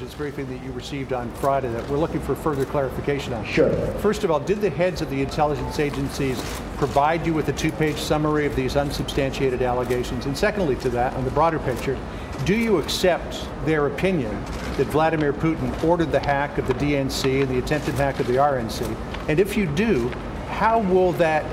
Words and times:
Intelligence 0.00 0.16
briefing 0.16 0.48
that 0.48 0.64
you 0.64 0.72
received 0.72 1.12
on 1.12 1.30
Friday 1.32 1.68
that 1.68 1.86
we're 1.90 1.98
looking 1.98 2.20
for 2.20 2.34
further 2.34 2.64
clarification 2.64 3.34
on. 3.34 3.44
Sure. 3.44 3.70
First 3.98 4.24
of 4.24 4.30
all, 4.30 4.40
did 4.40 4.62
the 4.62 4.70
heads 4.70 5.02
of 5.02 5.10
the 5.10 5.20
intelligence 5.20 5.78
agencies 5.78 6.40
provide 6.78 7.26
you 7.26 7.34
with 7.34 7.48
a 7.48 7.52
two-page 7.52 7.98
summary 7.98 8.46
of 8.46 8.56
these 8.56 8.76
unsubstantiated 8.76 9.60
allegations? 9.60 10.24
And 10.24 10.36
secondly 10.36 10.76
to 10.76 10.88
that, 10.90 11.12
on 11.14 11.24
the 11.26 11.30
broader 11.30 11.58
picture, 11.58 11.98
do 12.46 12.56
you 12.56 12.78
accept 12.78 13.46
their 13.66 13.88
opinion 13.88 14.32
that 14.78 14.86
Vladimir 14.86 15.34
Putin 15.34 15.84
ordered 15.84 16.12
the 16.12 16.20
hack 16.20 16.56
of 16.56 16.66
the 16.66 16.74
DNC 16.74 17.42
and 17.42 17.50
the 17.50 17.58
attempted 17.58 17.94
hack 17.96 18.20
of 18.20 18.26
the 18.26 18.36
RNC? 18.36 18.96
And 19.28 19.38
if 19.38 19.54
you 19.54 19.66
do, 19.66 20.08
how 20.48 20.78
will 20.78 21.12
that 21.12 21.44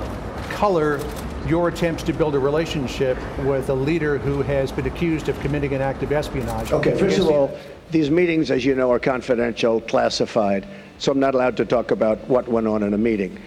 color 0.52 0.98
your 1.46 1.68
attempts 1.68 2.02
to 2.04 2.12
build 2.12 2.34
a 2.34 2.38
relationship 2.38 3.16
with 3.44 3.70
a 3.70 3.74
leader 3.74 4.18
who 4.18 4.42
has 4.42 4.72
been 4.72 4.86
accused 4.86 5.28
of 5.28 5.38
committing 5.40 5.72
an 5.74 5.80
act 5.80 6.02
of 6.02 6.12
espionage. 6.12 6.72
Okay, 6.72 6.96
first 6.96 7.18
of 7.18 7.28
all, 7.28 7.56
these 7.90 8.10
meetings, 8.10 8.50
as 8.50 8.64
you 8.64 8.74
know, 8.74 8.90
are 8.90 8.98
confidential, 8.98 9.80
classified, 9.80 10.66
so 10.98 11.12
I'm 11.12 11.20
not 11.20 11.34
allowed 11.34 11.56
to 11.58 11.64
talk 11.64 11.90
about 11.90 12.18
what 12.28 12.48
went 12.48 12.66
on 12.66 12.82
in 12.82 12.92
a 12.92 12.98
meeting. 12.98 13.40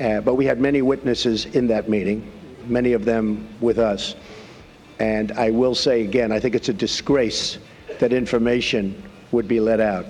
Uh, 0.00 0.20
but 0.20 0.34
we 0.34 0.44
had 0.44 0.60
many 0.60 0.82
witnesses 0.82 1.46
in 1.46 1.66
that 1.68 1.88
meeting, 1.88 2.28
many 2.66 2.92
of 2.92 3.04
them 3.04 3.48
with 3.60 3.78
us. 3.78 4.16
And 4.98 5.32
I 5.32 5.50
will 5.50 5.74
say 5.74 6.02
again, 6.02 6.32
I 6.32 6.40
think 6.40 6.54
it's 6.54 6.68
a 6.68 6.72
disgrace 6.72 7.58
that 8.00 8.12
information 8.12 9.00
would 9.32 9.46
be 9.46 9.60
let 9.60 9.80
out. 9.80 10.06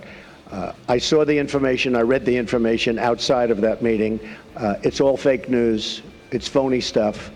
Uh, 0.50 0.72
I 0.88 0.98
saw 0.98 1.24
the 1.24 1.36
information, 1.36 1.96
I 1.96 2.02
read 2.02 2.24
the 2.24 2.36
information 2.36 2.98
outside 2.98 3.50
of 3.50 3.60
that 3.62 3.82
meeting. 3.82 4.20
Uh, 4.56 4.76
it's 4.82 5.00
all 5.00 5.16
fake 5.16 5.48
news, 5.48 6.02
it's 6.30 6.48
phony 6.48 6.80
stuff. 6.80 7.30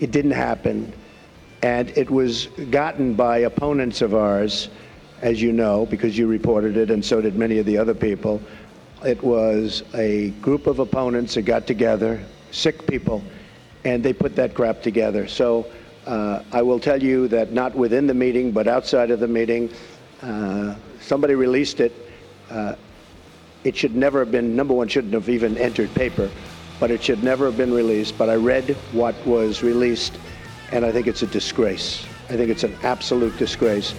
It 0.00 0.10
didn't 0.10 0.32
happen. 0.32 0.92
And 1.62 1.90
it 1.90 2.10
was 2.10 2.46
gotten 2.70 3.14
by 3.14 3.38
opponents 3.38 4.02
of 4.02 4.14
ours 4.14 4.68
as 5.22 5.40
you 5.40 5.52
know, 5.52 5.86
because 5.86 6.18
you 6.18 6.26
reported 6.26 6.76
it, 6.76 6.90
and 6.90 7.02
so 7.02 7.20
did 7.20 7.36
many 7.36 7.58
of 7.58 7.64
the 7.64 7.78
other 7.78 7.94
people. 7.94 8.42
It 9.06 9.22
was 9.22 9.84
a 9.94 10.30
group 10.42 10.66
of 10.66 10.80
opponents 10.80 11.34
that 11.34 11.42
got 11.42 11.66
together, 11.66 12.20
sick 12.50 12.86
people, 12.88 13.22
and 13.84 14.02
they 14.02 14.12
put 14.12 14.34
that 14.36 14.52
crap 14.52 14.82
together. 14.82 15.28
So 15.28 15.66
uh, 16.06 16.42
I 16.50 16.60
will 16.62 16.80
tell 16.80 17.00
you 17.00 17.28
that 17.28 17.52
not 17.52 17.74
within 17.74 18.08
the 18.08 18.14
meeting, 18.14 18.50
but 18.50 18.66
outside 18.66 19.12
of 19.12 19.20
the 19.20 19.28
meeting, 19.28 19.70
uh, 20.22 20.74
somebody 21.00 21.36
released 21.36 21.78
it. 21.78 21.92
Uh, 22.50 22.74
it 23.62 23.76
should 23.76 23.94
never 23.94 24.18
have 24.18 24.32
been, 24.32 24.56
number 24.56 24.74
one, 24.74 24.88
shouldn't 24.88 25.14
have 25.14 25.28
even 25.28 25.56
entered 25.56 25.94
paper, 25.94 26.28
but 26.82 26.90
it 26.90 27.00
should 27.00 27.22
never 27.22 27.46
have 27.46 27.56
been 27.56 27.72
released. 27.72 28.18
But 28.18 28.28
I 28.28 28.34
read 28.34 28.74
what 28.90 29.14
was 29.24 29.62
released, 29.62 30.18
and 30.72 30.84
I 30.84 30.90
think 30.90 31.06
it's 31.06 31.22
a 31.22 31.28
disgrace. 31.28 32.04
I 32.28 32.36
think 32.36 32.50
it's 32.50 32.64
an 32.64 32.76
absolute 32.82 33.36
disgrace. 33.36 33.94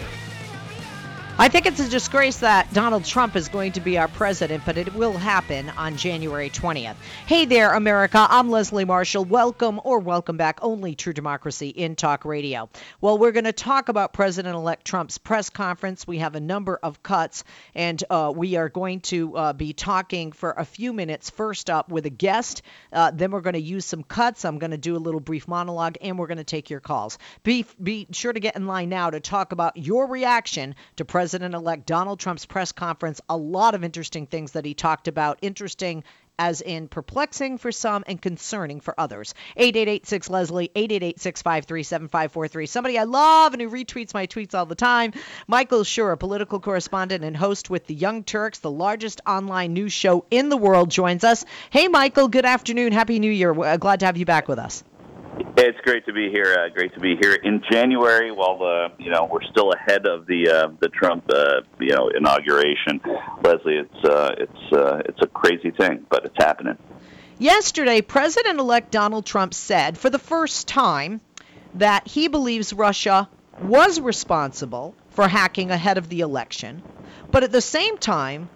I 1.35 1.49
think 1.49 1.65
it's 1.65 1.79
a 1.79 1.89
disgrace 1.89 2.37
that 2.37 2.71
Donald 2.75 3.05
Trump 3.05 3.35
is 3.35 3.47
going 3.47 3.71
to 3.71 3.81
be 3.81 3.97
our 3.97 4.07
president, 4.07 4.63
but 4.67 4.77
it 4.77 4.93
will 4.93 5.13
happen 5.13 5.67
on 5.71 5.97
January 5.97 6.51
20th. 6.51 6.93
Hey 7.25 7.45
there, 7.45 7.73
America. 7.73 8.27
I'm 8.29 8.51
Leslie 8.51 8.85
Marshall. 8.85 9.25
Welcome 9.25 9.81
or 9.83 9.97
welcome 9.97 10.37
back. 10.37 10.59
Only 10.61 10.93
True 10.93 11.11
Democracy 11.11 11.69
in 11.69 11.95
Talk 11.95 12.23
Radio. 12.23 12.69
Well, 13.01 13.17
we're 13.17 13.31
going 13.31 13.45
to 13.45 13.51
talk 13.51 13.89
about 13.89 14.13
President 14.13 14.53
elect 14.53 14.85
Trump's 14.85 15.17
press 15.17 15.49
conference. 15.49 16.05
We 16.05 16.19
have 16.19 16.35
a 16.35 16.39
number 16.39 16.79
of 16.83 17.01
cuts, 17.01 17.43
and 17.73 18.01
uh, 18.11 18.31
we 18.33 18.55
are 18.57 18.69
going 18.69 18.99
to 19.01 19.35
uh, 19.35 19.53
be 19.53 19.73
talking 19.73 20.33
for 20.33 20.51
a 20.51 20.63
few 20.63 20.93
minutes. 20.93 21.31
First 21.31 21.71
up 21.71 21.89
with 21.89 22.05
a 22.05 22.11
guest. 22.11 22.61
Uh, 22.91 23.09
then 23.09 23.31
we're 23.31 23.41
going 23.41 23.53
to 23.53 23.59
use 23.59 23.85
some 23.85 24.03
cuts. 24.03 24.45
I'm 24.45 24.59
going 24.59 24.71
to 24.71 24.77
do 24.77 24.95
a 24.95 24.99
little 24.99 25.19
brief 25.19 25.47
monologue, 25.47 25.97
and 25.99 26.19
we're 26.19 26.27
going 26.27 26.37
to 26.37 26.43
take 26.43 26.69
your 26.69 26.79
calls. 26.79 27.17
Be, 27.41 27.65
be 27.81 28.05
sure 28.11 28.31
to 28.31 28.39
get 28.39 28.55
in 28.55 28.67
line 28.67 28.89
now 28.89 29.09
to 29.09 29.19
talk 29.19 29.51
about 29.51 29.77
your 29.77 30.05
reaction 30.05 30.75
to 30.97 31.05
President. 31.05 31.22
President 31.23 31.55
elect 31.55 31.85
Donald 31.85 32.19
Trump's 32.19 32.45
press 32.45 32.73
conference. 32.73 33.21
A 33.29 33.37
lot 33.37 33.75
of 33.75 33.85
interesting 33.85 34.27
things 34.27 34.51
that 34.51 34.65
he 34.65 34.73
talked 34.73 35.07
about. 35.07 35.39
Interesting 35.41 36.03
as 36.37 36.59
in 36.59 36.89
perplexing 36.89 37.59
for 37.59 37.71
some 37.71 38.03
and 38.07 38.21
concerning 38.21 38.81
for 38.81 38.93
others. 38.97 39.33
8886 39.55 40.29
Leslie, 40.29 40.69
888 40.75 41.21
653 41.21 41.83
7543. 41.83 42.65
Somebody 42.65 42.99
I 42.99 43.05
love 43.05 43.53
and 43.53 43.61
who 43.61 43.69
retweets 43.69 44.13
my 44.13 44.27
tweets 44.27 44.53
all 44.53 44.65
the 44.65 44.75
time. 44.75 45.13
Michael 45.47 45.85
Shure, 45.85 46.11
a 46.11 46.17
political 46.17 46.59
correspondent 46.59 47.23
and 47.23 47.37
host 47.37 47.69
with 47.69 47.87
the 47.87 47.95
Young 47.95 48.25
Turks, 48.25 48.59
the 48.59 48.69
largest 48.69 49.21
online 49.25 49.71
news 49.71 49.93
show 49.93 50.25
in 50.29 50.49
the 50.49 50.57
world, 50.57 50.91
joins 50.91 51.23
us. 51.23 51.45
Hey, 51.69 51.87
Michael, 51.87 52.27
good 52.27 52.43
afternoon. 52.43 52.91
Happy 52.91 53.17
New 53.17 53.31
Year. 53.31 53.57
Uh, 53.57 53.77
glad 53.77 54.01
to 54.01 54.07
have 54.07 54.17
you 54.17 54.25
back 54.25 54.49
with 54.49 54.59
us. 54.59 54.83
It's 55.35 55.79
great 55.81 56.05
to 56.05 56.13
be 56.13 56.29
here. 56.29 56.55
Uh, 56.59 56.69
great 56.69 56.93
to 56.93 56.99
be 56.99 57.15
here 57.19 57.33
in 57.33 57.63
January, 57.71 58.31
while 58.31 58.57
the 58.59 58.87
you 58.99 59.09
know 59.09 59.27
we're 59.31 59.41
still 59.43 59.71
ahead 59.71 60.05
of 60.05 60.27
the 60.27 60.47
uh, 60.49 60.67
the 60.79 60.89
Trump 60.89 61.23
uh, 61.33 61.61
you 61.79 61.89
know 61.89 62.09
inauguration. 62.09 63.01
Leslie, 63.43 63.77
it's 63.77 64.05
uh, 64.05 64.35
it's 64.37 64.73
uh, 64.73 65.01
it's 65.05 65.19
a 65.21 65.27
crazy 65.27 65.71
thing, 65.71 66.05
but 66.09 66.25
it's 66.25 66.35
happening. 66.37 66.77
Yesterday, 67.39 68.01
President-elect 68.01 68.91
Donald 68.91 69.25
Trump 69.25 69.53
said 69.53 69.97
for 69.97 70.09
the 70.09 70.19
first 70.19 70.67
time 70.67 71.19
that 71.75 72.07
he 72.07 72.27
believes 72.27 72.71
Russia 72.71 73.27
was 73.61 73.99
responsible 73.99 74.95
for 75.09 75.27
hacking 75.27 75.71
ahead 75.71 75.97
of 75.97 76.09
the 76.09 76.21
election, 76.21 76.83
but 77.31 77.43
at 77.43 77.51
the 77.51 77.61
same 77.61 77.97
time, 77.97 78.49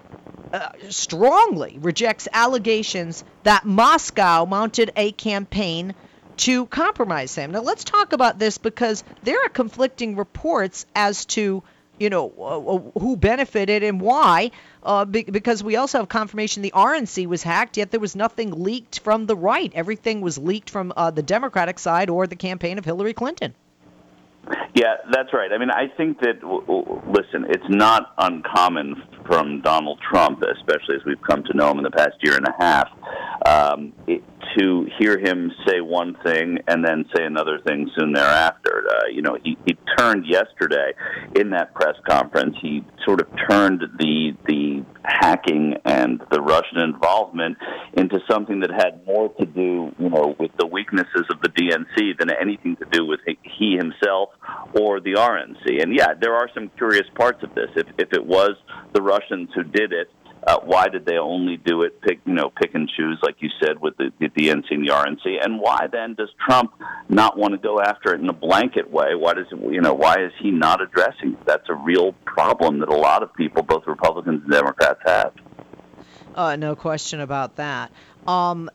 uh, 0.53 0.69
strongly 0.89 1.79
rejects 1.81 2.27
allegations 2.31 3.23
that 3.43 3.65
Moscow 3.65 4.45
mounted 4.45 4.91
a 4.95 5.11
campaign 5.11 5.95
to 6.37 6.65
compromise 6.67 7.35
him. 7.35 7.51
Now 7.51 7.61
let's 7.61 7.83
talk 7.83 8.13
about 8.13 8.39
this 8.39 8.57
because 8.57 9.03
there 9.23 9.37
are 9.45 9.49
conflicting 9.49 10.15
reports 10.15 10.85
as 10.95 11.25
to 11.25 11.63
you 11.99 12.09
know 12.09 12.31
uh, 12.37 12.75
uh 12.75 12.99
who 12.99 13.17
benefited 13.17 13.83
and 13.83 13.99
why. 13.99 14.51
Uh, 14.83 15.03
be- 15.03 15.23
because 15.23 15.63
we 15.63 15.75
also 15.75 15.97
have 15.99 16.07
confirmation 16.07 16.61
the 16.61 16.71
RNC 16.71 17.27
was 17.27 17.43
hacked, 17.43 17.75
yet 17.75 17.91
there 17.91 17.99
was 17.99 18.15
nothing 18.15 18.63
leaked 18.63 18.99
from 18.99 19.25
the 19.25 19.35
right. 19.35 19.71
Everything 19.75 20.21
was 20.21 20.37
leaked 20.37 20.69
from 20.69 20.93
uh, 20.95 21.11
the 21.11 21.23
Democratic 21.23 21.77
side 21.77 22.09
or 22.09 22.25
the 22.25 22.37
campaign 22.37 22.77
of 22.77 22.85
Hillary 22.85 23.13
Clinton. 23.13 23.53
Yeah, 24.73 24.95
that's 25.11 25.33
right. 25.33 25.51
I 25.51 25.57
mean, 25.57 25.71
I 25.71 25.87
think 25.87 26.19
that, 26.19 26.41
listen, 26.43 27.45
it's 27.49 27.67
not 27.67 28.13
uncommon 28.17 29.01
from 29.27 29.61
Donald 29.61 29.99
Trump, 30.09 30.41
especially 30.41 30.95
as 30.95 31.05
we've 31.05 31.21
come 31.21 31.43
to 31.43 31.55
know 31.55 31.69
him 31.71 31.77
in 31.77 31.83
the 31.83 31.91
past 31.91 32.15
year 32.21 32.35
and 32.35 32.47
a 32.47 32.55
half, 32.57 32.89
um, 33.45 33.93
it, 34.07 34.23
to 34.57 34.87
hear 34.97 35.19
him 35.19 35.51
say 35.67 35.81
one 35.81 36.15
thing 36.23 36.59
and 36.67 36.83
then 36.83 37.05
say 37.15 37.25
another 37.25 37.59
thing 37.65 37.89
soon 37.97 38.13
thereafter. 38.13 38.85
Uh, 38.89 39.07
you 39.11 39.21
know, 39.21 39.37
he, 39.43 39.57
he 39.65 39.77
turned 39.97 40.25
yesterday 40.25 40.93
in 41.35 41.49
that 41.51 41.73
press 41.73 41.95
conference. 42.07 42.55
He 42.61 42.83
sort 43.05 43.21
of 43.21 43.27
turned 43.49 43.81
the 43.99 44.35
the 44.45 44.85
hacking 45.03 45.75
and 45.85 46.21
the 46.31 46.41
Russian 46.41 46.79
involvement 46.79 47.57
into 47.93 48.19
something 48.29 48.59
that 48.59 48.71
had 48.71 49.05
more 49.05 49.29
to 49.39 49.45
do, 49.45 49.93
you 49.97 50.09
know, 50.09 50.35
with 50.37 50.51
the 50.59 50.67
weaknesses 50.67 51.25
of 51.29 51.41
the 51.41 51.49
DNC 51.49 52.17
than 52.19 52.29
anything 52.29 52.75
to 52.77 52.85
do 52.91 53.05
with 53.05 53.19
he 53.25 53.77
himself 53.77 54.29
or 54.73 54.99
the 54.99 55.13
RNC. 55.13 55.81
And 55.81 55.95
yeah, 55.95 56.13
there 56.19 56.35
are 56.35 56.49
some 56.53 56.69
curious 56.77 57.07
parts 57.15 57.43
of 57.43 57.53
this. 57.55 57.69
If 57.75 57.87
if 57.97 58.13
it 58.13 58.25
was 58.25 58.51
the 58.93 59.01
Russians 59.17 59.49
who 59.55 59.63
did 59.63 59.93
it, 59.93 60.09
uh, 60.45 60.59
why 60.63 60.87
did 60.87 61.05
they 61.05 61.17
only 61.17 61.57
do 61.57 61.81
it, 61.81 61.99
pick 62.01 62.19
you 62.25 62.33
know, 62.33 62.49
pick 62.49 62.73
and 62.73 62.89
choose, 62.89 63.19
like 63.21 63.35
you 63.39 63.49
said, 63.61 63.81
with 63.81 63.97
the, 63.97 64.11
the 64.19 64.29
DNC 64.29 64.65
and 64.71 64.87
the 64.87 64.93
RNC? 64.93 65.43
And 65.43 65.59
why 65.59 65.87
then 65.91 66.13
does 66.13 66.29
Trump 66.45 66.73
not 67.09 67.37
want 67.37 67.53
to 67.53 67.57
go 67.57 67.81
after 67.81 68.13
it 68.13 68.21
in 68.21 68.29
a 68.29 68.33
blanket 68.33 68.89
way? 68.89 69.15
Why 69.15 69.33
does 69.33 69.47
you 69.51 69.81
know 69.81 69.93
why 69.93 70.15
is 70.19 70.31
he 70.41 70.51
not 70.51 70.81
addressing 70.81 71.33
it? 71.33 71.45
That's 71.45 71.67
a 71.69 71.73
real 71.73 72.13
problem 72.25 72.79
that 72.79 72.89
a 72.89 72.95
lot 72.95 73.23
of 73.23 73.33
people, 73.33 73.63
both 73.63 73.85
Republicans 73.87 74.43
and 74.43 74.51
Democrats, 74.51 74.99
have. 75.05 75.33
Uh, 76.35 76.55
no 76.55 76.75
question 76.75 77.19
about 77.19 77.55
that. 77.55 77.91
Um, 78.27 78.69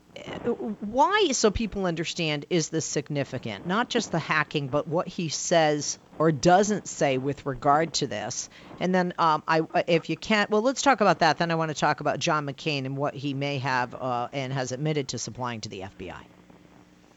why, 0.81 1.29
so 1.31 1.49
people 1.49 1.85
understand, 1.85 2.45
is 2.49 2.69
this 2.69 2.85
significant? 2.85 3.65
Not 3.65 3.89
just 3.89 4.11
the 4.11 4.19
hacking, 4.19 4.67
but 4.67 4.87
what 4.87 5.07
he 5.07 5.29
says 5.29 5.97
or 6.19 6.31
doesn't 6.31 6.87
say 6.87 7.17
with 7.17 7.45
regard 7.45 7.93
to 7.93 8.07
this. 8.07 8.49
And 8.79 8.93
then, 8.93 9.13
um, 9.17 9.43
I, 9.47 9.61
if 9.87 10.09
you 10.09 10.17
can't, 10.17 10.49
well, 10.49 10.61
let's 10.61 10.81
talk 10.81 11.01
about 11.01 11.19
that. 11.19 11.37
Then 11.37 11.51
I 11.51 11.55
want 11.55 11.69
to 11.69 11.75
talk 11.75 11.99
about 11.99 12.19
John 12.19 12.45
McCain 12.45 12.85
and 12.85 12.97
what 12.97 13.13
he 13.15 13.33
may 13.33 13.57
have 13.59 13.95
uh, 13.95 14.27
and 14.33 14.53
has 14.53 14.71
admitted 14.71 15.09
to 15.09 15.17
supplying 15.17 15.61
to 15.61 15.69
the 15.69 15.81
FBI. 15.81 16.21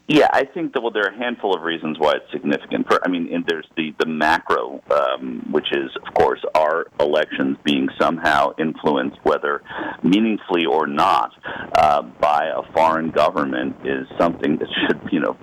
Yeah, 0.09 0.27
I 0.31 0.45
think 0.45 0.73
that 0.73 0.81
well, 0.81 0.91
there 0.91 1.03
are 1.03 1.13
a 1.13 1.17
handful 1.17 1.53
of 1.53 1.63
reasons 1.63 1.99
why 1.99 2.13
it's 2.13 2.31
significant. 2.31 2.87
For 2.87 3.05
I 3.05 3.09
mean, 3.09 3.43
there's 3.45 3.67
the 3.75 3.93
the 3.99 4.05
macro, 4.05 4.81
um, 4.89 5.45
which 5.51 5.67
is 5.73 5.91
of 5.97 6.13
course 6.13 6.39
our 6.55 6.87
elections 7.01 7.57
being 7.65 7.89
somehow 7.99 8.51
influenced, 8.57 9.17
whether 9.23 9.61
meaningfully 10.03 10.65
or 10.65 10.87
not, 10.87 11.31
uh, 11.75 12.03
by 12.03 12.45
a 12.55 12.71
foreign 12.71 13.11
government, 13.11 13.75
is 13.83 14.07
something 14.17 14.57
that 14.57 14.69
should 14.87 15.11
you 15.11 15.19
know 15.19 15.35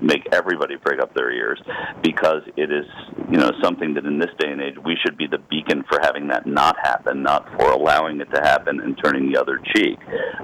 make 0.00 0.26
everybody 0.32 0.76
break 0.76 1.02
up 1.02 1.12
their 1.12 1.30
ears, 1.30 1.60
because 2.02 2.40
it 2.56 2.72
is 2.72 2.86
you 3.30 3.36
know 3.36 3.50
something 3.62 3.92
that 3.92 4.06
in 4.06 4.18
this 4.18 4.30
day 4.38 4.50
and 4.50 4.62
age 4.62 4.76
we 4.86 4.96
should 5.04 5.18
be 5.18 5.26
the 5.26 5.38
beacon 5.50 5.84
for 5.86 5.98
having 6.00 6.28
that 6.28 6.46
not 6.46 6.76
happen, 6.82 7.22
not 7.22 7.46
for 7.58 7.72
allowing 7.72 8.22
it 8.22 8.32
to 8.32 8.40
happen 8.40 8.80
and 8.80 8.98
turning 9.04 9.30
the 9.30 9.38
other 9.38 9.60
cheek. 9.74 9.98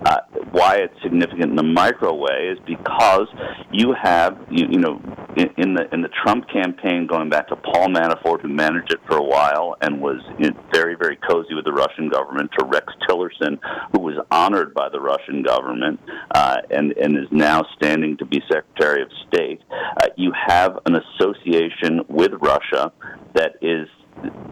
Uh, 0.04 0.18
why 0.52 0.76
it's 0.76 0.94
significant 1.02 1.50
in 1.50 1.56
the 1.56 1.62
micro 1.62 2.14
way 2.14 2.52
is 2.52 2.58
because 2.66 3.26
you 3.72 3.94
have 4.00 4.38
you, 4.50 4.66
you 4.70 4.78
know 4.78 5.00
in, 5.36 5.50
in 5.56 5.74
the 5.74 5.92
in 5.92 6.02
the 6.02 6.10
Trump 6.22 6.48
campaign 6.48 7.06
going 7.06 7.28
back 7.28 7.48
to 7.48 7.56
Paul 7.56 7.88
Manafort 7.88 8.40
who 8.40 8.48
managed 8.48 8.92
it 8.92 9.00
for 9.06 9.16
a 9.16 9.22
while 9.22 9.76
and 9.80 10.00
was 10.00 10.20
you 10.38 10.50
know, 10.50 10.64
very 10.72 10.94
very 10.94 11.16
cozy 11.28 11.54
with 11.54 11.64
the 11.64 11.72
Russian 11.72 12.08
government 12.08 12.50
to 12.58 12.64
Rex 12.64 12.92
Tillerson 13.08 13.58
who 13.92 14.00
was 14.00 14.16
honored 14.30 14.74
by 14.74 14.88
the 14.88 15.00
Russian 15.00 15.42
government 15.42 16.00
uh, 16.34 16.58
and 16.70 16.92
and 16.92 17.16
is 17.16 17.30
now 17.30 17.64
standing 17.76 18.16
to 18.18 18.24
be 18.24 18.40
Secretary 18.50 19.02
of 19.02 19.08
State. 19.28 19.60
Uh, 19.70 20.08
you 20.16 20.32
have 20.46 20.78
an 20.86 20.96
association 20.96 22.00
with 22.08 22.32
Russia 22.40 22.92
that 23.34 23.56
is 23.62 23.88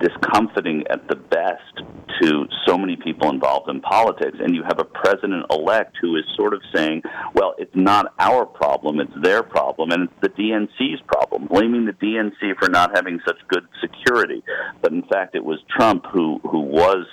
discomforting 0.01 0.85
at 0.91 1.07
the 1.09 1.17
best 1.17 1.83
to 2.21 2.47
so 2.67 2.77
many 2.77 2.97
people 2.97 3.31
involved 3.31 3.69
in 3.69 3.81
politics. 3.81 4.39
And 4.41 4.55
you 4.55 4.63
have 4.63 4.79
a 4.79 4.85
president 4.85 5.47
elect 5.51 5.97
who 6.01 6.17
is 6.17 6.25
sort 6.37 6.55
of 6.55 6.63
saying, 6.75 7.03
well, 7.35 7.55
it's 7.59 7.75
not 7.75 8.15
our 8.19 8.47
problem, 8.47 9.01
it's 9.01 9.13
their 9.23 9.43
problem, 9.43 9.91
and 9.91 10.05
it's 10.05 10.21
the 10.21 10.29
DNC's 10.29 11.01
problem, 11.07 11.47
blaming 11.47 11.87
the 11.87 11.93
DNC 11.93 12.59
for 12.59 12.69
not 12.69 12.91
having 12.95 13.21
such 13.27 13.37
good 13.49 13.67
security. 13.81 14.43
But 14.81 14.93
in 14.93 15.03
fact, 15.05 15.35
it 15.35 15.45
was 15.45 15.59
Trump 15.69 16.05
who, 16.13 16.41
who 16.43 16.61
was, 16.61 17.07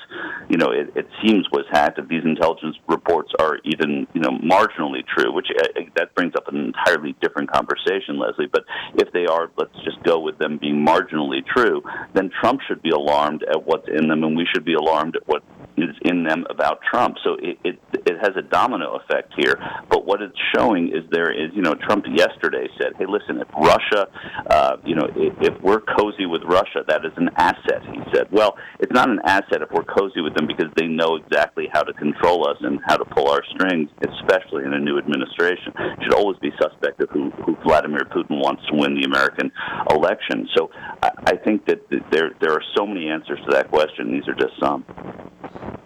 you 0.50 0.58
know, 0.58 0.72
it, 0.72 0.92
it 0.96 1.08
seems 1.24 1.46
was 1.52 1.66
hacked. 1.72 2.00
If 2.00 2.08
these 2.08 2.24
intelligence 2.24 2.78
reports 2.88 3.32
are 3.40 3.60
even, 3.64 4.08
you 4.14 4.22
know, 4.22 4.32
marginally 4.40 5.06
true, 5.06 5.34
which 5.34 5.48
uh, 5.58 5.82
that 5.96 6.14
brings 6.16 6.34
up 6.36 6.48
an 6.48 6.58
entirely 6.58 7.16
different 7.22 7.52
conversation, 7.52 8.18
Leslie. 8.20 8.48
But 8.52 8.64
if 8.96 9.12
they 9.14 9.26
are, 9.26 9.50
let's 9.58 9.76
just 9.84 10.02
go 10.04 10.20
with 10.20 10.38
them 10.38 10.58
being 10.58 10.86
marginally 10.86 11.46
true, 11.46 11.82
then 12.14 12.30
Trump 12.42 12.62
should 12.68 12.82
be 12.82 12.90
alarmed 12.90 13.44
at 13.44 13.66
what's 13.66 13.88
in 13.88 14.08
them, 14.08 14.24
and 14.24 14.36
we 14.36 14.48
should 14.54 14.66
be 14.66 14.74
alarmed 14.90 15.16
at 15.16 15.24
what 15.28 15.44
is 15.82 15.96
in 16.04 16.24
them 16.24 16.46
about 16.50 16.80
Trump. 16.90 17.18
So 17.24 17.36
it, 17.36 17.58
it 17.64 17.80
it 18.06 18.18
has 18.22 18.36
a 18.38 18.42
domino 18.42 18.98
effect 18.98 19.34
here. 19.38 19.56
But 19.90 20.06
what 20.06 20.22
it's 20.22 20.38
showing 20.56 20.90
is 20.90 21.04
there 21.12 21.32
is, 21.32 21.52
you 21.54 21.62
know, 21.62 21.76
Trump 21.76 22.06
yesterday 22.08 22.68
said, 22.80 22.94
"Hey, 22.98 23.06
listen, 23.08 23.40
if 23.40 23.48
Russia, 23.56 24.08
uh, 24.50 24.78
you 24.84 24.96
know, 24.96 25.08
if, 25.16 25.34
if 25.42 25.62
we're 25.62 25.82
cozy 25.82 26.26
with 26.26 26.44
Russia, 26.44 26.84
that 26.88 27.06
is 27.06 27.14
an 27.18 27.30
asset." 27.38 27.82
He 27.92 28.02
said, 28.14 28.28
"Well, 28.32 28.58
it's 28.80 28.92
not 28.94 29.10
an 29.10 29.20
asset 29.26 29.62
if 29.62 29.72
we're 29.72 29.84
cozy 29.84 30.22
with 30.22 30.36
them 30.36 30.48
because 30.48 30.72
they 30.76 30.88
know 30.88 31.16
exactly 31.16 31.68
how 31.72 31.84
to 31.84 31.94
control 31.94 32.48
us 32.48 32.58
and 32.62 32.80
how 32.86 32.98
to 32.98 33.06
pull 33.06 33.30
our 33.30 33.44
strings, 33.54 33.90
especially 34.02 34.66
in 34.66 34.74
a 34.74 34.80
new 34.80 34.98
administration. 34.98 35.74
It 35.78 36.04
should 36.04 36.14
always 36.14 36.38
be 36.40 36.52
suspect 36.62 37.02
of 37.02 37.10
who, 37.10 37.30
who 37.46 37.56
Vladimir 37.64 38.06
Putin 38.12 38.42
wants 38.42 38.64
to 38.68 38.76
win 38.76 38.96
the 38.96 39.06
American 39.06 39.52
election." 39.90 40.48
So 40.56 40.70
I, 41.04 41.12
I 41.28 41.36
think 41.36 41.66
that 41.68 41.82
there 42.12 42.32
there 42.40 42.54
are 42.54 42.64
so 42.76 42.86
many 42.86 43.10
answers 43.10 43.40
to 43.46 43.52
that 43.52 43.70
question. 43.70 44.12
These 44.12 44.28
are 44.28 44.36
just 44.36 44.60
some. 44.60 44.86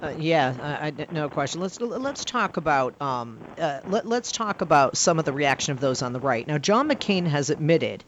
Uh, 0.02 0.14
yeah, 0.18 0.56
I, 0.62 0.88
I, 0.88 1.08
no 1.12 1.30
question. 1.30 1.62
Let's 1.62 1.80
let's 1.80 2.26
talk 2.26 2.58
about 2.58 3.00
um, 3.02 3.40
uh, 3.58 3.80
let, 3.88 4.06
let's 4.06 4.32
talk 4.32 4.62
about 4.62 4.98
some 4.98 5.20
of 5.20 5.26
the 5.26 5.34
reaction 5.34 5.72
of 5.72 5.80
those 5.80 6.02
on 6.02 6.14
the 6.14 6.20
right. 6.20 6.48
Now, 6.48 6.58
John 6.58 6.90
McCain 6.90 7.26
has 7.28 7.50
admitted 7.50 8.04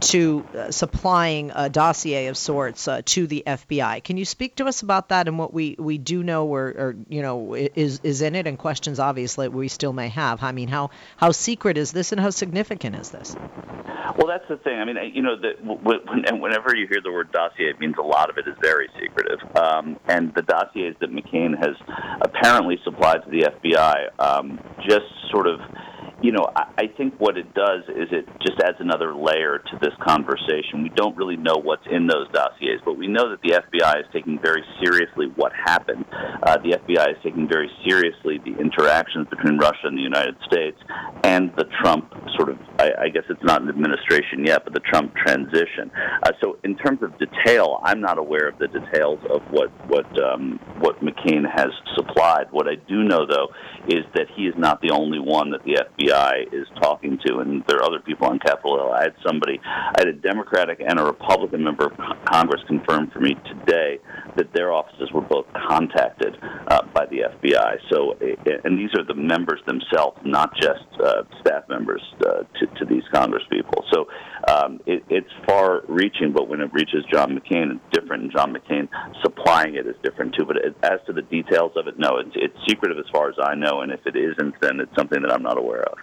to 0.00 0.46
uh, 0.54 0.70
supplying 0.70 1.50
a 1.54 1.68
dossier 1.68 2.26
of 2.28 2.36
sorts 2.36 2.86
uh, 2.86 3.02
to 3.04 3.26
the 3.26 3.42
FBI. 3.46 4.02
Can 4.04 4.16
you 4.16 4.24
speak 4.24 4.56
to 4.56 4.66
us 4.66 4.82
about 4.82 5.08
that 5.08 5.26
and 5.28 5.38
what 5.38 5.52
we, 5.52 5.74
we 5.78 5.98
do 5.98 6.22
know 6.22 6.46
or, 6.46 6.66
or 6.66 6.96
you 7.08 7.22
know 7.22 7.54
is 7.54 8.00
is 8.02 8.22
in 8.22 8.36
it 8.36 8.46
and 8.46 8.58
questions 8.58 8.98
obviously 8.98 9.48
we 9.48 9.68
still 9.68 9.92
may 9.92 10.08
have. 10.08 10.42
I 10.42 10.52
mean, 10.52 10.68
how 10.68 10.90
how 11.16 11.32
secret 11.32 11.78
is 11.78 11.92
this 11.92 12.12
and 12.12 12.20
how 12.20 12.30
significant 12.30 12.96
is 12.96 13.10
this? 13.10 13.34
Well, 14.16 14.26
that's 14.26 14.48
the 14.48 14.56
thing. 14.56 14.80
I 14.80 14.84
mean, 14.84 14.96
you 15.14 15.22
know, 15.22 15.36
the, 15.36 15.52
whenever 15.62 16.74
you 16.74 16.88
hear 16.88 17.00
the 17.02 17.12
word 17.12 17.30
dossier, 17.30 17.70
it 17.70 17.78
means 17.78 17.94
a 17.98 18.02
lot 18.02 18.30
of 18.30 18.38
it 18.38 18.48
is 18.48 18.56
very 18.60 18.88
secretive. 18.98 19.38
Um, 19.56 19.98
and 20.08 20.34
the 20.34 20.42
dossiers 20.42 20.96
that 21.00 21.12
McCain 21.22 21.56
has 21.58 21.76
apparently 22.22 22.78
supplied 22.84 23.24
to 23.24 23.30
the 23.30 23.50
FBI 23.50 24.20
um, 24.20 24.60
just 24.88 25.06
sort 25.30 25.46
of 25.46 25.60
you 26.20 26.32
know, 26.32 26.46
I, 26.54 26.88
think 26.96 27.14
what 27.18 27.38
it 27.38 27.54
does 27.54 27.84
is 27.88 28.08
it 28.10 28.26
just 28.42 28.58
adds 28.60 28.78
another 28.80 29.14
layer 29.14 29.58
to 29.58 29.78
this 29.80 29.94
conversation. 30.02 30.82
We 30.82 30.90
don't 30.96 31.16
really 31.16 31.36
know 31.36 31.54
what's 31.62 31.86
in 31.88 32.08
those 32.08 32.26
dossiers, 32.32 32.80
but 32.84 32.98
we 32.98 33.06
know 33.06 33.30
that 33.30 33.40
the 33.42 33.54
FBI 33.54 34.00
is 34.00 34.06
taking 34.12 34.40
very 34.42 34.64
seriously 34.82 35.26
what 35.36 35.52
happened. 35.52 36.04
Uh, 36.42 36.58
the 36.58 36.76
FBI 36.76 37.10
is 37.10 37.18
taking 37.22 37.48
very 37.48 37.70
seriously 37.86 38.40
the 38.44 38.58
interactions 38.58 39.28
between 39.28 39.58
Russia 39.58 39.86
and 39.86 39.96
the 39.96 40.02
United 40.02 40.34
States 40.44 40.76
and 41.22 41.52
the 41.56 41.66
Trump 41.80 42.12
sort 42.36 42.48
of, 42.48 42.58
I, 42.80 42.90
I 43.06 43.08
guess 43.10 43.22
it's 43.30 43.44
not 43.44 43.62
an 43.62 43.68
administration 43.68 44.44
yet, 44.44 44.64
but 44.64 44.74
the 44.74 44.80
Trump 44.80 45.14
transition. 45.14 45.90
Uh, 46.24 46.32
so, 46.42 46.58
in 46.64 46.76
terms 46.78 46.98
of 47.02 47.14
detail, 47.18 47.80
I'm 47.84 48.00
not 48.00 48.18
aware 48.18 48.48
of 48.48 48.58
the 48.58 48.66
details 48.66 49.20
of 49.30 49.42
what 49.50 49.70
what 49.86 50.06
um, 50.20 50.58
what 50.80 51.00
McCain 51.00 51.44
has 51.46 51.68
supplied. 51.94 52.46
What 52.50 52.66
I 52.66 52.74
do 52.88 53.04
know, 53.04 53.26
though, 53.26 53.48
is 53.86 54.04
that 54.14 54.26
he 54.34 54.46
is 54.46 54.54
not 54.58 54.80
the 54.80 54.90
only 54.90 55.20
one 55.20 55.50
that 55.50 55.62
the 55.64 55.78
FBI 55.78 56.07
Is 56.08 56.66
talking 56.80 57.18
to, 57.26 57.38
and 57.40 57.62
there 57.68 57.78
are 57.78 57.84
other 57.84 58.00
people 58.00 58.26
on 58.26 58.38
Capitol 58.38 58.78
Hill. 58.78 58.92
I 58.92 59.02
had 59.02 59.14
somebody, 59.26 59.60
I 59.62 59.94
had 59.98 60.08
a 60.08 60.14
Democratic 60.14 60.80
and 60.80 60.98
a 60.98 61.04
Republican 61.04 61.62
member 61.62 61.86
of 61.86 61.92
Congress 62.24 62.62
confirm 62.66 63.10
for 63.10 63.20
me 63.20 63.34
today 63.44 63.98
that 64.36 64.52
their 64.54 64.72
offices 64.72 65.10
were 65.12 65.20
both 65.20 65.46
contacted 65.68 66.36
uh, 66.68 66.82
by 66.94 67.04
the 67.06 67.24
FBI. 67.28 67.76
So, 67.90 68.16
and 68.64 68.78
these 68.78 68.90
are 68.96 69.04
the 69.04 69.14
members 69.14 69.60
themselves, 69.66 70.18
not 70.24 70.54
just 70.56 70.86
uh, 71.02 71.24
staff 71.40 71.68
members 71.68 72.02
uh, 72.24 72.44
to, 72.58 72.66
to 72.78 72.84
these 72.88 73.04
Congress 73.12 73.42
people. 73.50 73.84
So, 73.92 74.06
um, 74.48 74.80
it, 74.86 75.04
it's 75.10 75.30
far-reaching, 75.46 76.32
but 76.32 76.48
when 76.48 76.60
it 76.60 76.72
reaches 76.72 77.04
John 77.12 77.38
McCain, 77.38 77.76
it's 77.76 77.84
different. 77.92 78.32
John 78.32 78.54
McCain 78.54 78.88
supplying 79.22 79.74
it 79.74 79.86
is 79.86 79.96
different 80.02 80.34
too. 80.34 80.46
But 80.46 80.56
as 80.82 81.00
to 81.06 81.12
the 81.12 81.22
details 81.22 81.72
of 81.76 81.86
it, 81.86 81.98
no, 81.98 82.16
it's, 82.18 82.34
it's 82.34 82.56
secretive 82.66 82.98
as 82.98 83.10
far 83.12 83.28
as 83.28 83.36
I 83.42 83.54
know. 83.54 83.82
And 83.82 83.92
if 83.92 84.00
it 84.06 84.16
isn't, 84.16 84.54
then 84.60 84.80
it's 84.80 84.94
something 84.96 85.20
that 85.20 85.32
I'm 85.32 85.42
not 85.42 85.58
aware 85.58 85.82
of. 85.82 85.98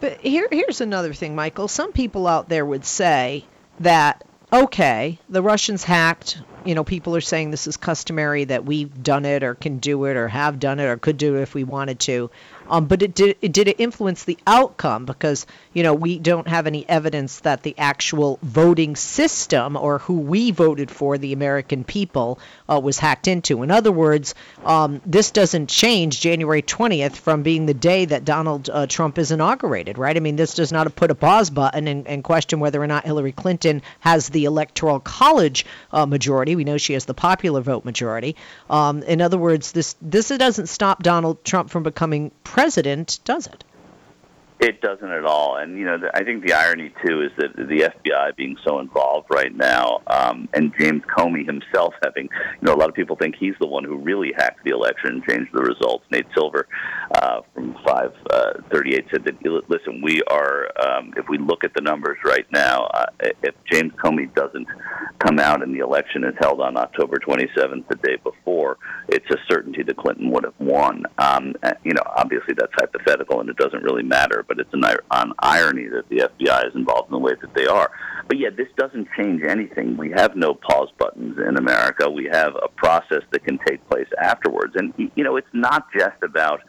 But 0.00 0.20
here, 0.20 0.48
here's 0.50 0.80
another 0.80 1.12
thing, 1.12 1.34
Michael. 1.34 1.68
Some 1.68 1.92
people 1.92 2.26
out 2.26 2.48
there 2.48 2.64
would 2.64 2.84
say 2.84 3.44
that 3.80 4.24
okay, 4.52 5.18
the 5.28 5.42
Russians 5.42 5.82
hacked. 5.84 6.40
You 6.64 6.74
know, 6.74 6.84
people 6.84 7.16
are 7.16 7.20
saying 7.20 7.50
this 7.50 7.66
is 7.66 7.76
customary 7.76 8.44
that 8.44 8.64
we've 8.64 9.02
done 9.02 9.24
it 9.24 9.42
or 9.42 9.54
can 9.54 9.78
do 9.78 10.04
it 10.04 10.16
or 10.16 10.28
have 10.28 10.60
done 10.60 10.80
it 10.80 10.84
or 10.84 10.96
could 10.96 11.18
do 11.18 11.36
it 11.36 11.42
if 11.42 11.54
we 11.54 11.64
wanted 11.64 11.98
to. 12.00 12.30
Um, 12.68 12.86
but 12.86 13.02
it 13.02 13.14
did, 13.14 13.36
it 13.42 13.52
did 13.52 13.68
it 13.68 13.80
influence 13.80 14.24
the 14.24 14.38
outcome 14.46 15.04
because 15.04 15.46
you 15.72 15.82
know 15.82 15.94
we 15.94 16.18
don't 16.18 16.48
have 16.48 16.66
any 16.66 16.88
evidence 16.88 17.40
that 17.40 17.62
the 17.62 17.74
actual 17.78 18.38
voting 18.42 18.96
system 18.96 19.76
or 19.76 19.98
who 19.98 20.20
we 20.20 20.50
voted 20.50 20.90
for, 20.90 21.18
the 21.18 21.32
American 21.32 21.84
people, 21.84 22.38
uh, 22.68 22.80
was 22.82 22.98
hacked 22.98 23.28
into. 23.28 23.62
In 23.62 23.70
other 23.70 23.92
words, 23.92 24.34
um, 24.64 25.00
this 25.04 25.30
doesn't 25.30 25.68
change 25.68 26.20
January 26.20 26.62
20th 26.62 27.16
from 27.16 27.42
being 27.42 27.66
the 27.66 27.74
day 27.74 28.04
that 28.04 28.24
Donald 28.24 28.70
uh, 28.70 28.86
Trump 28.86 29.18
is 29.18 29.30
inaugurated, 29.30 29.98
right? 29.98 30.16
I 30.16 30.20
mean, 30.20 30.36
this 30.36 30.54
does 30.54 30.72
not 30.72 30.94
put 30.96 31.10
a 31.10 31.14
pause 31.14 31.50
button 31.50 31.88
and, 31.88 32.06
and 32.06 32.24
question 32.24 32.60
whether 32.60 32.82
or 32.82 32.86
not 32.86 33.04
Hillary 33.04 33.32
Clinton 33.32 33.82
has 34.00 34.28
the 34.28 34.44
electoral 34.44 35.00
college 35.00 35.66
uh, 35.92 36.06
majority. 36.06 36.56
We 36.56 36.64
know 36.64 36.78
she 36.78 36.94
has 36.94 37.04
the 37.04 37.14
popular 37.14 37.60
vote 37.60 37.84
majority. 37.84 38.36
Um, 38.70 39.02
in 39.02 39.20
other 39.20 39.38
words, 39.38 39.72
this 39.72 39.96
this 40.00 40.28
doesn't 40.28 40.68
stop 40.68 41.02
Donald 41.02 41.44
Trump 41.44 41.70
from 41.70 41.82
becoming 41.82 42.30
president, 42.42 42.53
does 43.24 43.48
it? 43.48 43.64
It 44.60 44.80
doesn't 44.80 45.10
at 45.10 45.24
all, 45.24 45.56
and 45.56 45.76
you 45.76 45.84
know, 45.84 45.98
I 46.14 46.22
think 46.22 46.46
the 46.46 46.52
irony 46.52 46.94
too 47.04 47.22
is 47.22 47.32
that 47.38 47.56
the 47.56 47.90
FBI 48.06 48.36
being 48.36 48.56
so 48.64 48.78
involved 48.78 49.26
right 49.28 49.54
now, 49.54 50.00
um, 50.06 50.48
and 50.54 50.72
James 50.78 51.02
Comey 51.04 51.44
himself 51.44 51.92
having, 52.04 52.28
you 52.60 52.62
know, 52.62 52.72
a 52.72 52.78
lot 52.78 52.88
of 52.88 52.94
people 52.94 53.16
think 53.16 53.34
he's 53.34 53.56
the 53.58 53.66
one 53.66 53.82
who 53.82 53.96
really 53.96 54.32
hacked 54.36 54.62
the 54.64 54.70
election 54.70 55.10
and 55.10 55.24
changed 55.24 55.50
the 55.52 55.60
results. 55.60 56.04
Nate 56.12 56.26
Silver 56.34 56.68
uh, 57.16 57.40
from 57.52 57.74
538 57.84 59.04
uh, 59.04 59.08
said 59.10 59.24
that, 59.24 59.68
listen, 59.68 60.00
we 60.00 60.22
are, 60.30 60.68
um, 60.80 61.12
if 61.16 61.28
we 61.28 61.36
look 61.36 61.64
at 61.64 61.74
the 61.74 61.82
numbers 61.82 62.18
right 62.24 62.46
now, 62.52 62.84
uh, 62.94 63.06
if 63.42 63.56
James 63.70 63.92
Comey 63.94 64.32
doesn't 64.34 64.68
come 65.18 65.40
out 65.40 65.64
and 65.64 65.74
the 65.74 65.80
election 65.80 66.22
is 66.22 66.34
held 66.38 66.60
on 66.60 66.76
October 66.76 67.16
27th, 67.18 67.88
the 67.88 67.96
day 68.04 68.16
before, 68.22 68.78
it's 69.08 69.28
a 69.30 69.36
certainty 69.48 69.82
that 69.82 69.96
Clinton 69.96 70.30
would 70.30 70.44
have 70.44 70.54
won. 70.60 71.04
Um, 71.18 71.54
you 71.82 71.92
know, 71.92 72.02
obviously 72.06 72.54
that's 72.56 72.72
hypothetical 72.74 73.40
and 73.40 73.50
it 73.50 73.56
doesn't 73.56 73.82
really 73.82 74.04
matter 74.04 74.44
but 74.46 74.53
it's 74.58 74.72
an, 74.72 74.84
an 74.84 75.32
irony 75.38 75.86
that 75.88 76.08
the 76.08 76.28
FBI 76.28 76.68
is 76.68 76.74
involved 76.74 77.08
in 77.08 77.12
the 77.12 77.18
way 77.18 77.32
that 77.40 77.54
they 77.54 77.66
are. 77.66 77.90
But 78.26 78.38
yeah, 78.38 78.50
this 78.50 78.68
doesn't 78.76 79.08
change 79.16 79.42
anything. 79.46 79.96
We 79.96 80.10
have 80.10 80.36
no 80.36 80.54
pause 80.54 80.88
buttons 80.98 81.38
in 81.38 81.56
America. 81.56 82.08
We 82.10 82.28
have 82.32 82.54
a 82.56 82.68
process 82.68 83.22
that 83.30 83.44
can 83.44 83.58
take 83.66 83.86
place 83.88 84.08
afterwards. 84.20 84.74
And, 84.76 84.94
you 85.14 85.24
know, 85.24 85.36
it's 85.36 85.46
not 85.52 85.86
just 85.92 86.22
about 86.22 86.60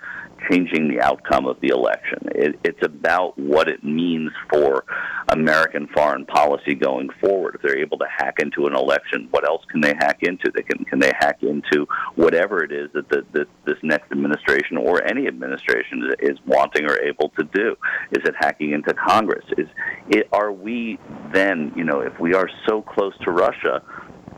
changing 0.50 0.88
the 0.88 1.02
outcome 1.02 1.46
of 1.46 1.60
the 1.62 1.70
election. 1.70 2.20
It, 2.36 2.60
it's 2.64 2.84
about 2.84 3.38
what 3.38 3.68
it 3.68 3.84
means 3.84 4.32
for 4.50 4.86
American 5.30 5.88
foreign 5.88 6.26
policy 6.26 6.76
going 6.76 7.10
forward. 7.22 7.56
If 7.56 7.62
they're 7.62 7.80
able 7.80 7.98
to 8.00 8.06
hack 8.18 8.36
into 8.40 8.68
an 8.68 8.76
election, 8.76 9.28
what 9.32 9.48
else 9.48 9.64
can 9.72 9.82
they 9.82 9.94
hack 9.98 10.20
into? 10.22 10.52
They 10.54 10.62
can 10.62 10.86
can 10.86 11.00
they 11.00 11.12
hack 11.18 11.42
into 11.42 11.88
whatever 12.16 12.64
it 12.64 12.72
is 12.72 12.90
that 12.94 13.10
the, 13.10 13.26
the, 13.34 13.46
this 13.66 13.78
next 13.84 14.12
administration 14.12 14.78
or 14.78 15.04
any 15.04 15.28
administration 15.28 16.12
is 16.20 16.38
wanting 16.46 16.86
or 16.86 17.00
able 17.00 17.30
to 17.38 17.44
do? 17.54 17.76
Is 18.12 18.24
it 18.26 18.36
hacking 18.40 18.72
into 18.72 18.94
Congress? 18.94 19.46
Is 19.58 19.68
it, 20.10 20.30
are 20.32 20.52
we 20.52 21.00
then, 21.34 21.74
you 21.76 21.84
know, 21.84 22.02
if 22.02 22.20
we 22.20 22.34
are 22.34 22.50
so 22.68 22.82
close 22.82 23.14
to 23.24 23.32
Russia? 23.32 23.82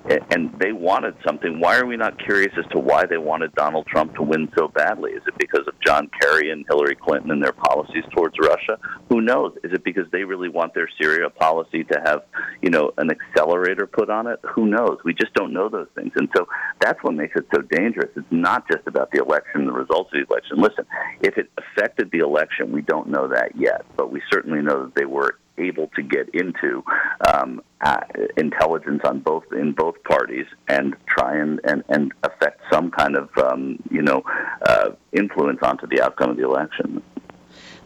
And 0.10 0.58
they 0.60 0.72
wanted 0.72 1.16
something. 1.26 1.60
Why 1.60 1.78
are 1.78 1.86
we 1.86 1.98
not 1.98 2.18
curious 2.24 2.54
as 2.58 2.66
to 2.72 2.80
why 2.80 3.06
they 3.06 3.18
wanted 3.18 3.54
Donald 3.56 3.88
Trump 3.88 4.16
to 4.16 4.24
win 4.24 4.52
so 4.58 4.68
badly? 4.68 5.12
Is 5.12 5.24
it 5.28 5.34
because 5.38 5.68
of 5.68 5.74
John 5.86 6.10
Kerry 6.22 6.52
and 6.52 6.66
Hillary 6.68 6.96
Clinton 6.96 7.32
and 7.32 7.44
their 7.44 7.54
policies 7.54 8.04
towards 8.16 8.36
Russia? 8.40 8.80
Who 9.10 9.22
knows? 9.22 9.54
Is 9.64 9.74
it 9.74 9.84
because 9.84 10.06
they 10.12 10.24
really 10.24 10.50
want 10.50 10.74
their 10.74 10.90
Syria 11.02 11.30
policy 11.30 11.84
to 11.86 12.02
have, 12.06 12.24
you 12.62 12.70
know, 12.70 12.92
an 12.98 13.10
accelerator 13.12 13.88
put 13.88 14.10
on 14.10 14.28
it? 14.28 14.40
Who 14.56 14.68
knows? 14.68 14.98
We 15.04 15.14
just 15.14 15.34
don't 15.34 15.54
know 15.54 15.70
those 15.70 15.88
things. 15.96 16.12
And 16.16 16.30
so 16.36 16.48
that's 16.80 17.02
what 17.04 17.14
makes 17.14 17.36
it 17.36 17.46
so 17.54 17.62
dangerous. 17.62 18.10
It's 18.16 18.26
not 18.32 18.68
just 18.72 18.88
about 18.88 19.12
the 19.12 19.20
election, 19.20 19.66
the 19.66 19.74
results 19.74 20.12
of 20.14 20.20
the 20.22 20.34
election. 20.34 20.58
Listen, 20.58 20.86
if 21.22 21.38
it 21.38 21.50
affected 21.58 22.12
the 22.12 22.20
election, 22.20 22.72
we 22.72 22.82
don't 22.82 23.10
know 23.10 23.28
that 23.28 23.56
yet, 23.56 23.86
but 23.96 24.12
we 24.12 24.22
certainly 24.32 24.62
know 24.62 24.86
that 24.86 24.96
they 24.96 25.06
were 25.06 25.38
able 25.58 25.88
to 25.96 26.02
get 26.02 26.30
into 26.34 26.84
um, 27.34 27.62
uh, 27.82 28.00
intelligence 28.38 29.02
on 29.04 29.20
both 29.20 29.44
in 29.52 29.74
both 29.74 30.02
parties 30.04 30.46
and 30.68 30.96
try 31.08 31.38
and, 31.38 31.60
and, 31.64 31.84
and 31.90 32.14
affect 32.24 32.62
some 32.72 32.92
kind 32.92 33.16
of 33.16 33.30
um, 33.38 33.78
you 33.92 34.02
know 34.02 34.24
uh, 34.66 34.90
influence 35.14 35.60
onto 35.62 35.88
the 35.88 36.02
outcome 36.02 36.32
of 36.32 36.38
the 36.38 36.44
election. 36.44 37.02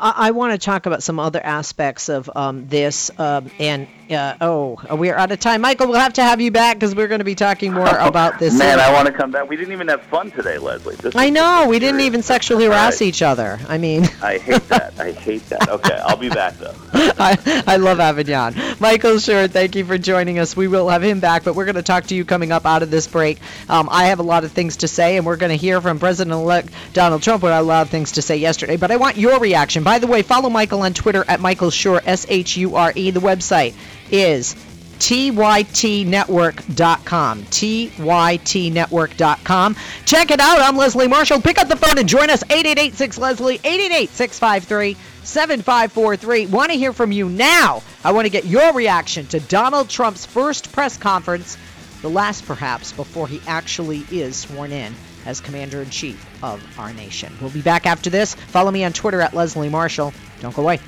I, 0.01 0.13
I 0.27 0.31
want 0.31 0.53
to 0.53 0.57
talk 0.57 0.87
about 0.87 1.03
some 1.03 1.19
other 1.19 1.39
aspects 1.43 2.09
of 2.09 2.29
um, 2.35 2.67
this. 2.67 3.11
Um, 3.19 3.51
and 3.59 3.87
uh, 4.09 4.35
oh, 4.41 4.79
we're 4.91 5.15
out 5.15 5.31
of 5.31 5.39
time. 5.39 5.61
Michael, 5.61 5.87
we'll 5.87 5.99
have 5.99 6.13
to 6.13 6.23
have 6.23 6.41
you 6.41 6.51
back 6.51 6.77
because 6.77 6.95
we're 6.95 7.07
going 7.07 7.19
to 7.19 7.25
be 7.25 7.35
talking 7.35 7.73
more 7.73 7.87
about 7.99 8.39
this. 8.39 8.57
Man, 8.57 8.79
I 8.79 8.91
want 8.91 9.07
to 9.07 9.13
come 9.13 9.31
back. 9.31 9.47
We 9.47 9.55
didn't 9.55 9.73
even 9.73 9.87
have 9.87 10.01
fun 10.03 10.31
today, 10.31 10.57
Leslie. 10.57 10.95
This 10.95 11.15
I 11.15 11.29
know. 11.29 11.67
We 11.69 11.79
didn't 11.79 12.01
even 12.01 12.21
sexually 12.23 12.65
harass 12.65 12.99
right. 12.99 13.07
each 13.07 13.21
other. 13.21 13.59
I 13.67 13.77
mean, 13.77 14.03
I 14.21 14.37
hate 14.37 14.67
that. 14.69 14.99
I 14.99 15.11
hate 15.11 15.47
that. 15.49 15.69
Okay, 15.69 15.99
I'll 16.03 16.17
be 16.17 16.29
back 16.29 16.57
though. 16.57 16.75
I, 16.93 17.63
I 17.67 17.77
love 17.77 17.99
Avignon. 17.99 18.55
Michael 18.79 19.19
Shure, 19.19 19.47
thank 19.47 19.75
you 19.75 19.85
for 19.85 19.97
joining 19.97 20.39
us. 20.39 20.55
We 20.57 20.67
will 20.67 20.89
have 20.89 21.03
him 21.03 21.19
back, 21.19 21.43
but 21.43 21.55
we're 21.55 21.65
going 21.65 21.75
to 21.75 21.83
talk 21.83 22.07
to 22.07 22.15
you 22.15 22.25
coming 22.25 22.51
up 22.51 22.65
out 22.65 22.83
of 22.83 22.91
this 22.91 23.07
break. 23.07 23.39
Um, 23.69 23.87
I 23.91 24.05
have 24.05 24.19
a 24.19 24.23
lot 24.23 24.43
of 24.43 24.51
things 24.51 24.77
to 24.77 24.87
say, 24.87 25.17
and 25.17 25.25
we're 25.25 25.37
going 25.37 25.51
to 25.51 25.57
hear 25.57 25.79
from 25.79 25.99
President 25.99 26.33
elect 26.33 26.69
Donald 26.93 27.21
Trump, 27.21 27.41
who 27.41 27.47
had 27.47 27.59
a 27.59 27.61
lot 27.61 27.83
of 27.83 27.89
things 27.89 28.13
to 28.13 28.21
say 28.21 28.37
yesterday. 28.37 28.77
But 28.77 28.91
I 28.91 28.97
want 28.97 29.17
your 29.17 29.39
reaction. 29.39 29.83
By 29.83 29.90
the 29.99 30.07
way, 30.07 30.21
follow 30.21 30.49
Michael 30.49 30.81
on 30.81 30.93
Twitter 30.93 31.23
at 31.27 31.39
Michael 31.39 31.69
Shure, 31.69 32.01
S 32.05 32.25
H 32.29 32.57
U 32.57 32.75
R 32.75 32.91
E. 32.95 33.11
The 33.11 33.19
website 33.19 33.73
is 34.11 34.55
tytnetwork.com. 35.01 37.43
tytnetwork.com. 37.43 39.75
Check 40.05 40.31
it 40.31 40.39
out. 40.39 40.59
I'm 40.59 40.77
Leslie 40.77 41.07
Marshall. 41.07 41.41
Pick 41.41 41.57
up 41.57 41.67
the 41.67 41.75
phone 41.75 41.97
and 41.97 42.07
join 42.07 42.29
us. 42.29 42.43
8886 42.43 43.17
Leslie, 43.17 43.55
888 43.55 44.09
653 44.09 44.93
7543. 45.23 46.45
Want 46.47 46.71
to 46.71 46.77
hear 46.77 46.93
from 46.93 47.11
you 47.11 47.27
now. 47.29 47.81
I 48.03 48.11
want 48.11 48.25
to 48.25 48.29
get 48.29 48.45
your 48.45 48.73
reaction 48.73 49.25
to 49.27 49.39
Donald 49.39 49.89
Trump's 49.89 50.27
first 50.27 50.71
press 50.71 50.97
conference, 50.97 51.57
the 52.03 52.09
last 52.09 52.45
perhaps, 52.45 52.91
before 52.91 53.27
he 53.27 53.41
actually 53.47 54.05
is 54.11 54.35
sworn 54.35 54.71
in 54.71 54.93
as 55.25 55.39
Commander 55.41 55.81
in 55.81 55.89
Chief 55.89 56.43
of 56.43 56.63
our 56.79 56.93
nation. 56.93 57.33
We'll 57.41 57.51
be 57.51 57.61
back 57.61 57.85
after 57.85 58.09
this. 58.09 58.35
Follow 58.35 58.71
me 58.71 58.83
on 58.83 58.93
Twitter 58.93 59.21
at 59.21 59.33
Leslie 59.33 59.69
Marshall. 59.69 60.13
Don't 60.39 60.55
go 60.55 60.61
away. 60.63 60.79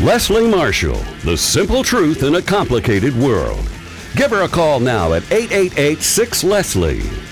Leslie 0.00 0.48
Marshall, 0.48 1.00
the 1.24 1.36
simple 1.36 1.82
truth 1.82 2.22
in 2.22 2.36
a 2.36 2.42
complicated 2.42 3.14
world. 3.16 3.68
Give 4.16 4.30
her 4.30 4.42
a 4.44 4.48
call 4.48 4.80
now 4.80 5.12
at 5.12 5.30
888 5.30 6.00
6 6.00 6.44
Leslie. 6.44 7.29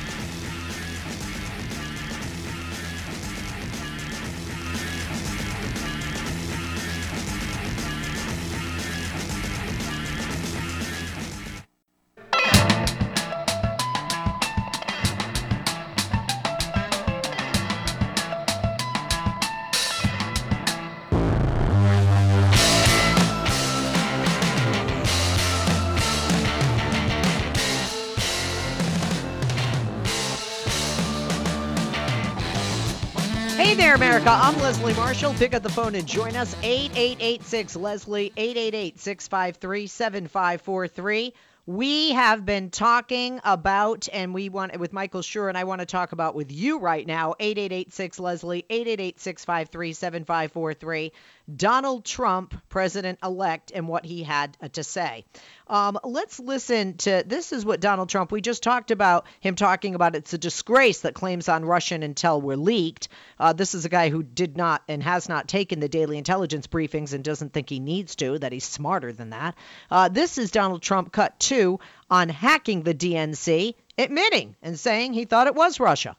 Marshall. 35.08 35.32
Pick 35.32 35.54
up 35.54 35.62
the 35.62 35.70
phone 35.70 35.94
and 35.94 36.06
join 36.06 36.36
us. 36.36 36.54
8886 36.62 37.76
Leslie, 37.76 38.30
888 38.36 39.00
653 39.00 39.86
7543. 39.86 41.32
We 41.64 42.10
have 42.12 42.44
been 42.44 42.68
talking 42.68 43.40
about, 43.42 44.08
and 44.12 44.34
we 44.34 44.50
want 44.50 44.78
with 44.78 44.92
Michael 44.92 45.22
Shure, 45.22 45.48
and 45.48 45.56
I 45.56 45.64
want 45.64 45.80
to 45.80 45.86
talk 45.86 46.12
about 46.12 46.34
with 46.34 46.52
you 46.52 46.78
right 46.78 47.06
now. 47.06 47.34
8886 47.40 48.20
Leslie, 48.20 48.66
888 48.68 49.18
653 49.18 49.92
7543. 49.94 51.12
Donald 51.56 52.04
Trump, 52.04 52.54
president 52.68 53.18
elect, 53.22 53.72
and 53.74 53.88
what 53.88 54.04
he 54.04 54.22
had 54.22 54.56
to 54.72 54.84
say. 54.84 55.24
Um, 55.66 55.98
let's 56.04 56.38
listen 56.38 56.96
to 56.98 57.22
this 57.26 57.52
is 57.52 57.64
what 57.64 57.80
Donald 57.80 58.08
Trump, 58.08 58.32
we 58.32 58.40
just 58.40 58.62
talked 58.62 58.90
about 58.90 59.26
him 59.40 59.54
talking 59.54 59.94
about 59.94 60.14
it's 60.14 60.32
a 60.32 60.38
disgrace 60.38 61.00
that 61.00 61.14
claims 61.14 61.48
on 61.48 61.64
Russian 61.64 62.02
intel 62.02 62.42
were 62.42 62.56
leaked. 62.56 63.08
Uh, 63.38 63.52
this 63.52 63.74
is 63.74 63.84
a 63.84 63.88
guy 63.88 64.08
who 64.08 64.22
did 64.22 64.56
not 64.56 64.82
and 64.88 65.02
has 65.02 65.28
not 65.28 65.48
taken 65.48 65.80
the 65.80 65.88
daily 65.88 66.18
intelligence 66.18 66.66
briefings 66.66 67.12
and 67.12 67.24
doesn't 67.24 67.52
think 67.52 67.68
he 67.68 67.80
needs 67.80 68.16
to, 68.16 68.38
that 68.38 68.52
he's 68.52 68.64
smarter 68.64 69.12
than 69.12 69.30
that. 69.30 69.54
Uh, 69.90 70.08
this 70.08 70.38
is 70.38 70.50
Donald 70.50 70.82
Trump 70.82 71.12
cut 71.12 71.38
two 71.40 71.80
on 72.10 72.28
hacking 72.28 72.82
the 72.82 72.94
DNC, 72.94 73.74
admitting 73.96 74.56
and 74.62 74.78
saying 74.78 75.12
he 75.12 75.24
thought 75.24 75.46
it 75.46 75.54
was 75.54 75.80
Russia. 75.80 76.16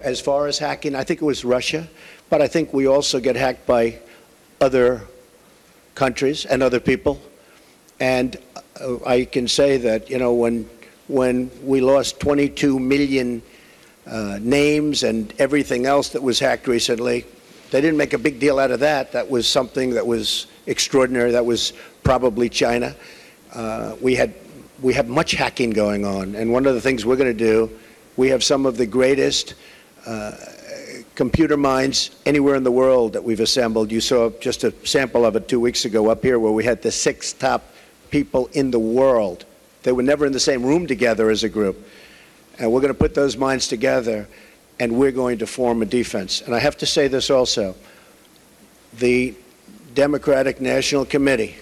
As 0.00 0.20
far 0.20 0.48
as 0.48 0.58
hacking, 0.58 0.94
I 0.94 1.04
think 1.04 1.22
it 1.22 1.24
was 1.24 1.44
Russia, 1.44 1.88
but 2.28 2.42
I 2.42 2.48
think 2.48 2.72
we 2.72 2.86
also 2.86 3.20
get 3.20 3.36
hacked 3.36 3.66
by 3.66 4.00
other 4.60 5.02
countries 5.94 6.44
and 6.44 6.62
other 6.62 6.80
people. 6.80 7.20
And 8.00 8.36
uh, 8.80 9.04
I 9.04 9.24
can 9.24 9.48
say 9.48 9.76
that, 9.78 10.10
you 10.10 10.18
know, 10.18 10.34
when, 10.34 10.68
when 11.08 11.50
we 11.62 11.80
lost 11.80 12.20
22 12.20 12.78
million 12.78 13.42
uh, 14.06 14.38
names 14.40 15.02
and 15.02 15.32
everything 15.38 15.86
else 15.86 16.10
that 16.10 16.22
was 16.22 16.38
hacked 16.38 16.66
recently, 16.66 17.24
they 17.70 17.80
didn't 17.80 17.96
make 17.96 18.12
a 18.12 18.18
big 18.18 18.38
deal 18.38 18.58
out 18.58 18.70
of 18.70 18.80
that. 18.80 19.12
That 19.12 19.28
was 19.28 19.48
something 19.48 19.90
that 19.90 20.06
was 20.06 20.46
extraordinary. 20.66 21.32
That 21.32 21.44
was 21.44 21.72
probably 22.02 22.48
China. 22.48 22.94
Uh, 23.52 23.96
we 24.00 24.14
had 24.14 24.34
we 24.82 24.92
have 24.92 25.08
much 25.08 25.32
hacking 25.32 25.70
going 25.70 26.04
on, 26.04 26.34
and 26.34 26.52
one 26.52 26.66
of 26.66 26.74
the 26.74 26.80
things 26.80 27.06
we're 27.06 27.16
going 27.16 27.36
to 27.36 27.44
do, 27.44 27.70
we 28.16 28.28
have 28.28 28.44
some 28.44 28.66
of 28.66 28.76
the 28.76 28.86
greatest 28.86 29.54
uh, 30.04 30.32
computer 31.14 31.56
minds 31.56 32.10
anywhere 32.26 32.56
in 32.56 32.64
the 32.64 32.72
world 32.72 33.12
that 33.12 33.22
we've 33.22 33.40
assembled. 33.40 33.92
You 33.92 34.00
saw 34.00 34.30
just 34.40 34.64
a 34.64 34.72
sample 34.86 35.24
of 35.24 35.36
it 35.36 35.48
two 35.48 35.60
weeks 35.60 35.84
ago 35.84 36.10
up 36.10 36.22
here, 36.22 36.38
where 36.38 36.52
we 36.52 36.64
had 36.64 36.82
the 36.82 36.90
six 36.90 37.32
top 37.32 37.62
people 38.10 38.48
in 38.52 38.70
the 38.70 38.78
world. 38.78 39.44
They 39.82 39.92
were 39.92 40.02
never 40.02 40.26
in 40.26 40.32
the 40.32 40.40
same 40.40 40.64
room 40.64 40.86
together 40.86 41.30
as 41.30 41.44
a 41.44 41.48
group. 41.48 41.86
And 42.58 42.72
we're 42.72 42.80
going 42.80 42.92
to 42.92 42.98
put 42.98 43.14
those 43.14 43.36
minds 43.36 43.68
together 43.68 44.28
and 44.80 44.98
we're 44.98 45.12
going 45.12 45.38
to 45.38 45.46
form 45.46 45.82
a 45.82 45.86
defense. 45.86 46.40
And 46.40 46.54
I 46.54 46.58
have 46.58 46.76
to 46.78 46.86
say 46.86 47.08
this 47.08 47.30
also 47.30 47.74
the 48.98 49.34
Democratic 49.94 50.60
National 50.60 51.04
Committee 51.04 51.56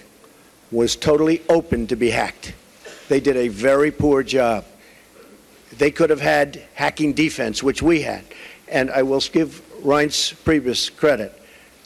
was 0.71 0.95
totally 0.95 1.41
open 1.49 1.87
to 1.87 1.95
be 1.95 2.09
hacked. 2.09 2.53
They 3.09 3.19
did 3.19 3.35
a 3.35 3.47
very 3.47 3.91
poor 3.91 4.23
job. 4.23 4.65
They 5.77 5.91
could 5.91 6.09
have 6.09 6.21
had 6.21 6.61
hacking 6.75 7.13
defense, 7.13 7.63
which 7.63 7.81
we 7.81 8.01
had. 8.01 8.23
And 8.73 8.91
I 8.91 9.03
will 9.03 9.21
give 9.21 9.61
Reince 9.81 10.33
Priebus 10.43 10.93
credit 10.93 11.39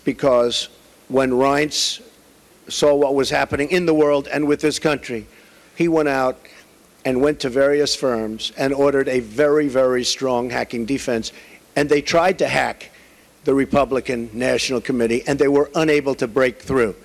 because 0.05 0.69
when 1.09 1.31
Reince 1.31 2.01
saw 2.69 2.95
what 2.95 3.13
was 3.13 3.29
happening 3.29 3.69
in 3.69 3.85
the 3.85 3.93
world 3.93 4.27
and 4.27 4.47
with 4.47 4.61
this 4.61 4.79
country, 4.79 5.27
he 5.75 5.87
went 5.87 6.07
out 6.07 6.39
and 7.05 7.21
went 7.21 7.41
to 7.41 7.49
various 7.49 7.95
firms 7.95 8.51
and 8.57 8.73
ordered 8.73 9.07
a 9.07 9.19
very, 9.19 9.67
very 9.67 10.03
strong 10.03 10.49
hacking 10.49 10.85
defense. 10.85 11.31
And 11.75 11.87
they 11.89 12.01
tried 12.01 12.39
to 12.39 12.47
hack 12.47 12.89
the 13.43 13.53
Republican 13.53 14.29
National 14.33 14.81
Committee, 14.81 15.23
and 15.27 15.39
they 15.39 15.47
were 15.47 15.69
unable 15.75 16.15
to 16.15 16.27
break 16.27 16.59
through. 16.61 16.95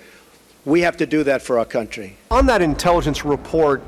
We 0.64 0.80
have 0.80 0.96
to 0.96 1.06
do 1.06 1.22
that 1.24 1.42
for 1.42 1.58
our 1.58 1.64
country. 1.64 2.16
On 2.30 2.46
that 2.46 2.62
intelligence 2.62 3.24
report, 3.24 3.82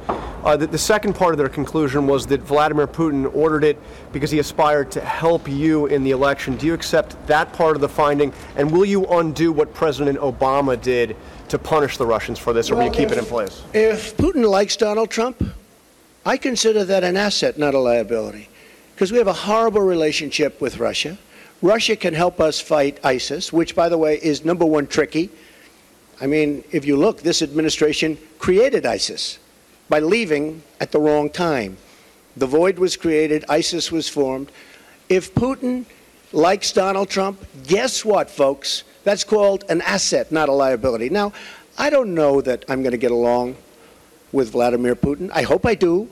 uh, 0.44 0.56
the, 0.56 0.66
the, 0.66 0.78
second 0.78 1.14
part 1.14 1.32
of 1.32 1.38
their 1.38 1.48
conclusion 1.48 2.06
was 2.06 2.26
that 2.26 2.40
Vladimir 2.42 2.86
Putin 2.86 3.34
ordered 3.34 3.64
it 3.64 3.78
because 4.12 4.30
he 4.30 4.38
aspired 4.38 4.90
to 4.92 5.00
help 5.00 5.48
you 5.48 5.86
in 5.86 6.04
the 6.04 6.10
election. 6.10 6.56
Do 6.56 6.66
you 6.66 6.74
accept 6.74 7.16
that 7.26 7.52
part 7.52 7.76
of 7.76 7.80
the 7.80 7.88
finding? 7.88 8.32
And 8.56 8.70
will 8.70 8.84
you 8.84 9.06
undo 9.06 9.52
what 9.52 9.72
President 9.74 10.18
Obama 10.18 10.80
did 10.80 11.16
to 11.48 11.58
punish 11.58 11.96
the 11.96 12.06
Russians 12.06 12.38
for 12.38 12.52
this, 12.52 12.70
or 12.70 12.74
well, 12.74 12.86
will 12.86 12.92
you 12.92 12.96
keep 12.96 13.10
if, 13.10 13.18
it 13.18 13.18
in 13.18 13.26
place? 13.26 13.62
If 13.72 14.16
Putin 14.16 14.48
likes 14.48 14.76
Donald 14.76 15.10
Trump, 15.10 15.42
I 16.24 16.36
consider 16.36 16.84
that 16.84 17.04
an 17.04 17.16
asset, 17.16 17.58
not 17.58 17.74
a 17.74 17.78
liability, 17.78 18.48
because 18.94 19.12
we 19.12 19.18
have 19.18 19.26
a 19.26 19.32
horrible 19.32 19.82
relationship 19.82 20.60
with 20.60 20.78
Russia. 20.78 21.18
Russia 21.62 21.96
can 21.96 22.14
help 22.14 22.40
us 22.40 22.60
fight 22.60 22.98
ISIS, 23.04 23.52
which, 23.52 23.74
by 23.74 23.88
the 23.88 23.98
way, 23.98 24.16
is 24.16 24.44
number 24.44 24.64
one 24.64 24.86
tricky 24.86 25.30
I 26.20 26.26
mean, 26.26 26.64
if 26.70 26.84
you 26.84 26.96
look, 26.96 27.22
this 27.22 27.42
administration 27.42 28.18
created 28.38 28.86
ISIS 28.86 29.38
by 29.88 30.00
leaving 30.00 30.62
at 30.81 30.93
the 30.93 30.99
wrong 30.99 31.31
time. 31.31 31.76
The 32.37 32.47
void 32.47 32.79
was 32.79 32.97
created, 32.97 33.45
ISIS 33.49 33.93
was 33.93 34.09
formed. 34.09 34.50
If 35.09 35.35
Putin 35.35 35.85
likes 36.33 36.73
Donald 36.73 37.09
Trump, 37.09 37.45
guess 37.67 38.05
what, 38.05 38.31
folks? 38.31 38.85
That's 39.05 39.25
called 39.25 39.64
an 39.69 39.83
asset, 39.83 40.33
not 40.33 40.49
a 40.49 40.53
liability. 40.53 41.11
Now, 41.11 41.33
I 41.79 41.91
don't 41.91 42.14
know 42.14 42.41
that 42.41 42.64
I'm 42.69 42.83
going 42.83 42.93
to 42.93 42.99
get 42.99 43.12
along 43.12 43.57
with 44.33 44.50
Vladimir 44.50 44.97
Putin. 44.97 45.31
I 45.33 45.43
hope 45.43 45.67
I 45.67 45.75
do, 45.75 46.09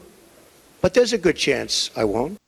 but 0.81 0.95
there's 0.95 1.13
a 1.13 1.19
good 1.19 1.37
chance 1.37 1.91
I 1.97 2.05
won't. 2.05 2.39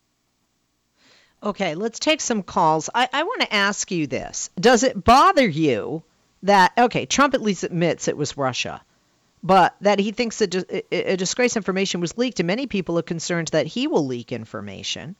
Okay, 1.42 1.74
let's 1.74 1.98
take 1.98 2.20
some 2.20 2.42
calls. 2.42 2.88
I, 2.94 3.08
I 3.12 3.22
want 3.22 3.42
to 3.42 3.52
ask 3.52 3.90
you 3.90 4.06
this 4.06 4.50
Does 4.58 4.82
it 4.82 5.04
bother 5.04 5.46
you? 5.48 6.02
that 6.44 6.72
okay, 6.76 7.06
Trump 7.06 7.34
at 7.34 7.42
least 7.42 7.64
admits 7.64 8.06
it 8.06 8.16
was 8.16 8.36
Russia, 8.36 8.82
but 9.44 9.76
that 9.82 9.98
he 9.98 10.10
thinks 10.10 10.38
that 10.38 10.54
a 10.90 11.16
disgrace 11.16 11.54
information 11.56 12.00
was 12.00 12.16
leaked, 12.16 12.40
and 12.40 12.46
many 12.46 12.66
people 12.66 12.98
are 12.98 13.02
concerned 13.02 13.48
that 13.48 13.66
he 13.66 13.86
will 13.86 14.06
leak 14.06 14.32
information. 14.32 15.14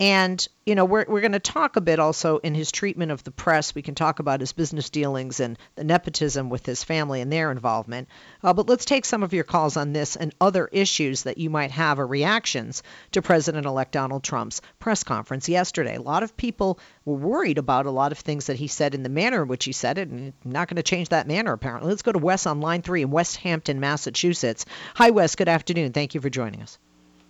And, 0.00 0.48
you 0.64 0.74
know, 0.74 0.86
we're, 0.86 1.04
we're 1.06 1.20
going 1.20 1.32
to 1.32 1.38
talk 1.38 1.76
a 1.76 1.82
bit 1.82 1.98
also 1.98 2.38
in 2.38 2.54
his 2.54 2.72
treatment 2.72 3.12
of 3.12 3.22
the 3.22 3.30
press. 3.30 3.74
We 3.74 3.82
can 3.82 3.94
talk 3.94 4.18
about 4.18 4.40
his 4.40 4.52
business 4.52 4.88
dealings 4.88 5.40
and 5.40 5.58
the 5.74 5.84
nepotism 5.84 6.48
with 6.48 6.64
his 6.64 6.82
family 6.82 7.20
and 7.20 7.30
their 7.30 7.52
involvement. 7.52 8.08
Uh, 8.42 8.54
but 8.54 8.66
let's 8.66 8.86
take 8.86 9.04
some 9.04 9.22
of 9.22 9.34
your 9.34 9.44
calls 9.44 9.76
on 9.76 9.92
this 9.92 10.16
and 10.16 10.34
other 10.40 10.70
issues 10.72 11.24
that 11.24 11.36
you 11.36 11.50
might 11.50 11.70
have 11.72 11.98
or 11.98 12.06
reactions 12.06 12.82
to 13.12 13.20
President 13.20 13.66
elect 13.66 13.92
Donald 13.92 14.24
Trump's 14.24 14.62
press 14.78 15.04
conference 15.04 15.50
yesterday. 15.50 15.96
A 15.96 16.02
lot 16.02 16.22
of 16.22 16.34
people 16.34 16.78
were 17.04 17.16
worried 17.16 17.58
about 17.58 17.84
a 17.84 17.90
lot 17.90 18.10
of 18.10 18.18
things 18.18 18.46
that 18.46 18.56
he 18.56 18.68
said 18.68 18.94
in 18.94 19.02
the 19.02 19.10
manner 19.10 19.42
in 19.42 19.48
which 19.48 19.66
he 19.66 19.72
said 19.72 19.98
it, 19.98 20.08
and 20.08 20.32
not 20.46 20.68
going 20.68 20.76
to 20.76 20.82
change 20.82 21.10
that 21.10 21.28
manner, 21.28 21.52
apparently. 21.52 21.90
Let's 21.90 22.00
go 22.00 22.12
to 22.12 22.18
Wes 22.18 22.46
on 22.46 22.62
line 22.62 22.80
three 22.80 23.02
in 23.02 23.10
West 23.10 23.36
Hampton, 23.36 23.80
Massachusetts. 23.80 24.64
Hi, 24.94 25.10
Wes. 25.10 25.36
Good 25.36 25.50
afternoon. 25.50 25.92
Thank 25.92 26.14
you 26.14 26.22
for 26.22 26.30
joining 26.30 26.62
us. 26.62 26.78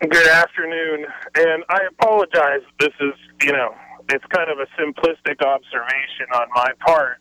Good 0.01 0.29
afternoon, 0.29 1.05
and 1.35 1.63
I 1.69 1.81
apologize. 1.91 2.63
This 2.79 2.95
is, 3.01 3.13
you 3.43 3.53
know, 3.53 3.75
it's 4.09 4.25
kind 4.31 4.51
of 4.51 4.59
a 4.59 4.65
simplistic 4.81 5.45
observation 5.47 6.27
on 6.35 6.49
my 6.55 6.71
part, 6.81 7.19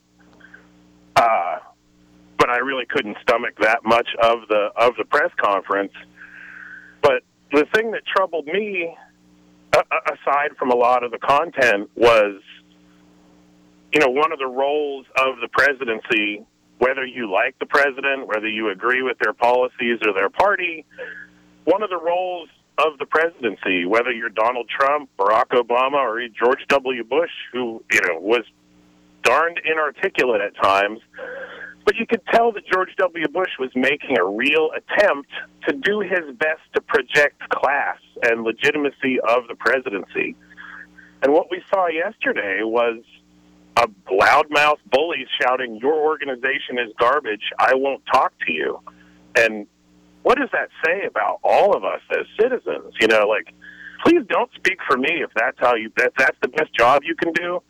uh, 1.17 1.57
but 2.37 2.49
I 2.49 2.59
really 2.59 2.85
couldn't 2.85 3.17
stomach 3.21 3.55
that 3.59 3.83
much 3.83 4.07
of 4.23 4.47
the 4.47 4.69
of 4.77 4.93
the 4.97 5.03
press 5.03 5.29
conference. 5.35 5.91
But 7.01 7.23
the 7.51 7.65
thing 7.75 7.91
that 7.91 8.03
troubled 8.05 8.45
me, 8.45 8.95
uh, 9.73 9.81
aside 10.13 10.55
from 10.57 10.71
a 10.71 10.75
lot 10.75 11.03
of 11.03 11.11
the 11.11 11.19
content, 11.19 11.89
was, 11.95 12.41
you 13.93 13.99
know, 13.99 14.07
one 14.07 14.31
of 14.31 14.39
the 14.39 14.47
roles 14.47 15.05
of 15.17 15.35
the 15.41 15.49
presidency. 15.49 16.45
Whether 16.77 17.05
you 17.05 17.29
like 17.29 17.59
the 17.59 17.65
president, 17.65 18.25
whether 18.29 18.47
you 18.47 18.69
agree 18.69 19.01
with 19.01 19.19
their 19.19 19.33
policies 19.33 19.99
or 20.07 20.13
their 20.13 20.29
party, 20.29 20.85
one 21.65 21.83
of 21.83 21.89
the 21.89 21.99
roles 21.99 22.47
of 22.85 22.97
the 22.97 23.05
presidency, 23.05 23.85
whether 23.85 24.11
you're 24.11 24.29
Donald 24.29 24.69
Trump, 24.69 25.09
Barack 25.17 25.49
Obama, 25.49 25.95
or 25.95 26.19
George 26.29 26.65
W. 26.69 27.03
Bush, 27.03 27.31
who 27.51 27.83
you 27.91 28.01
know 28.01 28.19
was 28.19 28.43
darned 29.23 29.59
inarticulate 29.63 30.41
at 30.41 30.55
times. 30.61 30.99
But 31.85 31.95
you 31.95 32.05
could 32.05 32.21
tell 32.31 32.51
that 32.51 32.65
George 32.71 32.95
W. 32.97 33.27
Bush 33.27 33.51
was 33.57 33.71
making 33.75 34.17
a 34.17 34.25
real 34.25 34.69
attempt 34.75 35.29
to 35.67 35.73
do 35.73 36.01
his 36.01 36.35
best 36.37 36.61
to 36.73 36.81
project 36.81 37.49
class 37.49 37.97
and 38.23 38.43
legitimacy 38.43 39.19
of 39.21 39.47
the 39.47 39.55
presidency. 39.55 40.35
And 41.21 41.33
what 41.33 41.49
we 41.49 41.61
saw 41.69 41.87
yesterday 41.87 42.61
was 42.63 43.01
a 43.77 43.87
loudmouth 44.11 44.79
bully 44.91 45.25
shouting, 45.41 45.79
Your 45.81 45.95
organization 45.95 46.77
is 46.77 46.93
garbage. 46.99 47.49
I 47.57 47.75
won't 47.75 48.05
talk 48.05 48.33
to 48.45 48.51
you. 48.51 48.79
And 49.35 49.67
what 50.23 50.37
does 50.37 50.49
that 50.51 50.69
say 50.85 51.05
about 51.05 51.39
all 51.43 51.75
of 51.75 51.83
us 51.83 52.01
as 52.11 52.25
citizens? 52.39 52.93
You 52.99 53.07
know, 53.07 53.27
like, 53.27 53.53
please 54.03 54.21
don't 54.27 54.51
speak 54.55 54.79
for 54.87 54.97
me 54.97 55.21
if 55.23 55.29
that's 55.35 55.57
how 55.59 55.75
you 55.75 55.91
that 55.97 56.13
that's 56.17 56.37
the 56.41 56.49
best 56.49 56.73
job 56.77 57.03
you 57.03 57.15
can 57.15 57.33
do. 57.33 57.61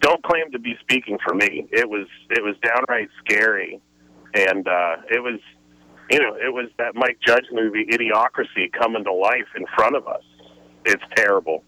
Don't 0.00 0.22
claim 0.22 0.50
to 0.52 0.58
be 0.58 0.76
speaking 0.80 1.18
for 1.24 1.34
me. 1.34 1.66
It 1.70 1.88
was 1.88 2.06
it 2.30 2.42
was 2.42 2.56
downright 2.62 3.08
scary, 3.24 3.80
and 4.34 4.66
uh, 4.66 4.96
it 5.10 5.22
was 5.22 5.40
you 6.10 6.18
know 6.18 6.34
it 6.34 6.52
was 6.52 6.68
that 6.78 6.94
Mike 6.94 7.18
Judge 7.26 7.46
movie 7.52 7.86
Idiocracy 7.86 8.72
coming 8.72 9.04
to 9.04 9.12
life 9.12 9.48
in 9.56 9.64
front 9.76 9.96
of 9.96 10.06
us. 10.06 10.22
It's 10.84 11.02
terrible. 11.16 11.64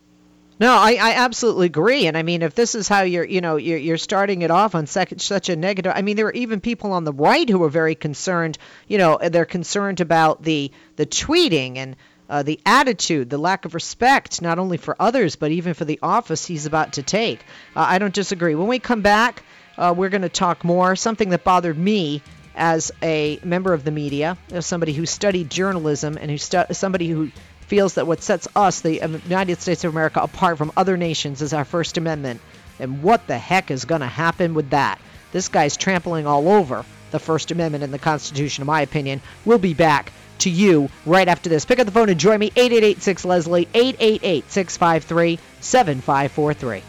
No, 0.59 0.73
I, 0.73 0.93
I 0.95 1.13
absolutely 1.17 1.67
agree. 1.67 2.07
And 2.07 2.17
I 2.17 2.23
mean, 2.23 2.41
if 2.41 2.55
this 2.55 2.75
is 2.75 2.89
how 2.89 3.03
you're, 3.03 3.25
you 3.25 3.43
know, 3.43 3.57
you're, 3.57 3.79
you're 3.79 3.99
starting 3.99 4.41
it 4.43 4.51
off 4.51 4.75
on 4.75 4.87
such, 4.87 5.49
a 5.51 5.57
negative, 5.57 5.93
I 5.95 6.01
mean, 6.01 6.17
there 6.17 6.27
are 6.27 6.33
even 6.33 6.61
people 6.61 6.93
on 6.93 7.05
the 7.05 7.13
right 7.13 7.49
who 7.49 7.63
are 7.63 7.69
very 7.69 7.95
concerned. 7.95 8.57
You 8.89 8.97
know, 8.99 9.19
they're 9.23 9.45
concerned 9.45 10.01
about 10.01 10.43
the 10.43 10.73
the 10.97 11.05
tweeting 11.05 11.77
and 11.77 11.97
uh, 12.29 12.43
the 12.43 12.59
attitude, 12.65 13.29
the 13.29 13.39
lack 13.39 13.67
of 13.67 13.75
respect, 13.75 14.41
not 14.41 14.59
only 14.59 14.79
for 14.79 14.97
others 14.99 15.37
but 15.37 15.51
even 15.51 15.75
for 15.75 15.85
the 15.85 15.99
office 16.03 16.47
he's 16.47 16.67
about 16.67 16.95
to 16.95 17.03
take. 17.03 17.41
Uh, 17.75 17.85
I 17.89 17.99
don't 17.99 18.15
disagree. 18.15 18.55
When 18.55 18.67
we 18.67 18.79
come 18.79 19.03
back, 19.03 19.45
uh, 19.77 19.95
we're 19.97 20.09
going 20.09 20.23
to 20.23 20.29
talk 20.31 20.65
more. 20.65 20.97
Something 20.97 21.29
that 21.31 21.45
bothered 21.45 21.79
me 21.79 22.23
as 22.57 22.91
a 23.03 23.39
member 23.45 23.75
of 23.75 23.85
the 23.85 23.91
media, 23.91 24.39
as 24.51 24.65
somebody 24.65 24.95
who 24.95 25.05
studied 25.05 25.51
journalism 25.51 26.17
and 26.19 26.31
who 26.31 26.39
stu- 26.39 26.65
somebody 26.73 27.09
who 27.09 27.31
feels 27.67 27.95
that 27.95 28.07
what 28.07 28.23
sets 28.23 28.49
us, 28.55 28.81
the 28.81 29.03
um, 29.03 29.21
United 29.25 29.61
States 29.61 29.85
of 29.85 29.93
America, 29.93 30.21
apart 30.21 30.59
from 30.59 30.73
other 30.77 30.97
nations 30.97 31.43
is 31.43 31.53
our 31.53 31.65
First 31.65 31.99
Amendment. 31.99 32.41
And 32.79 33.03
what 33.03 33.27
the 33.27 33.39
heck 33.39 33.71
is 33.71 33.85
going 33.85 34.03
to 34.03 34.07
happen 34.07 34.55
with 34.55 34.71
that? 34.71 35.01
This 35.33 35.49
guy's 35.49 35.77
trampling 35.77 36.27
all 36.27 36.49
over 36.49 36.85
the 37.11 37.19
First 37.19 37.51
Amendment 37.51 37.85
and 37.85 37.93
the 37.93 37.99
Constitution, 37.99 38.63
in 38.63 38.67
my 38.67 38.83
opinion. 38.83 39.21
We'll 39.45 39.59
be 39.59 39.75
back 39.75 40.13
to 40.39 40.51
you 40.51 40.91
right 41.05 41.29
after 41.29 41.49
this. 41.49 41.65
Pick 41.65 41.79
up 41.79 41.87
the 41.87 41.93
phone 41.93 42.09
and 42.09 42.21
join 42.21 42.39
me, 42.39 42.47
8886 42.57 43.25
Leslie, 43.25 43.69
888 43.75 44.51
653 44.51 45.39
7543. 45.61 46.83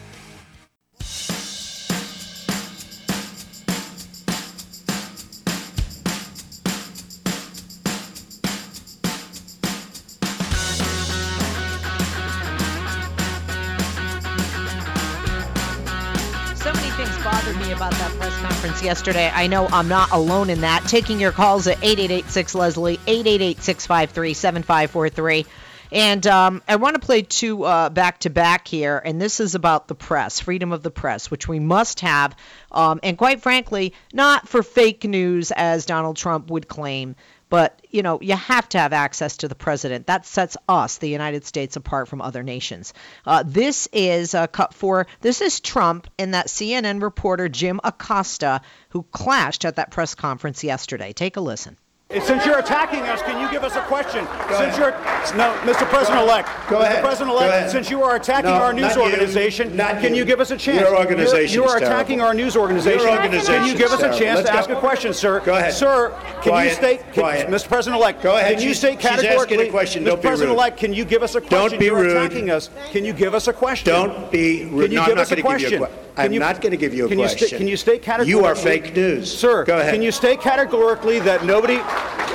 Yesterday. 18.88 19.30
I 19.34 19.48
know 19.48 19.68
I'm 19.68 19.90
not 19.90 20.12
alone 20.12 20.50
in 20.50 20.62
that. 20.62 20.86
Taking 20.88 21.20
your 21.20 21.34
calls 21.34 21.68
at 21.68 21.76
8886 21.84 22.56
Leslie, 22.56 22.94
888 23.06 23.62
653 23.62 24.34
7543. 24.34 25.46
And 25.92 26.26
um, 26.26 26.64
I 26.70 26.78
want 26.78 26.96
to 26.96 27.02
play 27.06 27.22
two 27.22 27.60
back 27.60 28.20
to 28.20 28.30
back 28.30 28.66
here, 28.66 29.02
and 29.04 29.22
this 29.22 29.42
is 29.42 29.56
about 29.56 29.90
the 29.90 29.96
press, 29.96 30.40
freedom 30.40 30.72
of 30.72 30.84
the 30.84 30.92
press, 30.92 31.30
which 31.30 31.50
we 31.50 31.60
must 31.60 32.00
have. 32.00 32.34
Um, 32.72 33.02
and 33.04 33.18
quite 33.18 33.42
frankly, 33.42 33.94
not 34.14 34.48
for 34.48 34.64
fake 34.64 35.04
news, 35.04 35.52
as 35.52 35.86
Donald 35.86 36.16
Trump 36.16 36.50
would 36.50 36.70
claim, 36.70 37.18
but 37.50 37.82
you 37.90 38.04
know 38.04 38.20
you 38.22 38.36
have 38.36 38.68
to 38.70 38.80
have 38.80 38.94
access 38.94 39.38
to 39.38 39.48
the 39.48 39.56
president. 39.56 40.08
That 40.08 40.26
sets 40.26 40.58
us, 40.68 40.98
the 40.98 41.10
United 41.10 41.46
States, 41.46 41.76
apart 41.76 42.08
from 42.08 42.22
other 42.22 42.44
nations. 42.44 42.94
Uh, 43.26 43.44
this 43.46 43.88
is 43.92 44.36
cut 44.52 44.74
for 44.74 45.08
this 45.22 45.42
is 45.42 45.60
Trump 45.60 46.08
and 46.20 46.34
that 46.34 46.48
CNN 46.48 47.02
reporter 47.02 47.50
Jim 47.50 47.80
Acosta 47.84 48.62
who 48.90 49.04
clashed 49.04 49.66
at 49.66 49.78
that 49.78 49.92
press 49.92 50.16
conference 50.16 50.64
yesterday. 50.64 51.14
Take 51.14 51.38
a 51.38 51.42
listen. 51.42 51.78
Since 52.10 52.46
you're 52.46 52.60
attacking 52.60 53.02
us, 53.02 53.22
can 53.22 53.42
you 53.42 53.52
give 53.52 53.66
us 53.66 53.76
a 53.76 53.82
question? 53.82 54.24
Go 54.24 54.58
since 54.60 54.78
ahead. 54.78 54.78
you're 54.78 55.38
no, 55.38 55.52
Mr. 55.70 55.86
President-elect, 55.90 56.48
Go 56.70 56.78
Mr. 56.78 56.82
ahead. 56.84 57.04
President-elect, 57.04 57.70
since 57.70 57.90
you 57.90 58.02
are 58.02 58.16
attacking 58.16 58.50
no, 58.52 58.56
our 58.64 58.72
news 58.72 58.96
not 58.96 58.98
organization, 59.00 59.72
you, 59.72 59.76
not 59.76 60.00
can 60.00 60.14
you. 60.14 60.20
you 60.22 60.26
give 60.26 60.40
us 60.40 60.50
a 60.52 60.56
chance? 60.58 60.80
Your 60.80 60.98
organization 60.98 61.54
You 61.54 61.66
are 61.68 61.76
attacking 61.76 62.20
terrible. 62.20 62.28
our 62.28 62.34
news 62.34 62.56
organization. 62.56 63.02
Your 63.02 63.12
organization 63.12 63.56
Can 63.56 63.66
you 63.68 63.76
give 63.78 63.92
us 63.92 64.00
a 64.02 64.18
chance 64.18 64.40
to 64.40 64.46
Let's 64.46 64.50
ask 64.50 64.70
go. 64.70 64.78
a 64.78 64.80
question, 64.80 65.14
sir? 65.14 65.42
Go 65.42 65.56
ahead. 65.58 65.74
Sir, 65.74 66.12
can 66.42 66.42
Quiet. 66.44 66.70
you 66.70 66.76
state, 66.76 67.00
can, 67.12 67.14
Quiet. 67.24 67.48
Mr. 67.50 67.68
President-elect, 67.68 68.24
Go 68.24 68.38
ahead. 68.38 68.54
Can 68.54 68.62
you 68.62 68.70
She's- 68.70 68.78
state 68.80 69.02
she's 69.02 69.06
asking 69.12 69.26
categorically, 69.28 69.68
a 69.68 69.72
question. 69.72 70.04
Mr. 70.04 70.06
Don't 70.06 70.16
be 70.22 70.28
rude. 70.28 70.30
President-elect, 70.32 70.78
can 70.78 70.94
you 70.94 71.04
give 71.04 71.24
us 71.24 71.36
a 71.36 71.42
question? 71.42 71.60
Don't 71.72 71.78
be 71.80 71.86
You're 71.88 71.96
rude. 71.98 72.16
attacking 72.16 72.50
us. 72.50 72.70
Can 72.92 73.04
you 73.04 73.12
give 73.12 73.34
us 73.36 73.50
a 73.50 73.54
question? 73.54 73.94
Don't 73.94 74.32
be 74.32 74.64
rude. 74.64 74.84
Can 74.84 74.92
you 74.92 74.96
No, 74.96 75.02
I'm 75.02 75.08
give 75.10 75.16
not 75.18 75.22
us 75.24 75.32
a 75.34 75.36
gonna 75.42 75.60
give 75.60 75.72
you 75.72 75.76
a 75.76 75.80
question? 75.80 75.94
que- 75.98 76.07
I'm 76.18 76.34
you- 76.34 76.40
not 76.40 76.62
gonna 76.62 76.78
give 76.78 76.94
you 76.94 77.06
a 77.06 77.10
can 77.10 77.20
you 77.20 77.28
sta- 77.28 77.38
question. 77.38 77.58
can 77.60 77.68
you 77.68 77.78
state 77.78 78.02
categorically? 78.02 78.32
You 78.32 78.46
are 78.46 78.56
fake 78.56 78.96
news. 78.96 79.32
Sir, 79.36 79.64
Go 79.66 79.78
ahead. 79.80 79.94
can 79.94 80.02
you 80.02 80.12
state 80.12 80.42
categorically 80.42 81.20
that 81.20 81.46
nobody... 81.46 81.76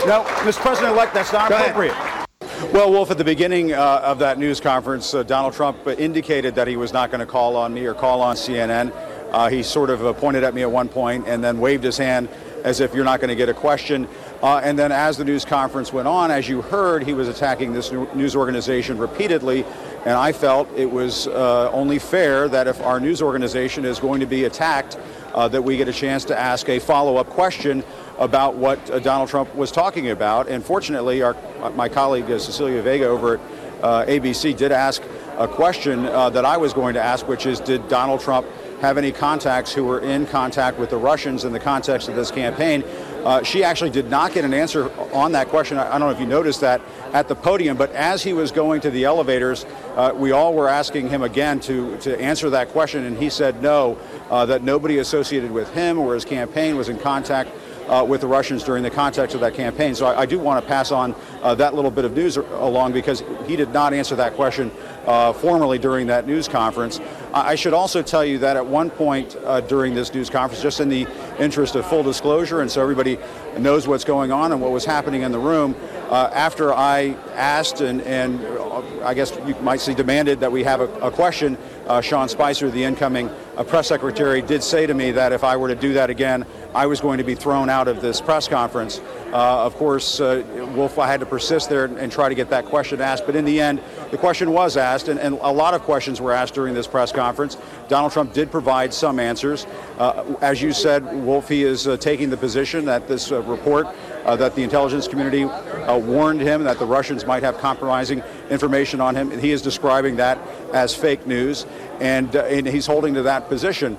No, 0.07 0.25
Mr. 0.45 0.61
President-elect, 0.61 1.15
that's 1.15 1.33
not 1.33 1.49
Go 1.49 1.57
ahead. 1.57 1.71
appropriate. 1.71 2.73
Well, 2.73 2.91
Wolf, 2.91 3.11
at 3.11 3.19
the 3.19 3.25
beginning 3.25 3.73
uh, 3.73 4.01
of 4.05 4.19
that 4.21 4.39
news 4.39 4.61
conference, 4.61 5.15
uh, 5.15 5.23
Donald 5.25 5.53
Trump 5.53 5.87
indicated 5.99 6.55
that 6.55 6.67
he 6.69 6.77
was 6.77 6.93
not 6.93 7.11
going 7.11 7.21
to 7.21 7.27
call 7.27 7.57
on 7.57 7.75
me 7.75 7.85
or 7.87 7.95
call 7.95 8.21
on 8.21 8.37
CNN. 8.37 8.93
Uh, 9.33 9.49
he 9.49 9.63
sort 9.63 9.91
of 9.91 10.05
uh, 10.07 10.13
pointed 10.13 10.45
at 10.45 10.55
me 10.55 10.63
at 10.63 10.71
one 10.71 10.89
point 10.89 11.27
and 11.27 11.43
then 11.43 11.59
waved 11.59 11.83
his 11.85 11.99
hand 11.99 12.29
as 12.65 12.81
if 12.81 12.95
you're 12.95 13.05
not 13.05 13.21
going 13.21 13.29
to 13.29 13.35
get 13.35 13.49
a 13.49 13.55
question. 13.55 14.07
Uh, 14.43 14.61
and 14.65 14.77
then 14.77 14.91
as 14.91 15.17
the 15.17 15.25
news 15.25 15.45
conference 15.45 15.93
went 15.93 16.09
on, 16.09 16.33
as 16.33 16.49
you 16.49 16.63
heard, 16.63 17.05
he 17.05 17.15
was 17.15 17.29
attacking 17.29 17.73
this 17.73 17.93
news 17.93 18.35
organization 18.35 18.99
repeatedly. 18.99 19.65
And 20.05 20.15
I 20.15 20.33
felt 20.33 20.69
it 20.77 20.91
was 20.91 21.29
uh, 21.29 21.71
only 21.71 22.01
fair 22.01 22.49
that 22.49 22.67
if 22.67 22.81
our 22.81 22.99
news 22.99 23.23
organization 23.23 23.85
is 23.85 24.01
going 24.01 24.19
to 24.19 24.27
be 24.27 24.45
attacked, 24.45 24.99
uh, 25.33 25.47
that 25.47 25.63
we 25.63 25.77
get 25.77 25.87
a 25.87 25.93
chance 25.93 26.25
to 26.25 26.39
ask 26.39 26.69
a 26.69 26.81
follow-up 26.81 27.29
question 27.31 27.85
about 28.19 28.57
what 28.57 28.91
uh, 28.91 28.99
Donald 28.99 29.29
Trump 29.29 29.55
was 29.55 29.71
talking 29.71 30.11
about. 30.11 30.49
And 30.49 30.65
fortunately, 30.65 31.23
our, 31.23 31.37
my 31.75 31.89
colleague 31.89 32.29
uh, 32.29 32.39
Cecilia 32.41 32.83
Vega 32.83 33.07
over 33.07 33.37
at 33.37 33.41
uh, 33.83 34.05
ABC 34.07 34.57
did 34.57 34.73
ask 34.73 35.03
a 35.39 35.47
question 35.49 36.03
that 36.05 36.45
I 36.45 36.57
was 36.57 36.73
going 36.73 36.95
to 36.95 37.03
ask, 37.03 37.27
which 37.27 37.47
is, 37.47 37.59
did 37.59 37.89
Donald 37.89 38.21
Trump 38.21 38.47
have 38.81 38.99
any 38.99 39.13
contacts 39.13 39.73
who 39.73 39.85
were 39.85 40.01
in 40.01 40.27
contact 40.27 40.79
with 40.79 40.91
the 40.91 40.97
Russians 40.97 41.45
in 41.45 41.53
the 41.53 41.61
context 41.61 42.09
of 42.09 42.17
this 42.17 42.31
campaign? 42.31 42.85
Uh, 43.25 43.43
she 43.43 43.63
actually 43.63 43.91
did 43.91 44.11
not 44.11 44.33
get 44.33 44.45
an 44.45 44.53
answer 44.53 44.91
on 45.13 45.33
that 45.33 45.49
question. 45.49 45.79
I, 45.79 45.87
I 45.87 45.99
don't 45.99 46.09
know 46.09 46.11
if 46.11 46.21
you 46.21 46.27
noticed 46.27 46.61
that 46.63 46.81
at 47.13 47.29
the 47.29 47.37
podium, 47.37 47.77
but 47.77 47.93
as 47.93 48.23
he 48.23 48.33
was 48.33 48.51
going 48.51 48.81
to 48.81 48.91
the 48.91 49.05
elevators, 49.05 49.65
uh, 49.95 50.13
we 50.15 50.33
all 50.33 50.55
were 50.55 50.69
asking 50.69 51.09
him 51.09 51.23
again 51.23 51.61
to, 51.61 51.97
to 51.99 52.21
answer 52.21 52.51
that 52.51 52.71
question, 52.71 53.05
and 53.05 53.17
he 53.17 53.31
said 53.31 53.63
no, 53.63 53.97
uh, 54.31 54.47
that 54.47 54.63
nobody 54.63 54.99
associated 54.99 55.53
with 55.53 55.73
him 55.73 55.99
or 55.99 56.15
his 56.15 56.25
campaign 56.25 56.77
was 56.77 56.89
in 56.89 56.99
contact 56.99 57.51
uh, 57.89 58.05
with 58.05 58.21
the 58.21 58.27
Russians 58.27 58.65
during 58.65 58.83
the 58.83 58.91
context 58.91 59.35
of 59.35 59.41
that 59.41 59.55
campaign. 59.55 59.95
So 59.95 60.07
I, 60.07 60.21
I 60.21 60.27
do 60.27 60.39
want 60.39 60.63
to 60.63 60.69
pass 60.69 60.93
on 60.93 61.15
uh, 61.43 61.55
that 61.57 61.75
little 61.75 61.91
bit 61.91 62.05
of 62.05 62.15
news 62.17 62.37
along 62.37 62.93
because 62.93 63.23
he 63.47 63.57
did 63.57 63.73
not 63.73 63.93
answer 63.93 64.17
that 64.17 64.35
question 64.35 64.71
uh, 65.07 65.33
formally 65.33 65.79
during 65.79 66.07
that 66.07 66.27
news 66.27 66.49
conference. 66.49 67.01
I, 67.33 67.53
I 67.53 67.55
should 67.55 67.75
also 67.75 68.03
tell 68.03 68.25
you 68.25 68.39
that 68.39 68.57
at 68.57 68.65
one 68.65 68.91
point 68.91 69.37
uh, 69.45 69.61
during 69.61 69.95
this 69.95 70.13
news 70.15 70.31
conference, 70.31 70.63
just 70.63 70.81
in 70.81 70.89
the 70.89 71.07
interest 71.39 71.75
of 71.75 71.87
full 71.87 72.03
disclosure, 72.03 72.61
and 72.61 72.71
so 72.71 72.81
everybody 72.81 73.19
knows 73.59 73.89
what's 73.89 74.05
going 74.05 74.33
on 74.33 74.53
and 74.53 74.61
what 74.61 74.71
was 74.71 74.85
happening 74.85 75.23
in 75.23 75.33
the 75.33 75.39
room, 75.39 75.75
uh, 76.09 76.31
after 76.33 76.73
I 76.73 77.17
asked 77.35 77.81
and, 77.81 78.03
and 78.03 78.45
uh, 78.45 78.83
I 79.05 79.15
guess 79.15 79.37
you 79.47 79.55
might 79.57 79.81
say 79.81 79.95
demanded 79.95 80.41
that 80.41 80.53
we 80.53 80.63
have 80.65 80.81
a, 80.81 80.89
a 81.01 81.11
question, 81.11 81.59
Sean 82.01 82.29
Spicer, 82.29 82.71
the 82.71 82.85
incoming 82.85 83.29
press 83.67 83.89
secretary, 83.89 84.41
did 84.41 84.63
say 84.63 84.87
to 84.87 84.95
me 84.95 85.11
that 85.11 85.33
if 85.33 85.45
I 85.45 85.57
were 85.57 85.69
to 85.69 85.75
do 85.75 85.93
that 85.95 86.11
again, 86.11 86.47
I 86.75 86.87
was 86.87 87.01
going 87.01 87.19
to 87.19 87.25
be 87.25 87.35
thrown 87.35 87.69
out 87.69 87.89
of 87.89 88.01
this 88.01 88.21
press 88.21 88.49
conference. 88.49 89.01
Uh, 89.33 89.65
of 89.65 89.75
course, 89.77 90.21
uh, 90.21 90.43
Wolf, 90.75 90.99
I 90.99 91.07
had 91.07 91.21
to 91.21 91.27
persist 91.27 91.69
there 91.69 91.85
and, 91.85 91.99
and 91.99 92.11
try 92.11 92.29
to 92.29 92.35
get 92.35 92.51
that 92.51 92.67
question 92.67 93.01
asked. 93.01 93.27
But 93.27 93.37
in 93.37 93.45
the 93.45 93.61
end, 93.61 93.81
the 94.11 94.19
question 94.19 94.53
was 94.53 94.77
asked, 94.77 95.09
and, 95.09 95.21
and 95.21 95.39
a 95.41 95.53
lot 95.53 95.75
of 95.75 95.83
questions 95.83 96.21
were 96.21 96.33
asked 96.33 96.55
during 96.55 96.75
this 96.75 96.87
press 96.87 97.13
conference. 97.13 97.57
Donald 97.89 98.13
Trump 98.13 98.33
did 98.33 98.51
provide 98.51 98.93
some 98.95 99.19
answers. 99.19 99.67
Uh, 99.99 100.35
as 100.41 100.63
you 100.63 100.73
said, 100.73 101.05
Wolf, 101.25 101.49
he 101.49 101.63
is 101.63 101.87
uh, 101.87 101.97
taking 101.97 102.31
the 102.31 102.37
position 102.37 102.85
that 102.87 103.07
this 103.07 103.33
uh, 103.33 103.43
report 103.43 103.87
uh, 104.25 104.37
that 104.37 104.55
the 104.55 104.63
intelligence 104.63 105.09
community 105.09 105.45
warned 105.89 106.41
him 106.41 106.63
that 106.65 106.79
the 106.79 106.87
Russians 106.87 107.27
might 107.27 107.43
have 107.43 107.59
compromising 107.59 108.23
information 108.51 109.01
on 109.01 109.15
him. 109.15 109.37
He 109.39 109.51
is 109.51 109.63
describing 109.63 110.17
that 110.17 110.39
as 110.73 110.95
fake 110.95 111.27
news, 111.27 111.67
and, 112.01 112.35
and 112.35 112.67
he's 112.67 112.87
holding 112.87 113.15
to 113.15 113.23
that 113.23 113.49
position. 113.49 113.99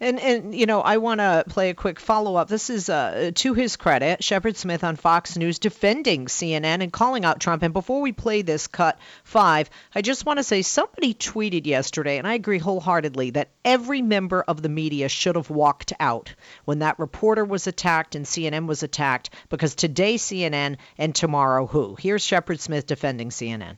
And 0.00 0.18
and 0.18 0.54
you 0.54 0.66
know, 0.66 0.80
I 0.80 0.96
want 0.96 1.20
to 1.20 1.44
play 1.48 1.70
a 1.70 1.74
quick 1.74 2.00
follow 2.00 2.34
up. 2.34 2.48
This 2.48 2.68
is 2.68 2.88
uh, 2.88 3.30
to 3.36 3.54
his 3.54 3.76
credit, 3.76 4.24
Shepard 4.24 4.56
Smith 4.56 4.82
on 4.82 4.96
Fox 4.96 5.36
News 5.36 5.60
defending 5.60 6.26
CNN 6.26 6.82
and 6.82 6.92
calling 6.92 7.24
out 7.24 7.38
Trump. 7.38 7.62
And 7.62 7.72
before 7.72 8.00
we 8.00 8.10
play 8.10 8.42
this 8.42 8.66
cut 8.66 8.98
five, 9.22 9.70
I 9.94 10.02
just 10.02 10.26
want 10.26 10.38
to 10.38 10.42
say 10.42 10.62
somebody 10.62 11.14
tweeted 11.14 11.66
yesterday, 11.66 12.18
and 12.18 12.26
I 12.26 12.34
agree 12.34 12.58
wholeheartedly 12.58 13.30
that 13.30 13.50
every 13.64 14.02
member 14.02 14.42
of 14.42 14.62
the 14.62 14.68
media 14.68 15.08
should 15.08 15.36
have 15.36 15.48
walked 15.48 15.92
out 16.00 16.34
when 16.64 16.80
that 16.80 16.98
reporter 16.98 17.44
was 17.44 17.68
attacked 17.68 18.16
and 18.16 18.26
CNN 18.26 18.66
was 18.66 18.82
attacked 18.82 19.30
because 19.48 19.76
today 19.76 20.16
CNN 20.16 20.76
and 20.98 21.14
tomorrow 21.14 21.66
who? 21.66 21.94
Here's 21.94 22.24
Shepard 22.24 22.58
Smith 22.58 22.86
defending 22.86 23.30
CNN. 23.30 23.76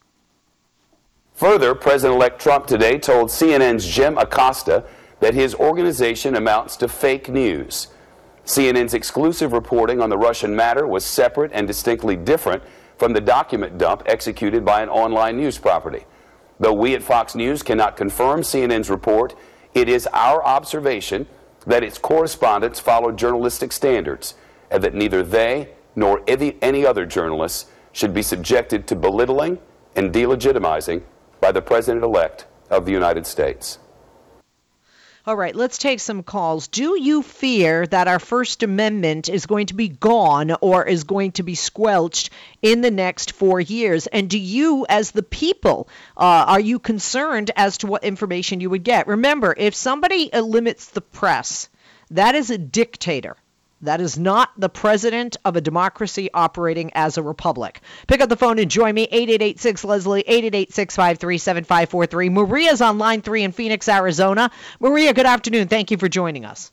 Further, 1.34 1.74
President-elect 1.74 2.40
Trump 2.40 2.66
today 2.66 2.98
told 2.98 3.28
CNN's 3.28 3.86
Jim 3.86 4.16
Acosta 4.16 4.86
that 5.20 5.34
his 5.34 5.54
organization 5.54 6.36
amounts 6.36 6.76
to 6.76 6.88
fake 6.88 7.28
news. 7.28 7.88
CNN's 8.44 8.94
exclusive 8.94 9.52
reporting 9.52 10.00
on 10.00 10.10
the 10.10 10.18
Russian 10.18 10.54
matter 10.54 10.86
was 10.86 11.04
separate 11.04 11.50
and 11.52 11.66
distinctly 11.66 12.16
different 12.16 12.62
from 12.98 13.12
the 13.12 13.20
document 13.20 13.78
dump 13.78 14.02
executed 14.06 14.64
by 14.64 14.82
an 14.82 14.88
online 14.88 15.36
news 15.36 15.58
property. 15.58 16.04
Though 16.58 16.72
we 16.72 16.94
at 16.94 17.02
Fox 17.02 17.34
News 17.34 17.62
cannot 17.62 17.96
confirm 17.96 18.42
CNN's 18.42 18.88
report, 18.88 19.34
it 19.74 19.88
is 19.88 20.06
our 20.12 20.44
observation 20.44 21.26
that 21.66 21.82
its 21.82 21.98
correspondents 21.98 22.80
followed 22.80 23.18
journalistic 23.18 23.72
standards 23.72 24.34
and 24.70 24.82
that 24.82 24.94
neither 24.94 25.22
they 25.22 25.70
nor 25.94 26.22
any 26.26 26.86
other 26.86 27.04
journalists 27.04 27.66
should 27.92 28.14
be 28.14 28.22
subjected 28.22 28.86
to 28.86 28.94
belittling 28.94 29.58
and 29.96 30.12
delegitimizing 30.12 31.02
by 31.40 31.50
the 31.50 31.62
President-elect 31.62 32.46
of 32.70 32.84
the 32.84 32.92
United 32.92 33.26
States. 33.26 33.78
All 35.28 35.36
right, 35.36 35.56
let's 35.56 35.78
take 35.78 35.98
some 35.98 36.22
calls. 36.22 36.68
Do 36.68 36.96
you 36.96 37.20
fear 37.20 37.84
that 37.88 38.06
our 38.06 38.20
First 38.20 38.62
Amendment 38.62 39.28
is 39.28 39.46
going 39.46 39.66
to 39.66 39.74
be 39.74 39.88
gone 39.88 40.54
or 40.60 40.86
is 40.86 41.02
going 41.02 41.32
to 41.32 41.42
be 41.42 41.56
squelched 41.56 42.30
in 42.62 42.80
the 42.80 42.92
next 42.92 43.32
four 43.32 43.60
years? 43.60 44.06
And 44.06 44.30
do 44.30 44.38
you, 44.38 44.86
as 44.88 45.10
the 45.10 45.24
people, 45.24 45.88
uh, 46.16 46.44
are 46.46 46.60
you 46.60 46.78
concerned 46.78 47.50
as 47.56 47.78
to 47.78 47.88
what 47.88 48.04
information 48.04 48.60
you 48.60 48.70
would 48.70 48.84
get? 48.84 49.08
Remember, 49.08 49.52
if 49.56 49.74
somebody 49.74 50.30
limits 50.32 50.90
the 50.90 51.00
press, 51.00 51.70
that 52.12 52.36
is 52.36 52.50
a 52.50 52.58
dictator. 52.58 53.36
That 53.82 54.00
is 54.00 54.18
not 54.18 54.50
the 54.56 54.70
president 54.70 55.36
of 55.44 55.56
a 55.56 55.60
democracy 55.60 56.30
operating 56.32 56.90
as 56.94 57.18
a 57.18 57.22
republic. 57.22 57.82
Pick 58.06 58.22
up 58.22 58.30
the 58.30 58.36
phone 58.36 58.58
and 58.58 58.70
join 58.70 58.94
me, 58.94 59.02
8886 59.02 59.84
Leslie, 59.84 60.24
888 60.26 62.32
Maria's 62.32 62.80
on 62.80 62.96
line 62.98 63.20
three 63.20 63.42
in 63.42 63.52
Phoenix, 63.52 63.86
Arizona. 63.88 64.50
Maria, 64.80 65.12
good 65.12 65.26
afternoon. 65.26 65.68
Thank 65.68 65.90
you 65.90 65.98
for 65.98 66.08
joining 66.08 66.46
us. 66.46 66.72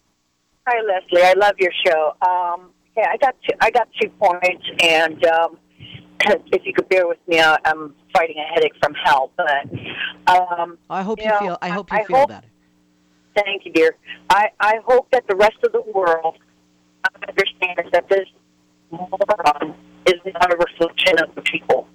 Hi, 0.66 0.82
Leslie. 0.82 1.24
I 1.24 1.34
love 1.34 1.56
your 1.60 1.74
show. 1.86 2.16
Um, 2.22 2.72
yeah, 2.96 3.10
I 3.12 3.18
got 3.18 3.36
two, 3.42 3.54
I 3.60 3.70
got 3.70 3.90
two 4.02 4.08
points, 4.12 4.66
and 4.82 5.26
um, 5.26 5.58
if 6.54 6.66
you 6.66 6.74
could 6.74 6.88
bear 6.88 7.06
with 7.06 7.20
me, 7.28 7.42
I'm 7.42 7.94
fighting 8.14 8.38
a 8.38 8.44
headache 8.54 8.76
from 8.82 8.94
hell. 8.94 9.30
But 9.36 9.66
um, 10.28 10.78
I 10.90 11.04
hope 11.04 11.20
you, 11.20 11.28
know, 11.28 11.40
feel. 11.40 11.58
I 11.62 11.68
hope 11.68 11.92
you 11.92 11.98
I 11.98 12.06
feel 12.06 12.18
hope- 12.18 12.30
better. 12.30 12.48
Thank 13.36 13.66
you, 13.66 13.74
dear. 13.74 13.96
I, 14.30 14.50
I 14.60 14.80
hope 14.86 15.10
that 15.12 15.26
the 15.28 15.36
rest 15.36 15.58
of 15.66 15.72
the 15.72 15.82
world 15.92 16.38
understands 17.28 17.92
that 17.92 18.08
this 18.10 18.28
moron 18.92 19.76
is 20.06 20.20
not 20.34 20.54
a 20.54 20.58
reflection 20.58 21.20
of 21.20 21.34
the 21.36 21.42
people. 21.42 21.88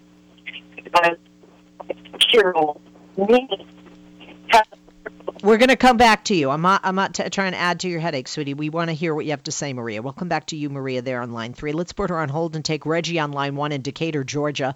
We're 5.43 5.59
going 5.59 5.69
to 5.69 5.77
come 5.77 5.97
back 5.97 6.25
to 6.25 6.35
you. 6.35 6.51
I'm 6.51 6.63
not. 6.63 6.81
I'm 6.85 6.95
not 6.95 7.15
t- 7.15 7.29
trying 7.31 7.53
to 7.53 7.59
add 7.59 7.81
to 7.81 7.89
your 7.89 8.01
headache, 8.01 8.27
sweetie. 8.27 8.55
We 8.55 8.71
want 8.71 8.89
to 8.91 8.95
hear 8.95 9.15
what 9.15 9.25
you 9.25 9.31
have 9.31 9.43
to 9.45 9.53
say, 9.53 9.73
Maria. 9.73 10.03
We'll 10.03 10.13
come 10.13 10.29
back 10.29 10.47
to 10.47 10.57
you, 10.57 10.69
Maria, 10.69 11.03
there 11.03 11.21
on 11.21 11.33
line 11.33 11.53
three. 11.53 11.73
Let's 11.73 11.93
put 11.93 12.11
her 12.11 12.19
on 12.19 12.29
hold 12.29 12.57
and 12.57 12.65
take 12.65 12.87
Reggie 12.87 13.19
on 13.21 13.31
line 13.33 13.55
one 13.55 13.71
in 13.73 13.83
Decatur, 13.83 14.25
Georgia. 14.25 14.75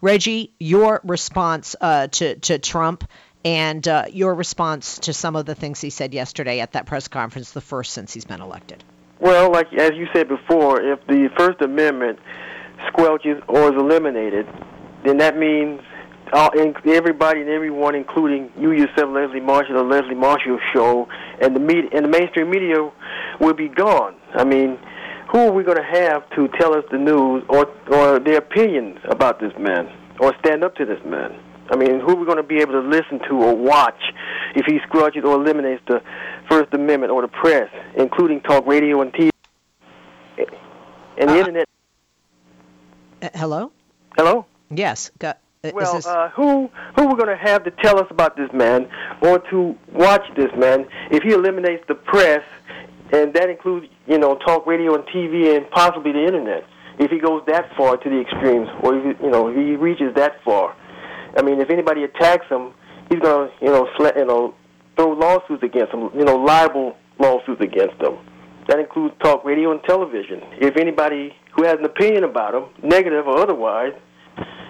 Reggie, 0.00 0.52
your 0.58 1.00
response 1.04 1.76
uh, 1.80 2.08
to 2.08 2.36
to 2.36 2.58
Trump 2.58 3.08
and 3.44 3.86
uh, 3.86 4.06
your 4.10 4.34
response 4.34 4.98
to 5.00 5.12
some 5.12 5.36
of 5.36 5.46
the 5.46 5.54
things 5.54 5.80
he 5.80 5.90
said 5.90 6.12
yesterday 6.12 6.60
at 6.60 6.72
that 6.72 6.86
press 6.86 7.08
conference, 7.08 7.52
the 7.52 7.60
first 7.60 7.92
since 7.92 8.12
he's 8.12 8.24
been 8.24 8.40
elected. 8.40 8.82
Well, 9.20 9.52
like 9.52 9.72
as 9.74 9.92
you 9.94 10.06
said 10.14 10.28
before, 10.28 10.80
if 10.80 11.06
the 11.06 11.28
First 11.36 11.60
Amendment 11.60 12.18
squelches 12.88 13.42
or 13.48 13.70
is 13.70 13.78
eliminated, 13.78 14.46
then 15.04 15.18
that 15.18 15.36
means 15.36 15.80
all, 16.32 16.50
everybody 16.86 17.40
and 17.40 17.50
everyone, 17.50 17.94
including 17.94 18.50
you 18.58 18.72
yourself, 18.72 19.10
Leslie 19.12 19.40
Marshall, 19.40 19.74
the 19.74 19.82
Leslie 19.82 20.14
Marshall 20.14 20.58
Show, 20.72 21.06
and 21.42 21.54
the 21.54 21.60
media 21.60 21.90
and 21.92 22.04
the 22.04 22.08
mainstream 22.08 22.50
media, 22.50 22.90
will 23.40 23.54
be 23.54 23.68
gone. 23.68 24.14
I 24.34 24.44
mean, 24.44 24.78
who 25.30 25.38
are 25.38 25.52
we 25.52 25.64
going 25.64 25.76
to 25.76 25.82
have 25.82 26.28
to 26.30 26.48
tell 26.58 26.74
us 26.74 26.84
the 26.90 26.98
news 26.98 27.44
or 27.48 27.68
or 27.88 28.20
their 28.20 28.38
opinions 28.38 28.98
about 29.04 29.38
this 29.38 29.52
man 29.58 29.86
or 30.18 30.34
stand 30.38 30.64
up 30.64 30.76
to 30.76 30.86
this 30.86 31.00
man? 31.04 31.38
I 31.70 31.76
mean, 31.76 32.00
who 32.00 32.08
are 32.08 32.16
we 32.16 32.26
going 32.26 32.36
to 32.36 32.42
be 32.42 32.58
able 32.58 32.72
to 32.72 32.80
listen 32.80 33.20
to 33.28 33.34
or 33.34 33.54
watch 33.54 34.00
if 34.56 34.66
he 34.66 34.78
squelches 34.80 35.24
or 35.24 35.34
eliminates 35.34 35.82
the 35.86 36.02
First 36.48 36.74
Amendment 36.74 37.12
or 37.12 37.22
the 37.22 37.28
press, 37.28 37.70
including 37.96 38.40
talk 38.40 38.66
radio 38.66 39.02
and 39.02 39.12
TV 39.12 39.30
and 41.18 41.28
the 41.28 41.34
uh, 41.34 41.38
internet? 41.38 41.68
Hello. 43.34 43.70
Hello. 44.16 44.46
Yes. 44.70 45.10
Got, 45.18 45.38
uh, 45.62 45.70
well, 45.74 45.94
this... 45.94 46.06
uh, 46.06 46.30
who 46.30 46.70
who 46.96 47.06
we're 47.06 47.16
going 47.16 47.28
to 47.28 47.36
have 47.36 47.64
to 47.64 47.70
tell 47.70 47.98
us 47.98 48.06
about 48.10 48.36
this 48.36 48.50
man 48.52 48.88
or 49.22 49.38
to 49.50 49.76
watch 49.92 50.22
this 50.36 50.50
man 50.56 50.86
if 51.10 51.22
he 51.22 51.32
eliminates 51.32 51.84
the 51.86 51.94
press, 51.94 52.42
and 53.12 53.32
that 53.34 53.48
includes 53.48 53.86
you 54.06 54.18
know 54.18 54.36
talk 54.36 54.66
radio 54.66 54.94
and 54.94 55.04
TV 55.04 55.56
and 55.56 55.70
possibly 55.70 56.12
the 56.12 56.24
internet. 56.24 56.64
If 56.98 57.10
he 57.10 57.18
goes 57.18 57.42
that 57.46 57.74
far 57.76 57.96
to 57.96 58.10
the 58.10 58.20
extremes, 58.20 58.68
or 58.82 58.96
if, 58.96 59.20
you 59.20 59.30
know 59.30 59.48
if 59.48 59.56
he 59.56 59.76
reaches 59.76 60.14
that 60.16 60.42
far, 60.44 60.74
I 61.36 61.42
mean, 61.42 61.60
if 61.60 61.70
anybody 61.70 62.04
attacks 62.04 62.46
him, 62.48 62.72
he's 63.08 63.20
to, 63.20 63.50
you 63.60 63.68
know, 63.68 63.88
sl- 63.96 64.18
you 64.18 64.24
know, 64.24 64.54
throw 64.96 65.12
lawsuits 65.12 65.62
against 65.62 65.92
him, 65.92 66.10
you 66.14 66.24
know, 66.24 66.36
libel 66.36 66.96
lawsuits 67.18 67.60
against 67.60 68.00
him. 68.00 68.18
That 68.68 68.78
includes 68.78 69.14
talk 69.22 69.44
radio 69.44 69.72
and 69.72 69.82
television. 69.84 70.42
If 70.60 70.76
anybody 70.76 71.34
who 71.56 71.64
has 71.64 71.78
an 71.78 71.84
opinion 71.84 72.24
about 72.24 72.54
him, 72.54 72.64
negative 72.82 73.26
or 73.26 73.38
otherwise, 73.38 73.92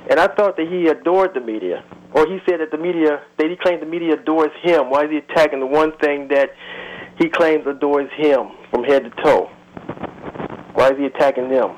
and 0.08 0.18
I 0.18 0.26
thought 0.28 0.56
that 0.56 0.66
he 0.68 0.86
adored 0.86 1.34
the 1.34 1.40
media, 1.40 1.84
or 2.12 2.26
he 2.26 2.38
said 2.48 2.60
that 2.60 2.70
the 2.70 2.78
media, 2.78 3.22
that 3.38 3.50
he 3.50 3.56
claimed 3.56 3.82
the 3.82 3.86
media 3.86 4.14
adores 4.14 4.50
him. 4.62 4.90
Why 4.90 5.04
is 5.04 5.10
he 5.10 5.18
attacking 5.18 5.60
the 5.60 5.66
one 5.66 5.92
thing 5.98 6.28
that 6.28 6.50
he 7.18 7.28
claims 7.28 7.66
adores 7.66 8.10
him 8.16 8.50
from 8.70 8.84
head 8.84 9.04
to 9.04 9.10
toe? 9.22 9.50
Why 10.74 10.90
is 10.90 10.98
he 10.98 11.06
attacking 11.06 11.50
them? 11.50 11.76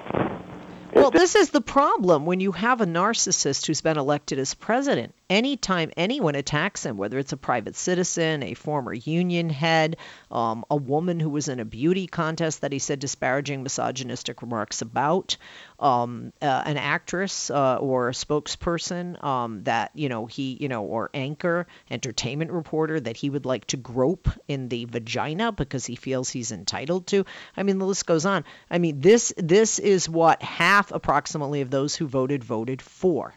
Well, 0.94 1.11
this 1.11 1.35
is 1.37 1.50
the 1.50 1.61
problem 1.61 2.26
when 2.26 2.40
you 2.40 2.52
have 2.52 2.81
a 2.81 2.87
narcissist 2.87 3.66
who's 3.66 3.81
been 3.81 3.98
elected 3.98 4.38
as 4.38 4.55
president 4.55 5.14
anytime 5.33 5.90
anyone 5.97 6.35
attacks 6.35 6.85
him, 6.85 6.99
whether 6.99 7.18
it's 7.18 7.33
a 7.33 7.38
private 7.38 7.75
citizen, 7.75 8.42
a 8.42 8.53
former 8.53 8.92
union 8.92 9.49
head, 9.49 9.97
um, 10.31 10.62
a 10.71 10.77
woman 10.77 11.18
who 11.18 11.31
was 11.31 11.49
in 11.49 11.59
a 11.59 11.64
beauty 11.64 12.07
contest 12.07 12.61
that 12.61 12.71
he 12.71 12.79
said 12.79 12.99
disparaging, 12.99 13.62
misogynistic 13.62 14.42
remarks 14.42 14.83
about, 14.83 15.38
um, 15.81 16.35
uh, 16.42 16.62
an 16.66 16.77
actress 16.77 17.51
uh, 17.51 17.77
or 17.77 18.11
a 18.11 18.12
spokesperson 18.12 19.23
um, 19.25 19.64
that 19.64 19.90
you 19.95 20.11
know 20.11 20.27
he 20.27 20.59
you 20.61 20.68
know 20.68 20.85
or 20.85 21.09
anchor, 21.14 21.66
entertainment 21.90 22.53
reporter 22.53 23.01
that 23.01 23.16
he 23.16 23.31
would 23.31 23.47
like 23.47 23.64
to 23.64 23.79
grope 23.79 24.29
in 24.49 24.68
the 24.68 24.85
vagina 24.85 25.51
because 25.51 25.87
he 25.87 25.97
feels 25.97 26.29
he's 26.29 26.53
entitled 26.53 27.07
to. 27.07 27.25
I 27.57 27.62
mean, 27.62 27.79
the 27.79 27.87
list 27.87 28.05
goes 28.05 28.27
on. 28.27 28.45
I 28.71 28.77
mean, 28.77 29.01
this 29.01 29.33
this 29.38 29.79
is 29.79 30.11
what 30.11 30.42
half 30.42 30.92
approximately 30.92 31.62
of 31.62 31.71
those 31.71 31.97
who 31.97 32.07
voted 32.07 32.45
voted 32.45 32.83
for 32.83 33.35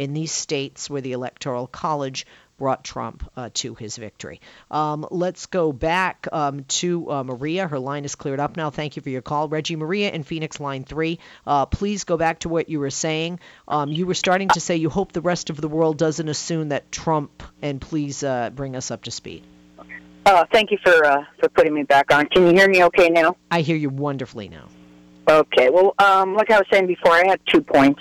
in 0.00 0.14
these 0.14 0.32
states 0.32 0.88
where 0.88 1.02
the 1.02 1.12
Electoral 1.12 1.66
College 1.66 2.26
brought 2.56 2.82
Trump 2.82 3.30
uh, 3.36 3.50
to 3.52 3.74
his 3.74 3.96
victory. 3.96 4.40
Um, 4.70 5.06
let's 5.10 5.44
go 5.44 5.72
back 5.72 6.26
um, 6.32 6.64
to 6.64 7.10
uh, 7.10 7.22
Maria. 7.22 7.68
Her 7.68 7.78
line 7.78 8.06
is 8.06 8.14
cleared 8.14 8.40
up 8.40 8.56
now. 8.56 8.70
Thank 8.70 8.96
you 8.96 9.02
for 9.02 9.10
your 9.10 9.20
call. 9.20 9.48
Reggie 9.50 9.76
Maria 9.76 10.10
in 10.10 10.22
Phoenix, 10.22 10.58
line 10.58 10.84
three. 10.84 11.18
Uh, 11.46 11.66
please 11.66 12.04
go 12.04 12.16
back 12.16 12.38
to 12.40 12.48
what 12.48 12.70
you 12.70 12.80
were 12.80 12.90
saying. 12.90 13.40
Um, 13.68 13.92
you 13.92 14.06
were 14.06 14.14
starting 14.14 14.48
to 14.48 14.60
say 14.60 14.76
you 14.76 14.88
hope 14.88 15.12
the 15.12 15.20
rest 15.20 15.50
of 15.50 15.60
the 15.60 15.68
world 15.68 15.98
doesn't 15.98 16.28
assume 16.28 16.70
that 16.70 16.90
Trump, 16.90 17.42
and 17.60 17.78
please 17.78 18.22
uh, 18.22 18.48
bring 18.54 18.76
us 18.76 18.90
up 18.90 19.02
to 19.02 19.10
speed. 19.10 19.44
Uh, 20.24 20.46
thank 20.50 20.70
you 20.70 20.78
for 20.82 21.04
uh, 21.04 21.24
for 21.40 21.50
putting 21.50 21.74
me 21.74 21.82
back 21.82 22.10
on. 22.12 22.26
Can 22.26 22.46
you 22.46 22.54
hear 22.54 22.68
me 22.68 22.84
okay 22.84 23.10
now? 23.10 23.36
I 23.50 23.60
hear 23.60 23.76
you 23.76 23.90
wonderfully 23.90 24.48
now. 24.48 24.68
Okay. 25.28 25.70
Well, 25.70 25.94
um, 25.98 26.34
like 26.34 26.50
I 26.50 26.58
was 26.58 26.66
saying 26.72 26.86
before, 26.86 27.12
I 27.12 27.26
had 27.26 27.40
two 27.46 27.60
points. 27.60 28.00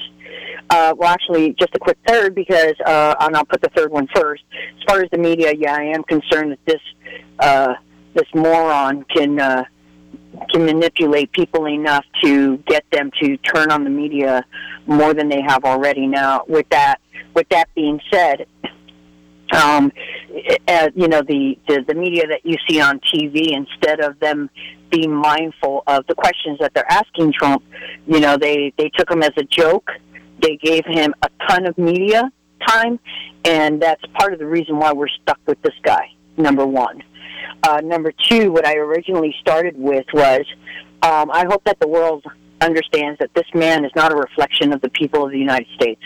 Uh, 0.70 0.94
well, 0.98 1.10
actually, 1.10 1.54
just 1.60 1.74
a 1.76 1.80
quick 1.80 1.98
third 2.08 2.36
because, 2.36 2.76
uh, 2.86 3.16
and 3.20 3.36
I'll 3.36 3.46
put 3.46 3.62
the 3.62 3.70
third 3.76 3.92
one 3.92 4.08
first. 4.14 4.44
As 4.54 4.84
far 4.88 5.02
as 5.02 5.10
the 5.12 5.18
media, 5.18 5.54
yeah, 5.58 5.76
I 5.76 5.84
am 5.84 6.04
concerned 6.04 6.52
that 6.52 6.66
this 6.66 6.82
uh, 7.40 7.74
this 8.14 8.28
moron 8.36 9.04
can 9.06 9.40
uh, 9.40 9.64
can 10.52 10.66
manipulate 10.66 11.32
people 11.32 11.68
enough 11.68 12.06
to 12.24 12.58
get 12.68 12.86
them 12.92 13.12
to 13.22 13.38
turn 13.38 13.72
on 13.72 13.84
the 13.84 13.90
media 13.90 14.46
more 14.86 15.14
than 15.14 15.30
they 15.30 15.42
have 15.42 15.66
already. 15.66 16.06
Now, 16.06 16.44
with 16.48 16.70
that 16.70 17.00
with 17.34 17.50
that 17.50 17.74
being 17.74 18.00
said, 18.12 18.46
um, 19.54 19.92
uh, 20.68 20.90
you 20.96 21.08
know 21.08 21.22
the, 21.22 21.58
the 21.68 21.84
the 21.88 21.96
media 21.96 22.28
that 22.28 22.46
you 22.46 22.58
see 22.68 22.80
on 22.80 23.00
TV, 23.00 23.54
instead 23.54 24.00
of 24.00 24.20
them 24.20 24.50
being 24.90 25.14
mindful 25.14 25.84
of 25.88 26.06
the 26.08 26.16
questions 26.16 26.58
that 26.60 26.74
they're 26.74 26.92
asking 26.92 27.34
Trump, 27.34 27.64
you 28.08 28.20
know 28.20 28.38
they 28.38 28.74
they 28.78 28.90
took 28.90 29.10
them 29.10 29.24
as 29.24 29.32
a 29.38 29.44
joke 29.44 29.90
they 30.42 30.58
gave 30.58 30.86
him 30.86 31.14
a 31.22 31.30
ton 31.48 31.66
of 31.66 31.78
media 31.78 32.32
time, 32.66 33.00
and 33.46 33.82
that's 33.82 34.02
part 34.14 34.34
of 34.34 34.40
the 34.40 34.46
reason 34.46 34.78
why 34.78 34.92
we're 34.94 35.08
stuck 35.08 35.40
with 35.46 35.62
this 35.62 35.74
guy, 35.84 36.12
number 36.38 36.66
one. 36.66 37.04
Uh, 37.64 37.82
number 37.84 38.12
two, 38.30 38.52
what 38.52 38.66
I 38.66 38.76
originally 38.76 39.36
started 39.42 39.78
with 39.78 40.06
was 40.14 40.46
um, 41.02 41.32
I 41.32 41.46
hope 41.46 41.64
that 41.66 41.80
the 41.80 41.88
world 41.88 42.26
understands 42.62 43.20
that 43.20 43.34
this 43.34 43.46
man 43.54 43.86
is 43.86 43.92
not 43.96 44.12
a 44.12 44.16
reflection 44.16 44.74
of 44.74 44.82
the 44.82 44.90
people 44.90 45.26
of 45.26 45.32
the 45.32 45.38
United 45.38 45.68
States 45.76 46.02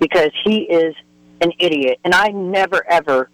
because 0.00 0.30
he 0.44 0.62
is 0.62 0.94
an 1.40 1.52
idiot. 1.58 1.98
And 2.04 2.14
I 2.14 2.28
never, 2.28 2.84
ever, 2.90 3.30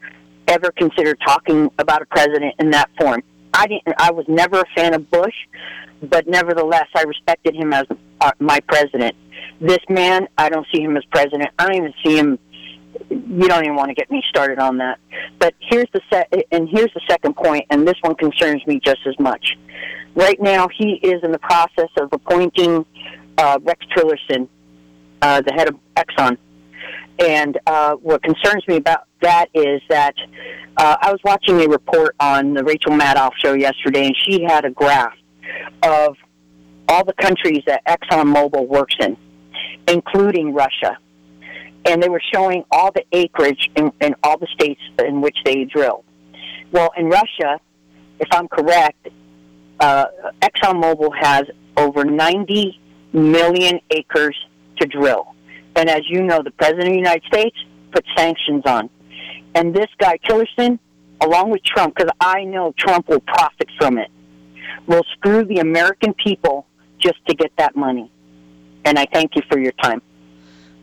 ever 0.48 0.70
considered 0.72 1.18
talking 1.24 1.70
about 1.78 2.02
a 2.02 2.06
president 2.06 2.54
in 2.58 2.70
that 2.70 2.90
form. 3.00 3.22
I 3.54 3.66
didn't. 3.66 3.94
I 3.98 4.10
was 4.10 4.24
never 4.28 4.60
a 4.60 4.64
fan 4.74 4.94
of 4.94 5.10
Bush, 5.10 5.34
but 6.02 6.26
nevertheless, 6.26 6.88
I 6.94 7.02
respected 7.02 7.54
him 7.54 7.72
as 7.72 7.86
uh, 8.20 8.32
my 8.38 8.60
president. 8.60 9.14
This 9.60 9.78
man, 9.88 10.28
I 10.38 10.48
don't 10.48 10.66
see 10.72 10.82
him 10.82 10.96
as 10.96 11.04
president. 11.06 11.50
I 11.58 11.66
don't 11.66 11.76
even 11.76 11.94
see 12.04 12.16
him. 12.16 12.38
You 13.10 13.48
don't 13.48 13.64
even 13.64 13.76
want 13.76 13.88
to 13.88 13.94
get 13.94 14.10
me 14.10 14.22
started 14.28 14.58
on 14.58 14.78
that. 14.78 14.98
But 15.38 15.54
here's 15.60 15.88
the 15.92 16.00
set, 16.10 16.32
and 16.50 16.68
here's 16.68 16.92
the 16.94 17.00
second 17.08 17.36
point, 17.36 17.66
and 17.70 17.86
this 17.86 17.96
one 18.02 18.14
concerns 18.14 18.66
me 18.66 18.80
just 18.84 19.00
as 19.06 19.18
much. 19.18 19.56
Right 20.14 20.40
now, 20.40 20.68
he 20.68 20.94
is 21.02 21.22
in 21.22 21.32
the 21.32 21.38
process 21.38 21.88
of 21.98 22.10
appointing 22.12 22.84
uh, 23.38 23.58
Rex 23.62 23.84
Tillerson, 23.96 24.48
uh, 25.22 25.40
the 25.40 25.52
head 25.52 25.68
of 25.68 25.76
Exxon. 25.96 26.36
And 27.18 27.58
uh, 27.66 27.94
what 27.96 28.22
concerns 28.22 28.66
me 28.66 28.76
about 28.76 29.06
that 29.22 29.46
is 29.54 29.80
that 29.88 30.14
uh, 30.76 30.96
I 31.00 31.10
was 31.10 31.20
watching 31.24 31.60
a 31.60 31.68
report 31.68 32.14
on 32.20 32.54
the 32.54 32.64
Rachel 32.64 32.92
Maddow 32.92 33.30
show 33.42 33.54
yesterday, 33.54 34.06
and 34.06 34.16
she 34.24 34.42
had 34.42 34.64
a 34.64 34.70
graph 34.70 35.16
of 35.82 36.16
all 36.88 37.04
the 37.04 37.14
countries 37.14 37.62
that 37.66 37.84
ExxonMobil 37.86 38.66
works 38.66 38.94
in, 39.00 39.16
including 39.88 40.52
Russia. 40.52 40.98
And 41.84 42.02
they 42.02 42.08
were 42.08 42.22
showing 42.32 42.64
all 42.70 42.92
the 42.92 43.04
acreage 43.12 43.70
in, 43.76 43.92
in 44.00 44.14
all 44.22 44.38
the 44.38 44.46
states 44.52 44.80
in 44.98 45.20
which 45.20 45.36
they 45.44 45.64
drill. 45.64 46.04
Well, 46.70 46.90
in 46.96 47.06
Russia, 47.06 47.60
if 48.20 48.28
I'm 48.30 48.48
correct, 48.48 49.08
uh, 49.80 50.06
ExxonMobil 50.42 51.10
has 51.20 51.44
over 51.76 52.04
90 52.04 52.80
million 53.12 53.80
acres 53.90 54.36
to 54.78 54.86
drill. 54.86 55.34
And 55.74 55.88
as 55.88 56.02
you 56.08 56.22
know, 56.22 56.42
the 56.42 56.50
President 56.52 56.86
of 56.86 56.92
the 56.92 56.98
United 56.98 57.24
States 57.24 57.56
put 57.92 58.04
sanctions 58.16 58.62
on. 58.66 58.90
And 59.54 59.74
this 59.74 59.88
guy, 59.98 60.18
Tillerson, 60.18 60.78
along 61.20 61.50
with 61.50 61.62
Trump, 61.62 61.94
because 61.96 62.10
I 62.20 62.44
know 62.44 62.74
Trump 62.78 63.08
will 63.08 63.20
profit 63.20 63.68
from 63.78 63.98
it, 63.98 64.10
will 64.86 65.04
screw 65.12 65.44
the 65.44 65.58
American 65.58 66.14
people 66.14 66.66
just 66.98 67.18
to 67.28 67.34
get 67.34 67.52
that 67.58 67.76
money. 67.76 68.10
And 68.84 68.98
I 68.98 69.06
thank 69.12 69.36
you 69.36 69.42
for 69.48 69.58
your 69.58 69.72
time. 69.72 70.02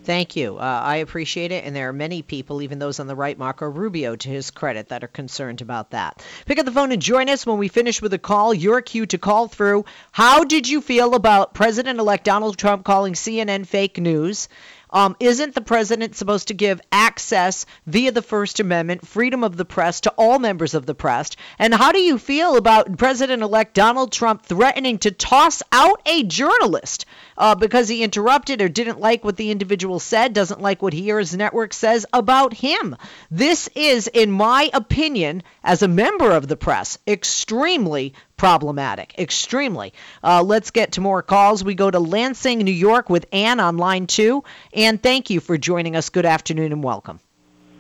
Thank 0.10 0.36
you. 0.36 0.58
Uh, 0.58 0.62
I 0.62 0.97
appreciate 0.97 1.51
it. 1.51 1.65
And 1.65 1.75
there 1.75 1.89
are 1.89 1.93
many 1.93 2.21
people, 2.21 2.62
even 2.62 2.79
those 2.79 2.99
on 2.99 3.05
the 3.05 3.15
right, 3.15 3.38
Marco 3.38 3.67
Rubio, 3.67 4.15
to 4.15 4.29
his 4.29 4.49
credit, 4.49 4.89
that 4.89 5.03
are 5.03 5.08
concerned 5.08 5.62
about 5.62 5.91
that. 5.91 6.25
Pick 6.45 6.58
up 6.58 6.65
the 6.65 6.71
phone 6.71 6.91
and 6.91 7.01
join 7.01 7.29
us 7.29 7.45
when 7.45 7.60
we 7.60 7.67
finish 7.67 8.01
with 8.01 8.13
a 8.13 8.17
call. 8.17 8.53
Your 8.53 8.82
cue 8.82 9.05
to 9.08 9.17
call 9.17 9.47
through. 9.47 9.86
How 10.12 10.45
did 10.45 10.67
you 10.67 10.82
feel 10.82 11.13
about 11.13 11.53
President 11.53 11.99
elect 11.99 12.23
Donald 12.23 12.58
Trump 12.58 12.86
calling 12.86 13.13
CNN 13.13 13.67
fake 13.67 13.99
news? 13.99 14.49
Um, 14.91 15.15
isn't 15.19 15.54
the 15.54 15.62
president 15.62 16.15
supposed 16.15 16.47
to 16.47 16.54
give 16.54 16.82
access 16.91 17.65
via 17.86 18.12
the 18.12 18.21
First 18.21 18.60
Amendment, 18.60 19.08
freedom 19.08 19.43
of 19.43 19.56
the 19.56 19.65
press 19.65 20.02
to 20.02 20.10
all 20.12 20.39
members 20.39 20.73
of 20.73 20.86
the 20.86 20.95
press? 20.95 21.32
And 21.60 21.73
how 21.73 21.91
do 21.91 21.99
you 21.99 22.17
feel 22.17 22.58
about 22.58 22.97
President 22.97 23.43
elect 23.43 23.75
Donald 23.75 24.12
Trump 24.12 24.43
threatening 24.43 24.97
to 24.99 25.12
toss 25.12 25.62
out 25.71 26.02
a 26.06 26.23
journalist 26.23 27.06
uh, 27.38 27.56
because 27.56 27.88
he 27.88 28.04
interrupted 28.04 28.62
or 28.62 28.69
didn't 28.69 28.99
like 28.99 29.23
what 29.23 29.38
the 29.38 29.52
individual 29.52 29.99
said, 29.99 30.34
doesn't 30.34 30.62
like 30.62 30.82
what 30.82 30.93
he 30.93 31.12
or 31.12 31.19
his 31.19 31.36
network 31.36 31.73
says 31.73 32.06
about 32.12 32.54
him? 32.54 32.95
This 33.30 33.69
is, 33.75 34.08
in 34.08 34.32
my 34.32 34.69
opinion, 34.73 35.43
as 35.63 35.84
a 35.84 35.88
member 35.88 36.32
of 36.32 36.47
the 36.47 36.58
press, 36.58 36.97
extremely 37.08 38.13
problematic, 38.39 39.13
extremely. 39.19 39.93
Uh, 40.23 40.41
let's 40.41 40.71
get 40.71 40.93
to 40.93 41.02
more 41.02 41.21
calls. 41.21 41.63
We 41.63 41.75
go 41.75 41.91
to 41.91 41.99
Lansing, 41.99 42.60
New 42.60 42.71
York 42.71 43.10
with 43.10 43.28
Anne 43.32 43.60
on 43.60 43.78
line 43.78 44.08
two. 44.08 44.43
Ann, 44.73 44.97
thank 44.97 45.30
you 45.30 45.41
for 45.41 45.58
joining 45.58 45.95
us. 45.95 46.10
Good 46.10 46.25
afternoon 46.25 46.71
and 46.71 46.84
welcome. 46.84 47.19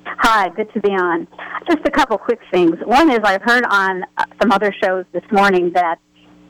Hi, 0.05 0.49
good 0.49 0.71
to 0.73 0.81
be 0.81 0.89
on. 0.89 1.27
Just 1.65 1.85
a 1.85 1.91
couple 1.91 2.17
quick 2.17 2.39
things. 2.51 2.75
One 2.83 3.09
is 3.09 3.19
I've 3.23 3.41
heard 3.41 3.63
on 3.69 4.03
uh, 4.17 4.25
some 4.41 4.51
other 4.51 4.73
shows 4.83 5.05
this 5.13 5.23
morning 5.31 5.71
that 5.73 5.97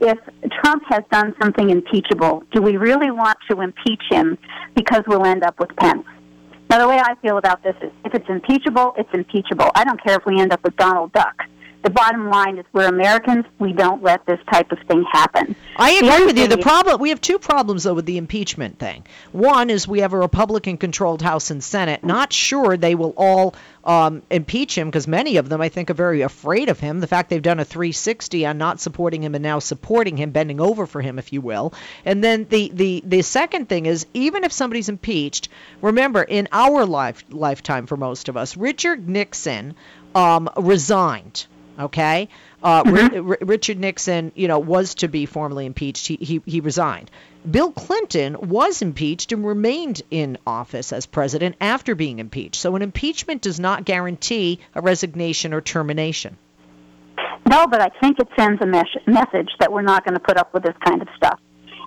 if 0.02 0.18
Trump 0.62 0.84
has 0.90 1.04
done 1.12 1.36
something 1.42 1.70
impeachable, 1.70 2.44
do 2.52 2.62
we 2.62 2.78
really 2.78 3.12
want 3.12 3.38
to 3.52 3.62
impeach 3.62 4.02
him 4.10 4.38
because 4.76 5.04
we'll 5.08 5.26
end 5.26 5.44
up 5.44 5.60
with 5.60 5.70
Pence? 5.76 6.06
Now, 6.70 6.80
the 6.80 6.88
way 6.88 7.00
I 7.00 7.16
feel 7.22 7.38
about 7.38 7.62
this 7.64 7.76
is 7.82 7.92
if 8.06 8.16
it's 8.16 8.30
impeachable, 8.30 8.96
it's 8.98 9.10
impeachable. 9.14 9.70
I 9.76 9.84
don't 9.84 10.02
care 10.04 10.18
if 10.18 10.26
we 10.26 10.40
end 10.40 10.52
up 10.52 10.64
with 10.64 10.76
Donald 10.78 11.12
Duck 11.14 11.44
the 11.82 11.90
bottom 11.90 12.30
line 12.30 12.58
is 12.58 12.66
we're 12.74 12.88
Americans. 12.88 13.46
We 13.58 13.72
don't 13.72 14.04
let 14.04 14.26
this 14.26 14.40
type 14.52 14.72
of 14.72 14.80
thing 14.88 15.06
happen. 15.10 15.56
I 15.78 15.92
agree 15.92 16.26
with 16.26 16.38
you. 16.38 16.48
The 16.48 16.58
problem 16.58 17.00
we 17.00 17.10
have 17.10 17.22
two 17.22 17.40
problems 17.40 17.84
though 17.84 17.94
with 17.94 18.06
the 18.06 18.18
impeachment 18.18 18.80
thing. 18.80 19.06
One 19.32 19.70
is 19.70 19.88
we 19.88 20.02
have 20.02 20.12
a 20.12 20.18
Republican-controlled 20.18 21.22
House 21.22 21.52
and 21.52 21.64
Senate. 21.64 22.04
Not 22.04 22.34
sure 22.34 22.76
they 22.76 22.96
will 22.96 23.14
all 23.16 23.56
um, 23.86 24.24
impeach 24.30 24.78
him 24.78 24.90
because 24.90 25.08
many 25.08 25.38
of 25.38 25.48
them 25.48 25.62
I 25.62 25.70
think 25.70 25.90
are 25.90 25.94
very 25.94 26.22
afraid 26.22 26.68
of 26.68 26.82
him. 26.82 27.00
The 27.00 27.08
fact 27.08 27.30
they've 27.30 27.42
done 27.42 27.62
a 27.62 27.66
360 27.66 28.46
on 28.46 28.58
not 28.58 28.82
supporting 28.82 29.24
him 29.24 29.34
and 29.34 29.42
now 29.42 29.60
supporting 29.60 30.18
him, 30.18 30.32
bending 30.32 30.60
over 30.60 30.86
for 30.86 31.02
him, 31.02 31.18
if 31.18 31.32
you 31.32 31.40
will. 31.40 31.74
And 32.04 32.22
then 32.22 32.46
the 32.50 32.72
the 32.74 33.04
the 33.06 33.22
second 33.22 33.70
thing 33.70 33.86
is 33.86 34.06
even 34.14 34.44
if 34.44 34.52
somebody's 34.52 34.90
impeached, 34.90 35.48
remember 35.82 36.24
in 36.24 36.50
our 36.52 36.86
life 36.86 37.24
lifetime 37.30 37.86
for 37.86 37.96
most 37.96 38.28
of 38.28 38.36
us, 38.36 38.58
Richard 38.58 39.08
Nixon 39.08 39.76
um, 40.14 40.50
resigned 40.58 41.46
Okay, 41.80 42.28
uh, 42.62 42.84
mm-hmm. 42.84 43.30
R- 43.30 43.38
Richard 43.42 43.80
Nixon, 43.80 44.34
you 44.36 44.50
know, 44.50 44.60
was 44.60 44.96
to 44.96 45.08
be 45.08 45.26
formally 45.26 45.66
impeached. 45.66 46.08
He, 46.08 46.18
he 46.18 46.42
he 46.46 46.60
resigned. 46.60 47.10
Bill 47.50 47.72
Clinton 47.72 48.36
was 48.50 48.82
impeached 48.82 49.32
and 49.32 49.46
remained 49.46 50.02
in 50.12 50.38
office 50.46 50.92
as 50.92 51.06
president 51.06 51.56
after 51.62 51.96
being 51.96 52.20
impeached. 52.20 52.56
So 52.56 52.76
an 52.76 52.82
impeachment 52.82 53.42
does 53.42 53.62
not 53.62 53.86
guarantee 53.86 54.60
a 54.76 54.82
resignation 54.82 55.54
or 55.54 55.62
termination. 55.62 56.38
No, 57.50 57.66
but 57.66 57.82
I 57.82 57.90
think 58.02 58.20
it 58.20 58.28
sends 58.38 58.62
a 58.62 58.66
mes- 58.66 59.08
message 59.08 59.50
that 59.60 59.72
we're 59.72 59.82
not 59.82 60.04
going 60.06 60.16
to 60.16 60.20
put 60.20 60.38
up 60.38 60.54
with 60.54 60.64
this 60.64 60.76
kind 60.86 61.02
of 61.02 61.08
stuff. 61.16 61.40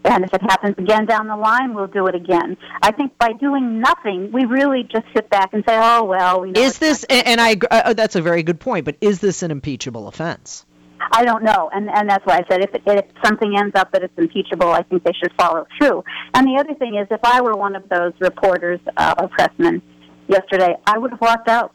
And 0.04 0.24
if 0.24 0.34
it 0.34 0.42
happens 0.42 0.76
again 0.78 1.06
down 1.06 1.28
the 1.28 1.36
line, 1.36 1.74
we'll 1.74 1.86
do 1.86 2.06
it 2.06 2.14
again. 2.14 2.56
I 2.82 2.90
think 2.90 3.16
by 3.18 3.32
doing 3.34 3.80
nothing, 3.80 4.32
we 4.32 4.44
really 4.44 4.82
just 4.82 5.06
sit 5.14 5.30
back 5.30 5.52
and 5.52 5.62
say, 5.66 5.78
"Oh 5.80 6.04
well." 6.04 6.40
We 6.40 6.50
is 6.50 6.78
this? 6.78 7.04
And 7.04 7.40
I 7.40 7.56
uh, 7.70 7.92
that's 7.92 8.16
a 8.16 8.22
very 8.22 8.42
good 8.42 8.58
point. 8.58 8.84
But 8.84 8.96
is 9.00 9.20
this 9.20 9.42
an 9.42 9.50
impeachable 9.50 10.08
offense? 10.08 10.66
I 11.10 11.24
don't 11.24 11.42
know, 11.42 11.70
and 11.72 11.88
and 11.90 12.08
that's 12.08 12.24
why 12.26 12.38
I 12.38 12.42
said 12.48 12.62
if, 12.62 12.74
it, 12.74 12.82
if 12.86 13.04
something 13.24 13.56
ends 13.56 13.74
up 13.74 13.92
that 13.92 14.02
it's 14.02 14.16
impeachable, 14.16 14.68
I 14.68 14.82
think 14.82 15.04
they 15.04 15.12
should 15.12 15.32
follow 15.36 15.66
through. 15.78 16.04
And 16.34 16.46
the 16.46 16.56
other 16.58 16.74
thing 16.74 16.96
is, 16.96 17.06
if 17.10 17.20
I 17.24 17.40
were 17.40 17.54
one 17.54 17.74
of 17.74 17.88
those 17.88 18.12
reporters 18.20 18.80
uh, 18.96 19.14
or 19.18 19.28
pressmen 19.28 19.82
yesterday, 20.28 20.76
I 20.86 20.98
would 20.98 21.10
have 21.10 21.20
walked 21.20 21.48
out. 21.48 21.74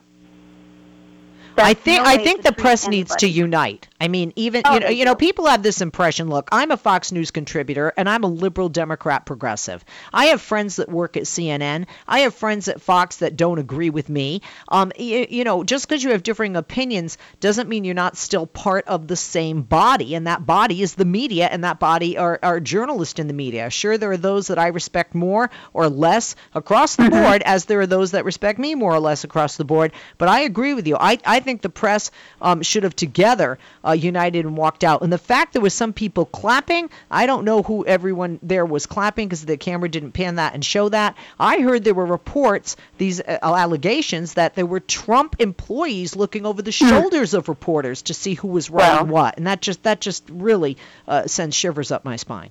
I 1.65 1.73
think 1.73 2.03
no 2.03 2.09
I 2.09 2.17
think 2.17 2.43
the 2.43 2.51
press 2.51 2.83
anybody. 2.83 2.97
needs 2.97 3.15
to 3.17 3.27
unite. 3.27 3.87
I 3.99 4.09
mean, 4.09 4.31
even 4.35 4.61
oh, 4.65 4.73
you 4.75 4.79
know, 4.79 4.89
you 4.89 5.05
know, 5.05 5.15
people 5.15 5.47
have 5.47 5.63
this 5.63 5.81
impression. 5.81 6.29
Look, 6.29 6.49
I'm 6.51 6.69
a 6.69 6.77
Fox 6.77 7.11
News 7.11 7.31
contributor, 7.31 7.91
and 7.97 8.07
I'm 8.07 8.23
a 8.23 8.27
liberal 8.27 8.69
Democrat 8.69 9.25
progressive. 9.25 9.83
I 10.13 10.25
have 10.25 10.41
friends 10.41 10.75
that 10.75 10.89
work 10.89 11.17
at 11.17 11.23
CNN. 11.23 11.87
I 12.07 12.19
have 12.19 12.35
friends 12.35 12.67
at 12.67 12.81
Fox 12.81 13.17
that 13.17 13.35
don't 13.35 13.57
agree 13.57 13.89
with 13.89 14.07
me. 14.07 14.41
Um, 14.67 14.91
you, 14.97 15.25
you 15.29 15.43
know, 15.43 15.63
just 15.63 15.87
because 15.87 16.03
you 16.03 16.11
have 16.11 16.21
differing 16.21 16.55
opinions 16.55 17.17
doesn't 17.39 17.69
mean 17.69 17.85
you're 17.85 17.95
not 17.95 18.17
still 18.17 18.45
part 18.45 18.87
of 18.87 19.07
the 19.07 19.15
same 19.15 19.63
body, 19.63 20.13
and 20.13 20.27
that 20.27 20.45
body 20.45 20.83
is 20.83 20.93
the 20.93 21.05
media, 21.05 21.47
and 21.47 21.63
that 21.63 21.79
body 21.79 22.19
are, 22.19 22.39
are 22.43 22.59
journalists 22.59 23.19
in 23.19 23.27
the 23.27 23.33
media. 23.33 23.71
Sure, 23.71 23.97
there 23.97 24.11
are 24.11 24.17
those 24.17 24.47
that 24.47 24.59
I 24.59 24.67
respect 24.67 25.15
more 25.15 25.49
or 25.73 25.89
less 25.89 26.35
across 26.53 26.97
the 26.97 27.03
mm-hmm. 27.03 27.23
board, 27.23 27.41
as 27.43 27.65
there 27.65 27.79
are 27.79 27.87
those 27.87 28.11
that 28.11 28.25
respect 28.25 28.59
me 28.59 28.75
more 28.75 28.93
or 28.93 28.99
less 28.99 29.23
across 29.23 29.57
the 29.57 29.65
board. 29.65 29.91
But 30.19 30.29
I 30.29 30.41
agree 30.41 30.75
with 30.75 30.87
you. 30.87 30.97
I 30.99 31.17
I 31.25 31.39
think 31.47 31.61
the 31.61 31.69
press 31.69 32.11
um, 32.41 32.61
should 32.61 32.83
have 32.83 32.95
together 32.95 33.57
uh, 33.85 33.93
united 33.93 34.45
and 34.45 34.57
walked 34.57 34.83
out. 34.83 35.01
And 35.01 35.13
the 35.13 35.17
fact 35.17 35.53
there 35.53 35.61
was 35.61 35.73
some 35.73 35.93
people 35.93 36.25
clapping, 36.25 36.89
I 37.09 37.25
don't 37.25 37.45
know 37.45 37.63
who 37.63 37.85
everyone 37.85 38.39
there 38.43 38.65
was 38.65 38.85
clapping 38.85 39.29
because 39.29 39.45
the 39.45 39.55
camera 39.55 39.87
didn't 39.87 40.11
pan 40.11 40.35
that 40.35 40.53
and 40.53 40.63
show 40.63 40.89
that. 40.89 41.15
I 41.39 41.61
heard 41.61 41.85
there 41.85 41.93
were 41.93 42.05
reports, 42.05 42.75
these 42.97 43.21
uh, 43.21 43.39
allegations, 43.41 44.33
that 44.33 44.55
there 44.55 44.65
were 44.65 44.81
Trump 44.81 45.37
employees 45.39 46.17
looking 46.17 46.45
over 46.45 46.61
the 46.61 46.71
hmm. 46.77 46.89
shoulders 46.89 47.33
of 47.33 47.47
reporters 47.47 48.01
to 48.03 48.13
see 48.13 48.33
who 48.33 48.49
was 48.49 48.69
writing 48.69 49.07
well, 49.07 49.23
what, 49.23 49.37
and 49.37 49.47
that 49.47 49.61
just 49.61 49.83
that 49.83 50.01
just 50.01 50.25
really 50.29 50.75
uh, 51.07 51.27
sends 51.27 51.55
shivers 51.55 51.91
up 51.91 52.03
my 52.03 52.17
spine. 52.17 52.49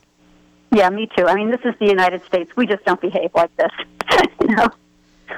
Yeah, 0.75 0.89
me 0.89 1.09
too. 1.17 1.27
I 1.27 1.35
mean, 1.35 1.51
this 1.51 1.61
is 1.65 1.75
the 1.79 1.87
United 1.87 2.25
States. 2.25 2.51
We 2.57 2.67
just 2.67 2.85
don't 2.85 3.01
behave 3.01 3.31
like 3.35 3.55
this. 3.57 3.73
you 4.41 4.57
know. 4.57 4.69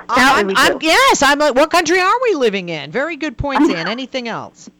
I'm, 0.09 0.51
I'm, 0.55 0.79
yes, 0.81 1.23
I'm 1.23 1.39
like, 1.39 1.55
what 1.55 1.71
country 1.71 2.01
are 2.01 2.21
we 2.23 2.35
living 2.35 2.69
in? 2.69 2.91
Very 2.91 3.17
good 3.17 3.37
points, 3.37 3.69
Ann. 3.71 3.89
Anything 3.89 4.29
else? 4.29 4.71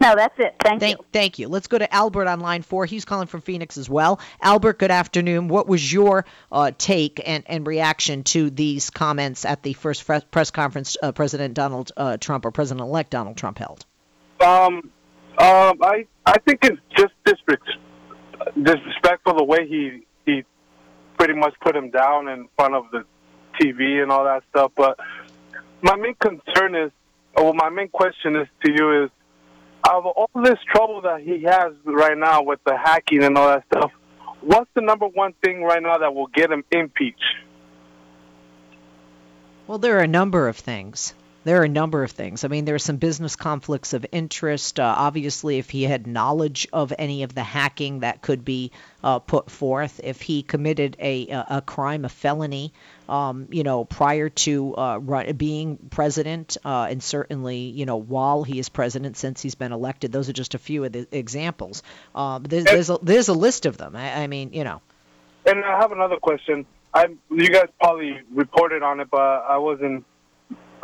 No, 0.00 0.14
that's 0.14 0.38
it. 0.38 0.54
Thank, 0.62 0.80
thank 0.80 0.98
you. 0.98 1.04
Thank 1.12 1.38
you. 1.38 1.48
Let's 1.48 1.68
go 1.68 1.78
to 1.78 1.92
Albert 1.92 2.26
on 2.26 2.40
line 2.40 2.62
four. 2.62 2.84
He's 2.84 3.06
calling 3.06 3.26
from 3.26 3.40
Phoenix 3.40 3.78
as 3.78 3.88
well. 3.88 4.20
Albert, 4.42 4.78
good 4.78 4.90
afternoon. 4.90 5.48
What 5.48 5.66
was 5.66 5.90
your 5.90 6.26
uh, 6.52 6.72
take 6.76 7.20
and, 7.26 7.44
and 7.46 7.66
reaction 7.66 8.22
to 8.24 8.50
these 8.50 8.90
comments 8.90 9.46
at 9.46 9.62
the 9.62 9.72
first 9.72 10.06
press 10.30 10.50
conference 10.50 10.98
uh, 11.02 11.12
President 11.12 11.54
Donald 11.54 11.92
uh, 11.96 12.18
Trump 12.18 12.44
or 12.44 12.50
President-elect 12.50 13.10
Donald 13.10 13.38
Trump 13.38 13.58
held? 13.58 13.86
Um, 14.40 14.90
um, 15.38 15.78
I 15.82 16.06
I 16.26 16.38
think 16.46 16.60
it's 16.62 16.80
just 16.94 17.14
disrespectful 18.62 19.34
the 19.34 19.44
way 19.44 19.66
he 19.66 20.06
he 20.26 20.44
pretty 21.18 21.34
much 21.34 21.54
put 21.60 21.74
him 21.74 21.90
down 21.90 22.28
in 22.28 22.48
front 22.56 22.74
of 22.74 22.84
the 22.92 23.04
TV 23.60 24.02
and 24.02 24.10
all 24.10 24.24
that 24.24 24.42
stuff. 24.50 24.72
But 24.76 24.98
my 25.82 25.96
main 25.96 26.14
concern 26.14 26.74
is, 26.74 26.90
or 27.36 27.52
my 27.54 27.68
main 27.68 27.88
question 27.88 28.36
is 28.36 28.48
to 28.64 28.72
you 28.72 29.04
is, 29.04 29.10
out 29.86 30.04
of 30.04 30.06
all 30.06 30.30
this 30.42 30.58
trouble 30.72 31.02
that 31.02 31.20
he 31.20 31.42
has 31.42 31.72
right 31.84 32.16
now 32.18 32.42
with 32.42 32.58
the 32.64 32.76
hacking 32.76 33.22
and 33.22 33.36
all 33.36 33.48
that 33.48 33.64
stuff, 33.72 33.92
what's 34.40 34.70
the 34.74 34.80
number 34.80 35.06
one 35.06 35.32
thing 35.44 35.62
right 35.62 35.82
now 35.82 35.98
that 35.98 36.14
will 36.14 36.26
get 36.28 36.50
him 36.50 36.64
impeached? 36.70 37.22
Well, 39.66 39.78
there 39.78 39.98
are 39.98 40.02
a 40.02 40.08
number 40.08 40.48
of 40.48 40.56
things. 40.56 41.14
There 41.46 41.60
are 41.60 41.64
a 41.64 41.68
number 41.68 42.02
of 42.02 42.10
things. 42.10 42.42
I 42.42 42.48
mean, 42.48 42.64
there 42.64 42.74
are 42.74 42.80
some 42.80 42.96
business 42.96 43.36
conflicts 43.36 43.92
of 43.92 44.04
interest. 44.10 44.80
Uh, 44.80 44.94
obviously, 44.98 45.58
if 45.58 45.70
he 45.70 45.84
had 45.84 46.08
knowledge 46.08 46.66
of 46.72 46.92
any 46.98 47.22
of 47.22 47.36
the 47.36 47.44
hacking 47.44 48.00
that 48.00 48.20
could 48.20 48.44
be 48.44 48.72
uh, 49.04 49.20
put 49.20 49.48
forth, 49.48 50.00
if 50.02 50.20
he 50.20 50.42
committed 50.42 50.96
a, 50.98 51.28
a, 51.28 51.62
crime, 51.64 52.04
a 52.04 52.08
felony, 52.08 52.72
um, 53.08 53.46
you 53.52 53.62
know, 53.62 53.84
prior 53.84 54.28
to 54.28 54.74
uh, 54.74 55.32
being 55.34 55.76
president, 55.88 56.56
uh, 56.64 56.88
and 56.90 57.00
certainly, 57.00 57.58
you 57.58 57.86
know, 57.86 57.98
while 57.98 58.42
he 58.42 58.58
is 58.58 58.68
president 58.68 59.16
since 59.16 59.40
he's 59.40 59.54
been 59.54 59.70
elected. 59.70 60.10
Those 60.10 60.28
are 60.28 60.32
just 60.32 60.56
a 60.56 60.58
few 60.58 60.82
of 60.82 60.90
the 60.90 61.06
examples. 61.12 61.84
Um, 62.16 62.42
there's, 62.42 62.64
there's, 62.64 62.90
a, 62.90 62.98
there's 63.02 63.28
a 63.28 63.34
list 63.34 63.66
of 63.66 63.76
them. 63.76 63.94
I, 63.94 64.22
I 64.22 64.26
mean, 64.26 64.52
you 64.52 64.64
know. 64.64 64.80
And 65.46 65.64
I 65.64 65.78
have 65.78 65.92
another 65.92 66.16
question. 66.16 66.66
I 66.92 67.06
you 67.30 67.50
guys 67.50 67.68
probably 67.78 68.18
reported 68.32 68.82
on 68.82 68.98
it, 68.98 69.08
but 69.10 69.20
I 69.20 69.58
wasn't 69.58 70.04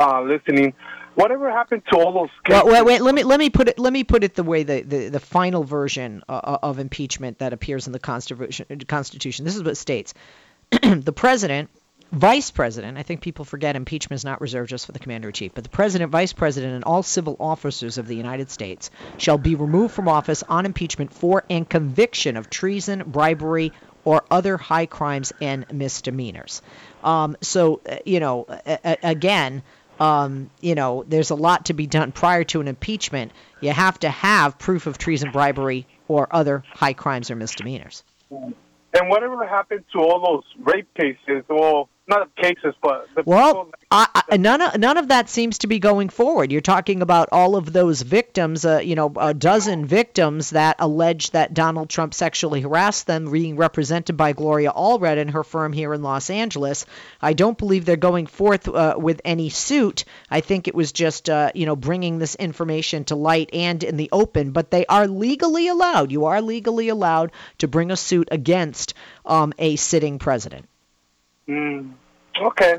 uh, 0.03 0.23
listening. 0.23 0.75
Whatever 1.15 1.51
happened 1.51 1.83
to 1.93 1.99
all 1.99 2.13
those? 2.13 2.31
Well, 2.49 2.67
wait, 2.67 2.85
wait, 2.85 3.03
let 3.03 3.15
me 3.15 3.23
let 3.23 3.39
me 3.39 3.51
put 3.51 3.69
it 3.69 3.79
let 3.79 3.93
me 3.93 4.03
put 4.03 4.25
it 4.25 4.35
the 4.35 4.43
way 4.43 4.63
the 4.63 4.81
the, 4.83 5.09
the 5.11 5.21
final 5.21 5.63
version 5.63 6.23
uh, 6.29 6.33
uh 6.33 6.59
of 6.63 6.79
impeachment 6.79 7.39
that 7.39 7.53
appears 7.53 7.87
in 7.87 7.93
the 7.93 7.99
Constitution. 7.99 8.67
Constitution. 8.87 9.45
This 9.45 9.55
is 9.55 9.63
what 9.63 9.77
states: 9.77 10.15
the 10.71 11.13
president. 11.13 11.71
Vice 12.13 12.51
President, 12.51 12.99
I 12.99 13.05
think 13.05 13.23
people 13.23 13.47
forget 13.47 13.75
impeachment 13.75 14.19
is 14.19 14.25
not 14.25 14.43
reserved 14.43 14.69
just 14.69 14.85
for 14.85 14.93
the 14.93 14.99
Commander 14.99 15.29
in 15.29 15.33
Chief, 15.33 15.55
but 15.55 15.65
the 15.65 15.71
President, 15.71 16.11
Vice 16.11 16.35
President, 16.35 16.75
and 16.75 16.85
all 16.85 17.03
civil 17.03 17.39
officers 17.41 17.97
of 17.97 18.07
the 18.07 18.15
United 18.15 18.51
States 18.51 18.91
shall 19.17 19.39
be 19.39 19.55
removed 19.55 19.95
from 19.95 20.09
office 20.09 20.43
on 20.43 20.67
impeachment 20.67 21.11
for 21.11 21.43
and 21.49 21.67
conviction 21.67 22.37
of 22.37 22.51
treason, 22.51 23.05
bribery, 23.07 23.73
or 24.05 24.25
other 24.31 24.57
high 24.57 24.87
crimes 24.87 25.33
and 25.41 25.65
misdemeanors. 25.73 26.61
Um, 27.03 27.37
so, 27.41 27.81
uh, 27.89 27.97
you 28.05 28.21
know, 28.21 28.47
again, 29.03 29.63
um, 30.03 30.51
you 30.61 30.75
know, 30.75 31.05
there's 31.07 31.31
a 31.31 31.37
lot 31.37 31.67
to 31.67 31.75
be 31.75 31.87
done 31.87 32.11
prior 32.11 32.43
to 32.43 32.61
an 32.61 32.67
impeachment. 32.67 33.31
You 33.61 33.71
have 33.71 34.01
to 34.01 34.11
have 34.11 34.59
proof 34.59 34.89
of 34.89 34.99
treason, 34.99 35.31
bribery, 35.31 35.87
or 36.09 36.27
other 36.35 36.65
high 36.67 36.93
crimes 36.93 37.31
or 37.31 37.37
misdemeanors. 37.37 38.03
And 38.29 39.09
whatever 39.09 39.47
happened 39.47 39.85
to 39.93 40.01
all 40.01 40.21
those 40.21 40.65
rape 40.65 40.93
cases? 40.95 41.45
Well, 41.49 41.89
not 42.09 42.35
cases, 42.37 42.75
but 42.83 43.07
Well, 43.25 43.71
I, 43.91 44.23
I, 44.31 44.37
none 44.37 44.61
of 44.61 44.79
none 44.79 44.97
of 44.97 45.09
that 45.09 45.29
seems 45.29 45.59
to 45.59 45.67
be 45.67 45.79
going 45.79 46.09
forward. 46.09 46.51
You're 46.51 46.61
talking 46.61 47.01
about 47.01 47.29
all 47.31 47.55
of 47.55 47.73
those 47.73 48.03
victims, 48.03 48.65
uh, 48.65 48.79
you 48.79 48.95
know, 48.95 49.13
a 49.17 49.33
dozen 49.33 49.87
victims 49.87 50.51
that 50.51 50.77
allege 50.79 51.31
that 51.31 51.55
Donald 51.55 51.91
Trump 51.91 52.13
sexually 52.13 52.61
harassed 52.61 53.07
them, 53.07 53.31
being 53.31 53.57
represented 53.57 54.17
by 54.17 54.33
Gloria 54.33 54.73
Allred 54.73 55.19
and 55.19 55.31
her 55.31 55.45
firm 55.45 55.73
here 55.73 55.95
in 55.95 56.03
Los 56.03 56.29
Angeles. 56.29 56.87
I 57.21 57.35
don't 57.35 57.57
believe 57.57 57.85
they're 57.85 57.97
going 57.97 58.27
forth 58.27 58.69
uh, 58.69 58.97
with 58.99 59.21
any 59.25 59.49
suit. 59.49 60.05
I 60.31 60.41
think 60.41 60.67
it 60.67 60.75
was 60.75 60.91
just, 60.93 61.31
uh, 61.31 61.53
you 61.55 61.67
know, 61.67 61.77
bringing 61.77 62.19
this 62.19 62.35
information 62.35 63.05
to 63.05 63.15
light 63.15 63.51
and 63.53 63.83
in 63.85 63.97
the 63.97 64.09
open. 64.11 64.51
But 64.51 64.71
they 64.71 64.87
are 64.87 65.07
legally 65.07 65.69
allowed. 65.69 66.11
You 66.11 66.25
are 66.25 66.43
legally 66.43 66.89
allowed 66.89 67.31
to 67.59 67.69
bring 67.69 67.91
a 67.91 67.97
suit 67.97 68.29
against 68.33 68.95
um, 69.25 69.53
a 69.59 69.77
sitting 69.77 70.19
president. 70.19 70.67
Mm, 71.49 71.93
okay. 72.41 72.79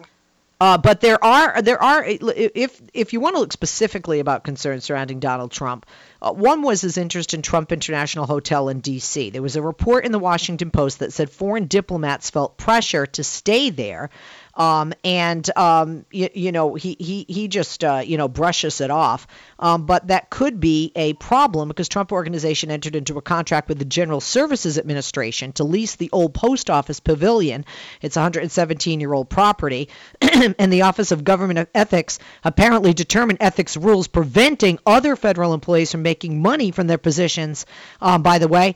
Uh, 0.64 0.78
but 0.78 1.02
there 1.02 1.22
are 1.22 1.62
there 1.62 1.82
are 1.82 2.06
if 2.06 2.82
if 2.94 3.12
you 3.12 3.20
want 3.20 3.36
to 3.36 3.42
look 3.42 3.52
specifically 3.52 4.22
about 4.22 4.46
concerns 4.46 4.86
surrounding 4.86 5.20
Donald 5.20 5.52
Trump, 5.52 5.86
uh, 6.22 6.32
one 6.32 6.62
was 6.62 6.80
his 6.80 6.98
interest 6.98 7.34
in 7.34 7.42
Trump 7.42 7.74
International 7.74 8.26
Hotel 8.26 8.70
in 8.70 8.80
D.C. 8.80 9.32
There 9.32 9.42
was 9.42 9.58
a 9.58 9.62
report 9.62 10.06
in 10.06 10.14
the 10.14 10.20
Washington 10.20 10.72
Post 10.72 11.00
that 11.00 11.12
said 11.12 11.30
foreign 11.30 11.68
diplomats 11.68 12.30
felt 12.30 12.56
pressure 12.56 13.06
to 13.08 13.26
stay 13.26 13.72
there 13.72 14.10
um, 14.56 14.94
and 15.04 15.50
um, 15.58 16.06
you, 16.12 16.30
you, 16.34 16.52
know 16.52 16.76
he 16.76 16.96
he 17.00 17.26
he 17.28 17.48
just 17.48 17.84
uh, 17.84 18.02
you 18.06 18.18
know 18.18 18.28
brushes 18.28 18.82
it 18.82 18.92
off. 18.92 19.28
Um, 19.58 19.86
but 19.86 20.08
that 20.08 20.30
could 20.30 20.60
be 20.60 20.92
a 20.96 21.14
problem 21.14 21.70
because 21.70 21.90
Trump 21.90 22.12
Organization 22.12 22.70
entered 22.70 22.96
into 22.96 23.18
a 23.18 23.22
contract 23.22 23.70
with 23.70 23.80
the 23.80 23.86
General 23.86 24.22
Services 24.22 24.78
Administration 24.78 25.54
to 25.54 25.64
lease 25.64 25.96
the 25.96 26.10
old 26.12 26.34
post 26.34 26.70
office 26.70 27.00
pavilion. 27.00 27.66
It's 28.02 28.16
117 28.16 29.00
year 29.00 29.14
old 29.14 29.30
property, 29.30 29.90
and 30.22 30.72
the 30.72 30.84
Office 30.84 31.12
of 31.12 31.24
Government 31.24 31.70
Ethics 31.74 32.20
apparently 32.44 32.94
determined 32.94 33.40
ethics 33.42 33.76
rules 33.76 34.08
preventing 34.08 34.80
other 34.86 35.16
federal 35.16 35.54
employees 35.54 35.92
from 35.92 36.04
making 36.04 36.42
money 36.42 36.72
from 36.72 36.88
their 36.88 36.98
positions. 36.98 37.66
Um, 38.02 38.22
by 38.22 38.38
the 38.38 38.48
way, 38.48 38.76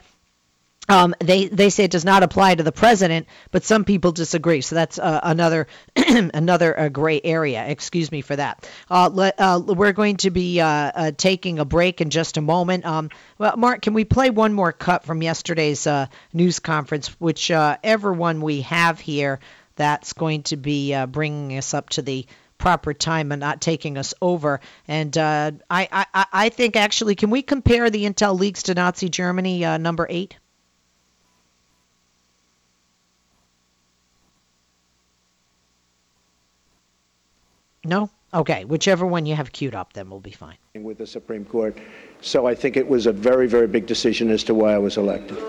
um, 0.89 1.15
they 1.19 1.47
they 1.47 1.69
say 1.69 1.83
it 1.83 1.91
does 1.91 2.05
not 2.05 2.23
apply 2.23 2.55
to 2.55 2.63
the 2.63 2.71
president, 2.71 3.27
but 3.51 3.63
some 3.63 3.83
people 3.83 4.11
disagree. 4.11 4.61
So 4.61 4.75
that's 4.75 4.97
uh, 4.97 5.19
another 5.23 5.67
another 5.95 6.77
uh, 6.79 6.89
gray 6.89 7.19
area. 7.23 7.65
Excuse 7.67 8.11
me 8.11 8.21
for 8.21 8.35
that. 8.35 8.69
Uh, 8.89 9.09
let, 9.11 9.39
uh, 9.39 9.61
we're 9.65 9.91
going 9.91 10.17
to 10.17 10.31
be 10.31 10.61
uh, 10.61 10.67
uh, 10.67 11.11
taking 11.11 11.59
a 11.59 11.65
break 11.65 11.99
in 11.99 12.09
just 12.09 12.37
a 12.37 12.41
moment. 12.41 12.85
Um, 12.85 13.09
well, 13.37 13.57
Mark, 13.57 13.81
can 13.81 13.93
we 13.93 14.05
play 14.05 14.29
one 14.29 14.53
more 14.53 14.71
cut 14.71 15.03
from 15.03 15.21
yesterday's 15.21 15.87
news 16.33 16.59
conference, 16.59 17.09
which 17.19 17.51
everyone 17.51 18.41
we 18.41 18.61
have 18.61 18.99
here 18.99 19.39
that's 19.75 20.13
going 20.13 20.43
to 20.43 20.57
be 20.57 20.95
bringing 21.05 21.57
us 21.57 21.73
up 21.73 21.89
to 21.89 22.01
the 22.01 22.25
proper 22.57 22.93
time 22.93 23.31
and 23.31 23.39
not 23.39 23.61
taking 23.61 23.97
us 23.97 24.15
over. 24.19 24.59
And 24.87 25.15
I, 25.17 25.57
I, 25.69 26.25
I 26.31 26.49
think 26.49 26.75
actually, 26.75 27.15
can 27.15 27.29
we 27.29 27.41
compare 27.41 27.89
the 27.89 28.05
intel 28.05 28.39
leaks 28.39 28.63
to 28.63 28.73
Nazi 28.73 29.09
Germany, 29.09 29.59
number 29.77 30.07
eight? 30.09 30.37
No? 37.87 38.09
Okay, 38.33 38.65
whichever 38.65 39.05
one 39.05 39.25
you 39.25 39.35
have 39.35 39.53
queued 39.53 39.73
up, 39.73 39.93
then 39.93 40.09
we'll 40.09 40.19
be 40.19 40.31
fine. 40.31 40.57
With 40.75 40.97
the 40.97 41.07
Supreme 41.07 41.45
Court. 41.45 41.77
So 42.21 42.45
I 42.45 42.53
think 42.53 42.75
it 42.75 42.85
was 42.87 43.05
a 43.05 43.13
very, 43.13 43.47
very 43.47 43.67
big 43.67 43.85
decision 43.85 44.29
as 44.29 44.43
to 44.43 44.53
why 44.53 44.73
I 44.73 44.77
was 44.77 44.97
elected. 44.97 45.37
The 45.37 45.43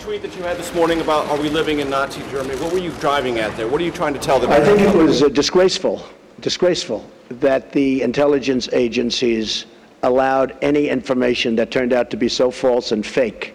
tweet 0.00 0.22
that 0.22 0.34
you 0.34 0.42
had 0.42 0.56
this 0.56 0.74
morning 0.74 1.02
about 1.02 1.26
are 1.26 1.38
we 1.38 1.50
living 1.50 1.80
in 1.80 1.90
Nazi 1.90 2.22
Germany, 2.30 2.58
what 2.62 2.72
were 2.72 2.78
you 2.78 2.92
driving 2.92 3.38
at 3.38 3.54
there? 3.58 3.68
What 3.68 3.82
are 3.82 3.84
you 3.84 3.92
trying 3.92 4.14
to 4.14 4.20
tell 4.20 4.40
them? 4.40 4.50
I 4.50 4.60
think 4.60 4.80
it 4.80 4.94
was 4.94 5.22
uh, 5.22 5.28
disgraceful, 5.28 6.02
disgraceful 6.40 7.04
that 7.28 7.72
the 7.72 8.00
intelligence 8.00 8.70
agencies 8.72 9.66
allowed 10.02 10.56
any 10.62 10.88
information 10.88 11.56
that 11.56 11.70
turned 11.70 11.92
out 11.92 12.08
to 12.10 12.16
be 12.16 12.28
so 12.28 12.50
false 12.50 12.92
and 12.92 13.04
fake 13.04 13.52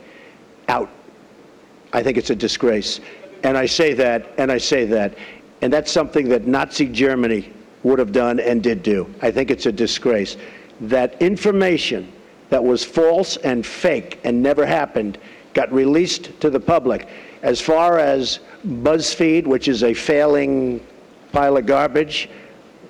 out. 0.67 0.89
I 1.93 2.03
think 2.03 2.17
it's 2.17 2.29
a 2.29 2.35
disgrace. 2.35 2.99
And 3.43 3.57
I 3.57 3.65
say 3.65 3.93
that, 3.93 4.31
and 4.37 4.51
I 4.51 4.59
say 4.59 4.85
that 4.85 5.15
and 5.61 5.71
that's 5.71 5.91
something 5.91 6.27
that 6.29 6.47
Nazi 6.47 6.87
Germany 6.87 7.53
would 7.83 7.99
have 7.99 8.11
done 8.11 8.39
and 8.39 8.61
did 8.61 8.83
do. 8.83 9.13
I 9.21 9.31
think 9.31 9.51
it's 9.51 9.65
a 9.65 9.71
disgrace. 9.71 10.37
That 10.81 11.21
information 11.21 12.11
that 12.49 12.63
was 12.63 12.83
false 12.83 13.37
and 13.37 13.65
fake 13.65 14.19
and 14.23 14.41
never 14.41 14.65
happened 14.65 15.17
got 15.53 15.71
released 15.71 16.39
to 16.41 16.49
the 16.49 16.59
public. 16.59 17.07
As 17.41 17.59
far 17.59 17.99
as 17.99 18.39
BuzzFeed, 18.67 19.45
which 19.45 19.67
is 19.67 19.83
a 19.83 19.93
failing 19.93 20.85
pile 21.31 21.57
of 21.57 21.65
garbage, 21.65 22.29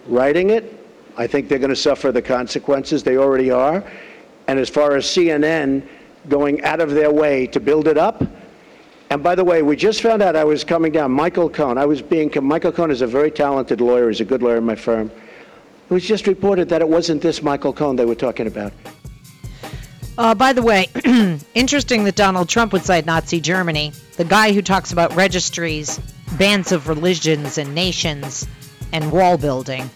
writing 0.07 0.49
it, 0.49 0.77
I 1.17 1.27
think 1.27 1.47
they're 1.47 1.59
going 1.59 1.69
to 1.69 1.75
suffer 1.75 2.11
the 2.11 2.21
consequences. 2.21 3.03
They 3.03 3.17
already 3.17 3.51
are. 3.51 3.83
And 4.47 4.59
as 4.59 4.69
far 4.69 4.95
as 4.95 5.05
CNN 5.05 5.87
going 6.29 6.61
out 6.63 6.79
of 6.79 6.91
their 6.91 7.11
way 7.11 7.47
to 7.47 7.59
build 7.59 7.87
it 7.87 7.97
up, 7.97 8.23
and 9.11 9.21
by 9.21 9.35
the 9.35 9.43
way, 9.43 9.61
we 9.61 9.75
just 9.75 10.01
found 10.01 10.21
out 10.21 10.37
I 10.37 10.45
was 10.45 10.63
coming 10.63 10.93
down. 10.93 11.11
Michael 11.11 11.49
Cohen. 11.49 11.77
I 11.77 11.85
was 11.85 12.01
being. 12.01 12.31
Michael 12.41 12.71
Cohen 12.71 12.91
is 12.91 13.01
a 13.01 13.07
very 13.07 13.29
talented 13.29 13.81
lawyer. 13.81 14.07
He's 14.07 14.21
a 14.21 14.25
good 14.25 14.41
lawyer 14.41 14.55
in 14.55 14.65
my 14.65 14.75
firm. 14.75 15.11
It 15.89 15.93
was 15.93 16.05
just 16.05 16.27
reported 16.27 16.69
that 16.69 16.79
it 16.79 16.87
wasn't 16.87 17.21
this 17.21 17.43
Michael 17.43 17.73
Cohen 17.73 17.97
they 17.97 18.05
were 18.05 18.15
talking 18.15 18.47
about. 18.47 18.71
Uh, 20.17 20.33
by 20.33 20.53
the 20.53 20.61
way, 20.61 20.87
interesting 21.55 22.05
that 22.05 22.15
Donald 22.15 22.47
Trump 22.47 22.71
would 22.71 22.85
cite 22.85 23.05
Nazi 23.05 23.41
Germany. 23.41 23.91
The 24.15 24.23
guy 24.23 24.53
who 24.53 24.61
talks 24.61 24.93
about 24.93 25.13
registries, 25.13 25.99
bands 26.37 26.71
of 26.71 26.87
religions 26.87 27.57
and 27.57 27.75
nations, 27.75 28.47
and 28.93 29.11
wall 29.11 29.37
building, 29.37 29.89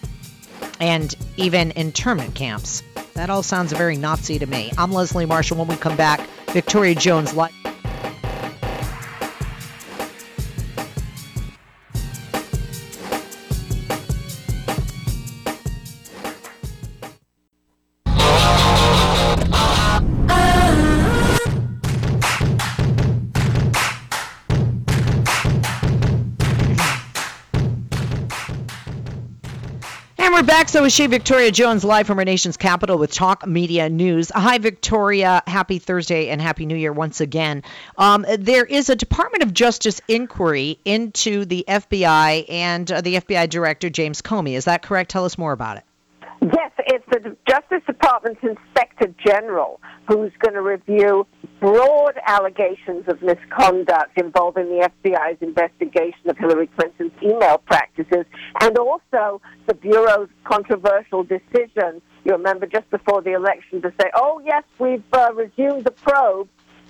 and 0.78 1.14
even 1.38 1.70
internment 1.70 2.34
camps. 2.34 2.82
That 3.14 3.30
all 3.30 3.42
sounds 3.42 3.72
very 3.72 3.96
Nazi 3.96 4.38
to 4.38 4.46
me. 4.46 4.72
I'm 4.76 4.92
Leslie 4.92 5.24
Marshall. 5.24 5.56
When 5.56 5.68
we 5.68 5.76
come 5.76 5.96
back, 5.96 6.20
Victoria 6.48 6.94
Jones 6.94 7.32
live. 7.32 7.65
We're 30.86 30.90
back. 30.90 30.92
So 30.92 30.92
is 30.92 30.92
she, 30.92 31.06
Victoria 31.08 31.50
Jones, 31.50 31.84
live 31.84 32.06
from 32.06 32.18
our 32.18 32.24
nation's 32.24 32.56
capital 32.56 32.98
with 32.98 33.12
Talk 33.12 33.46
Media 33.46 33.88
News. 33.88 34.30
Hi, 34.34 34.58
Victoria. 34.58 35.42
Happy 35.46 35.78
Thursday 35.78 36.28
and 36.28 36.40
Happy 36.40 36.64
New 36.64 36.76
Year 36.76 36.92
once 36.92 37.20
again. 37.20 37.64
Um, 37.98 38.24
there 38.38 38.64
is 38.64 38.88
a 38.88 38.94
Department 38.96 39.42
of 39.42 39.52
Justice 39.52 40.00
inquiry 40.06 40.78
into 40.84 41.44
the 41.44 41.64
FBI 41.66 42.48
and 42.48 42.92
uh, 42.92 43.00
the 43.00 43.16
FBI 43.16 43.48
Director, 43.48 43.90
James 43.90 44.22
Comey. 44.22 44.56
Is 44.56 44.66
that 44.66 44.82
correct? 44.82 45.10
Tell 45.10 45.24
us 45.24 45.36
more 45.36 45.52
about 45.52 45.78
it. 45.78 45.84
Yes, 46.40 46.70
it's 46.78 47.04
the 47.10 47.36
Justice 47.48 47.82
Department's 47.86 48.42
Inspector 48.42 49.14
General 49.26 49.80
who's 50.06 50.32
going 50.38 50.54
to 50.54 50.62
review 50.62 51.26
broad 51.60 52.14
allegations 52.26 53.08
of 53.08 53.22
misconduct 53.22 54.16
involving 54.16 54.66
the 54.66 54.90
FBI's 55.04 55.40
investigation 55.40 56.28
of 56.28 56.36
Hillary 56.36 56.68
Clinton's 56.78 57.12
email 57.22 57.58
practices 57.58 58.26
and 58.60 58.78
also 58.78 59.40
the 59.66 59.74
Bureau's 59.74 60.28
controversial 60.44 61.24
decision, 61.24 62.02
you 62.24 62.32
remember, 62.32 62.66
just 62.66 62.88
before 62.90 63.22
the 63.22 63.32
election 63.32 63.80
to 63.82 63.92
say, 64.00 64.10
oh, 64.14 64.40
yes, 64.44 64.64
we've 64.78 65.02
uh, 65.12 65.30
resumed 65.34 65.84
the 65.84 65.90
probe. 65.90 66.48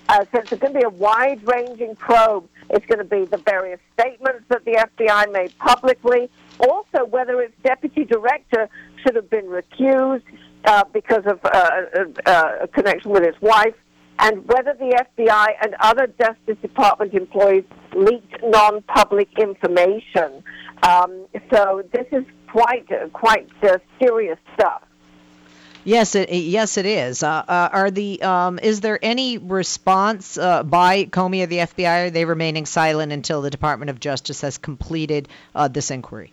Uh, 0.08 0.24
so 0.32 0.40
it's 0.40 0.50
going 0.50 0.72
to 0.72 0.78
be 0.78 0.84
a 0.84 0.88
wide 0.88 1.44
ranging 1.46 1.96
probe. 1.96 2.48
It's 2.70 2.86
going 2.86 2.98
to 2.98 3.04
be 3.04 3.24
the 3.24 3.38
various 3.38 3.80
statements 3.98 4.44
that 4.48 4.64
the 4.64 4.86
FBI 4.98 5.32
made 5.32 5.56
publicly, 5.58 6.30
also 6.60 7.04
whether 7.06 7.40
its 7.40 7.54
deputy 7.62 8.04
director 8.04 8.68
should 9.02 9.16
have 9.16 9.30
been 9.30 9.46
recused 9.46 10.22
uh, 10.64 10.84
because 10.92 11.24
of 11.26 11.40
uh, 11.44 11.48
uh, 11.48 12.04
uh, 12.26 12.56
a 12.62 12.68
connection 12.68 13.10
with 13.10 13.24
his 13.24 13.40
wife, 13.40 13.74
and 14.18 14.46
whether 14.46 14.74
the 14.74 15.04
FBI 15.16 15.46
and 15.62 15.74
other 15.80 16.06
Justice 16.06 16.56
Department 16.62 17.14
employees 17.14 17.64
leaked 17.94 18.42
non-public 18.42 19.28
information. 19.38 20.42
Um, 20.82 21.26
so 21.52 21.82
this 21.92 22.06
is 22.12 22.24
quite 22.50 22.88
quite 23.12 23.48
serious 23.98 24.38
stuff. 24.54 24.82
Yes, 25.84 26.16
it 26.16 26.32
yes 26.32 26.78
it 26.78 26.86
is. 26.86 27.22
Uh, 27.22 27.44
uh, 27.46 27.68
are 27.72 27.90
the 27.90 28.20
um, 28.22 28.58
is 28.58 28.80
there 28.80 28.98
any 29.00 29.38
response 29.38 30.36
uh, 30.36 30.62
by 30.64 31.04
Comey 31.04 31.44
or 31.44 31.46
the 31.46 31.58
FBI? 31.58 32.06
Are 32.06 32.10
they 32.10 32.24
remaining 32.24 32.66
silent 32.66 33.12
until 33.12 33.40
the 33.40 33.50
Department 33.50 33.90
of 33.90 34.00
Justice 34.00 34.40
has 34.40 34.58
completed 34.58 35.28
this 35.70 35.90
inquiry? 35.90 36.32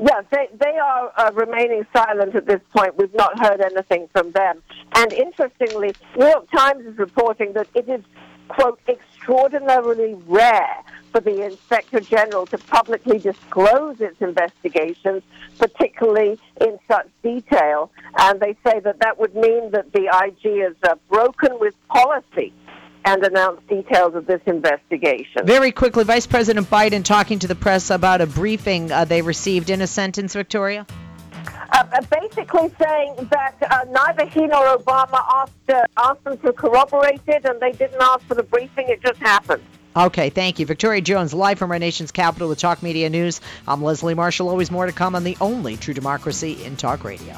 Yes, 0.00 0.24
they, 0.30 0.48
they 0.58 0.78
are 0.78 1.12
uh, 1.16 1.30
remaining 1.34 1.86
silent 1.94 2.34
at 2.34 2.46
this 2.46 2.60
point. 2.74 2.96
We've 2.96 3.14
not 3.14 3.38
heard 3.38 3.60
anything 3.60 4.08
from 4.12 4.32
them. 4.32 4.62
And 4.94 5.12
interestingly, 5.12 5.94
New 6.16 6.26
York 6.26 6.50
Times 6.50 6.86
is 6.86 6.96
reporting 6.98 7.52
that 7.52 7.68
it 7.74 7.88
is 7.88 8.02
quote, 8.50 8.80
extraordinarily 8.88 10.14
rare 10.26 10.82
for 11.12 11.20
the 11.20 11.44
Inspector 11.44 12.00
General 12.00 12.46
to 12.46 12.58
publicly 12.58 13.18
disclose 13.18 14.00
its 14.00 14.20
investigations, 14.20 15.22
particularly 15.58 16.38
in 16.60 16.78
such 16.88 17.08
detail. 17.22 17.90
And 18.18 18.40
they 18.40 18.56
say 18.64 18.80
that 18.80 18.98
that 19.00 19.18
would 19.18 19.34
mean 19.34 19.70
that 19.70 19.92
the 19.92 20.08
IG 20.24 20.70
is 20.70 20.76
uh, 20.82 20.96
broken 21.08 21.58
with 21.60 21.74
policy 21.88 22.52
and 23.04 23.24
announce 23.24 23.60
details 23.68 24.14
of 24.14 24.26
this 24.26 24.40
investigation. 24.46 25.46
Very 25.46 25.72
quickly, 25.72 26.04
Vice 26.04 26.26
President 26.26 26.68
Biden 26.68 27.04
talking 27.04 27.38
to 27.38 27.48
the 27.48 27.54
press 27.54 27.90
about 27.90 28.20
a 28.20 28.26
briefing 28.26 28.92
uh, 28.92 29.04
they 29.04 29.22
received 29.22 29.70
in 29.70 29.80
a 29.80 29.86
sentence, 29.86 30.34
Victoria? 30.34 30.86
Uh, 31.72 31.84
uh, 31.92 32.02
basically 32.20 32.70
saying 32.82 33.14
that 33.30 33.54
uh, 33.62 33.84
neither 33.90 34.26
he 34.26 34.46
nor 34.46 34.76
Obama 34.76 35.22
asked, 35.32 35.52
uh, 35.68 35.82
asked 35.96 36.24
them 36.24 36.36
to 36.38 36.52
corroborate 36.52 37.20
it, 37.26 37.44
and 37.44 37.60
they 37.60 37.72
didn't 37.72 38.00
ask 38.00 38.20
for 38.26 38.34
the 38.34 38.42
briefing. 38.42 38.88
It 38.88 39.00
just 39.02 39.20
happened. 39.20 39.62
Okay, 39.96 40.30
thank 40.30 40.58
you. 40.58 40.66
Victoria 40.66 41.00
Jones, 41.00 41.34
live 41.34 41.58
from 41.58 41.72
our 41.72 41.78
nation's 41.78 42.12
capital 42.12 42.48
with 42.48 42.58
Talk 42.58 42.82
Media 42.82 43.10
News. 43.10 43.40
I'm 43.66 43.82
Leslie 43.82 44.14
Marshall. 44.14 44.48
Always 44.48 44.70
more 44.70 44.86
to 44.86 44.92
come 44.92 45.16
on 45.16 45.24
the 45.24 45.36
only 45.40 45.76
true 45.76 45.94
democracy 45.94 46.62
in 46.64 46.76
talk 46.76 47.02
radio. 47.02 47.36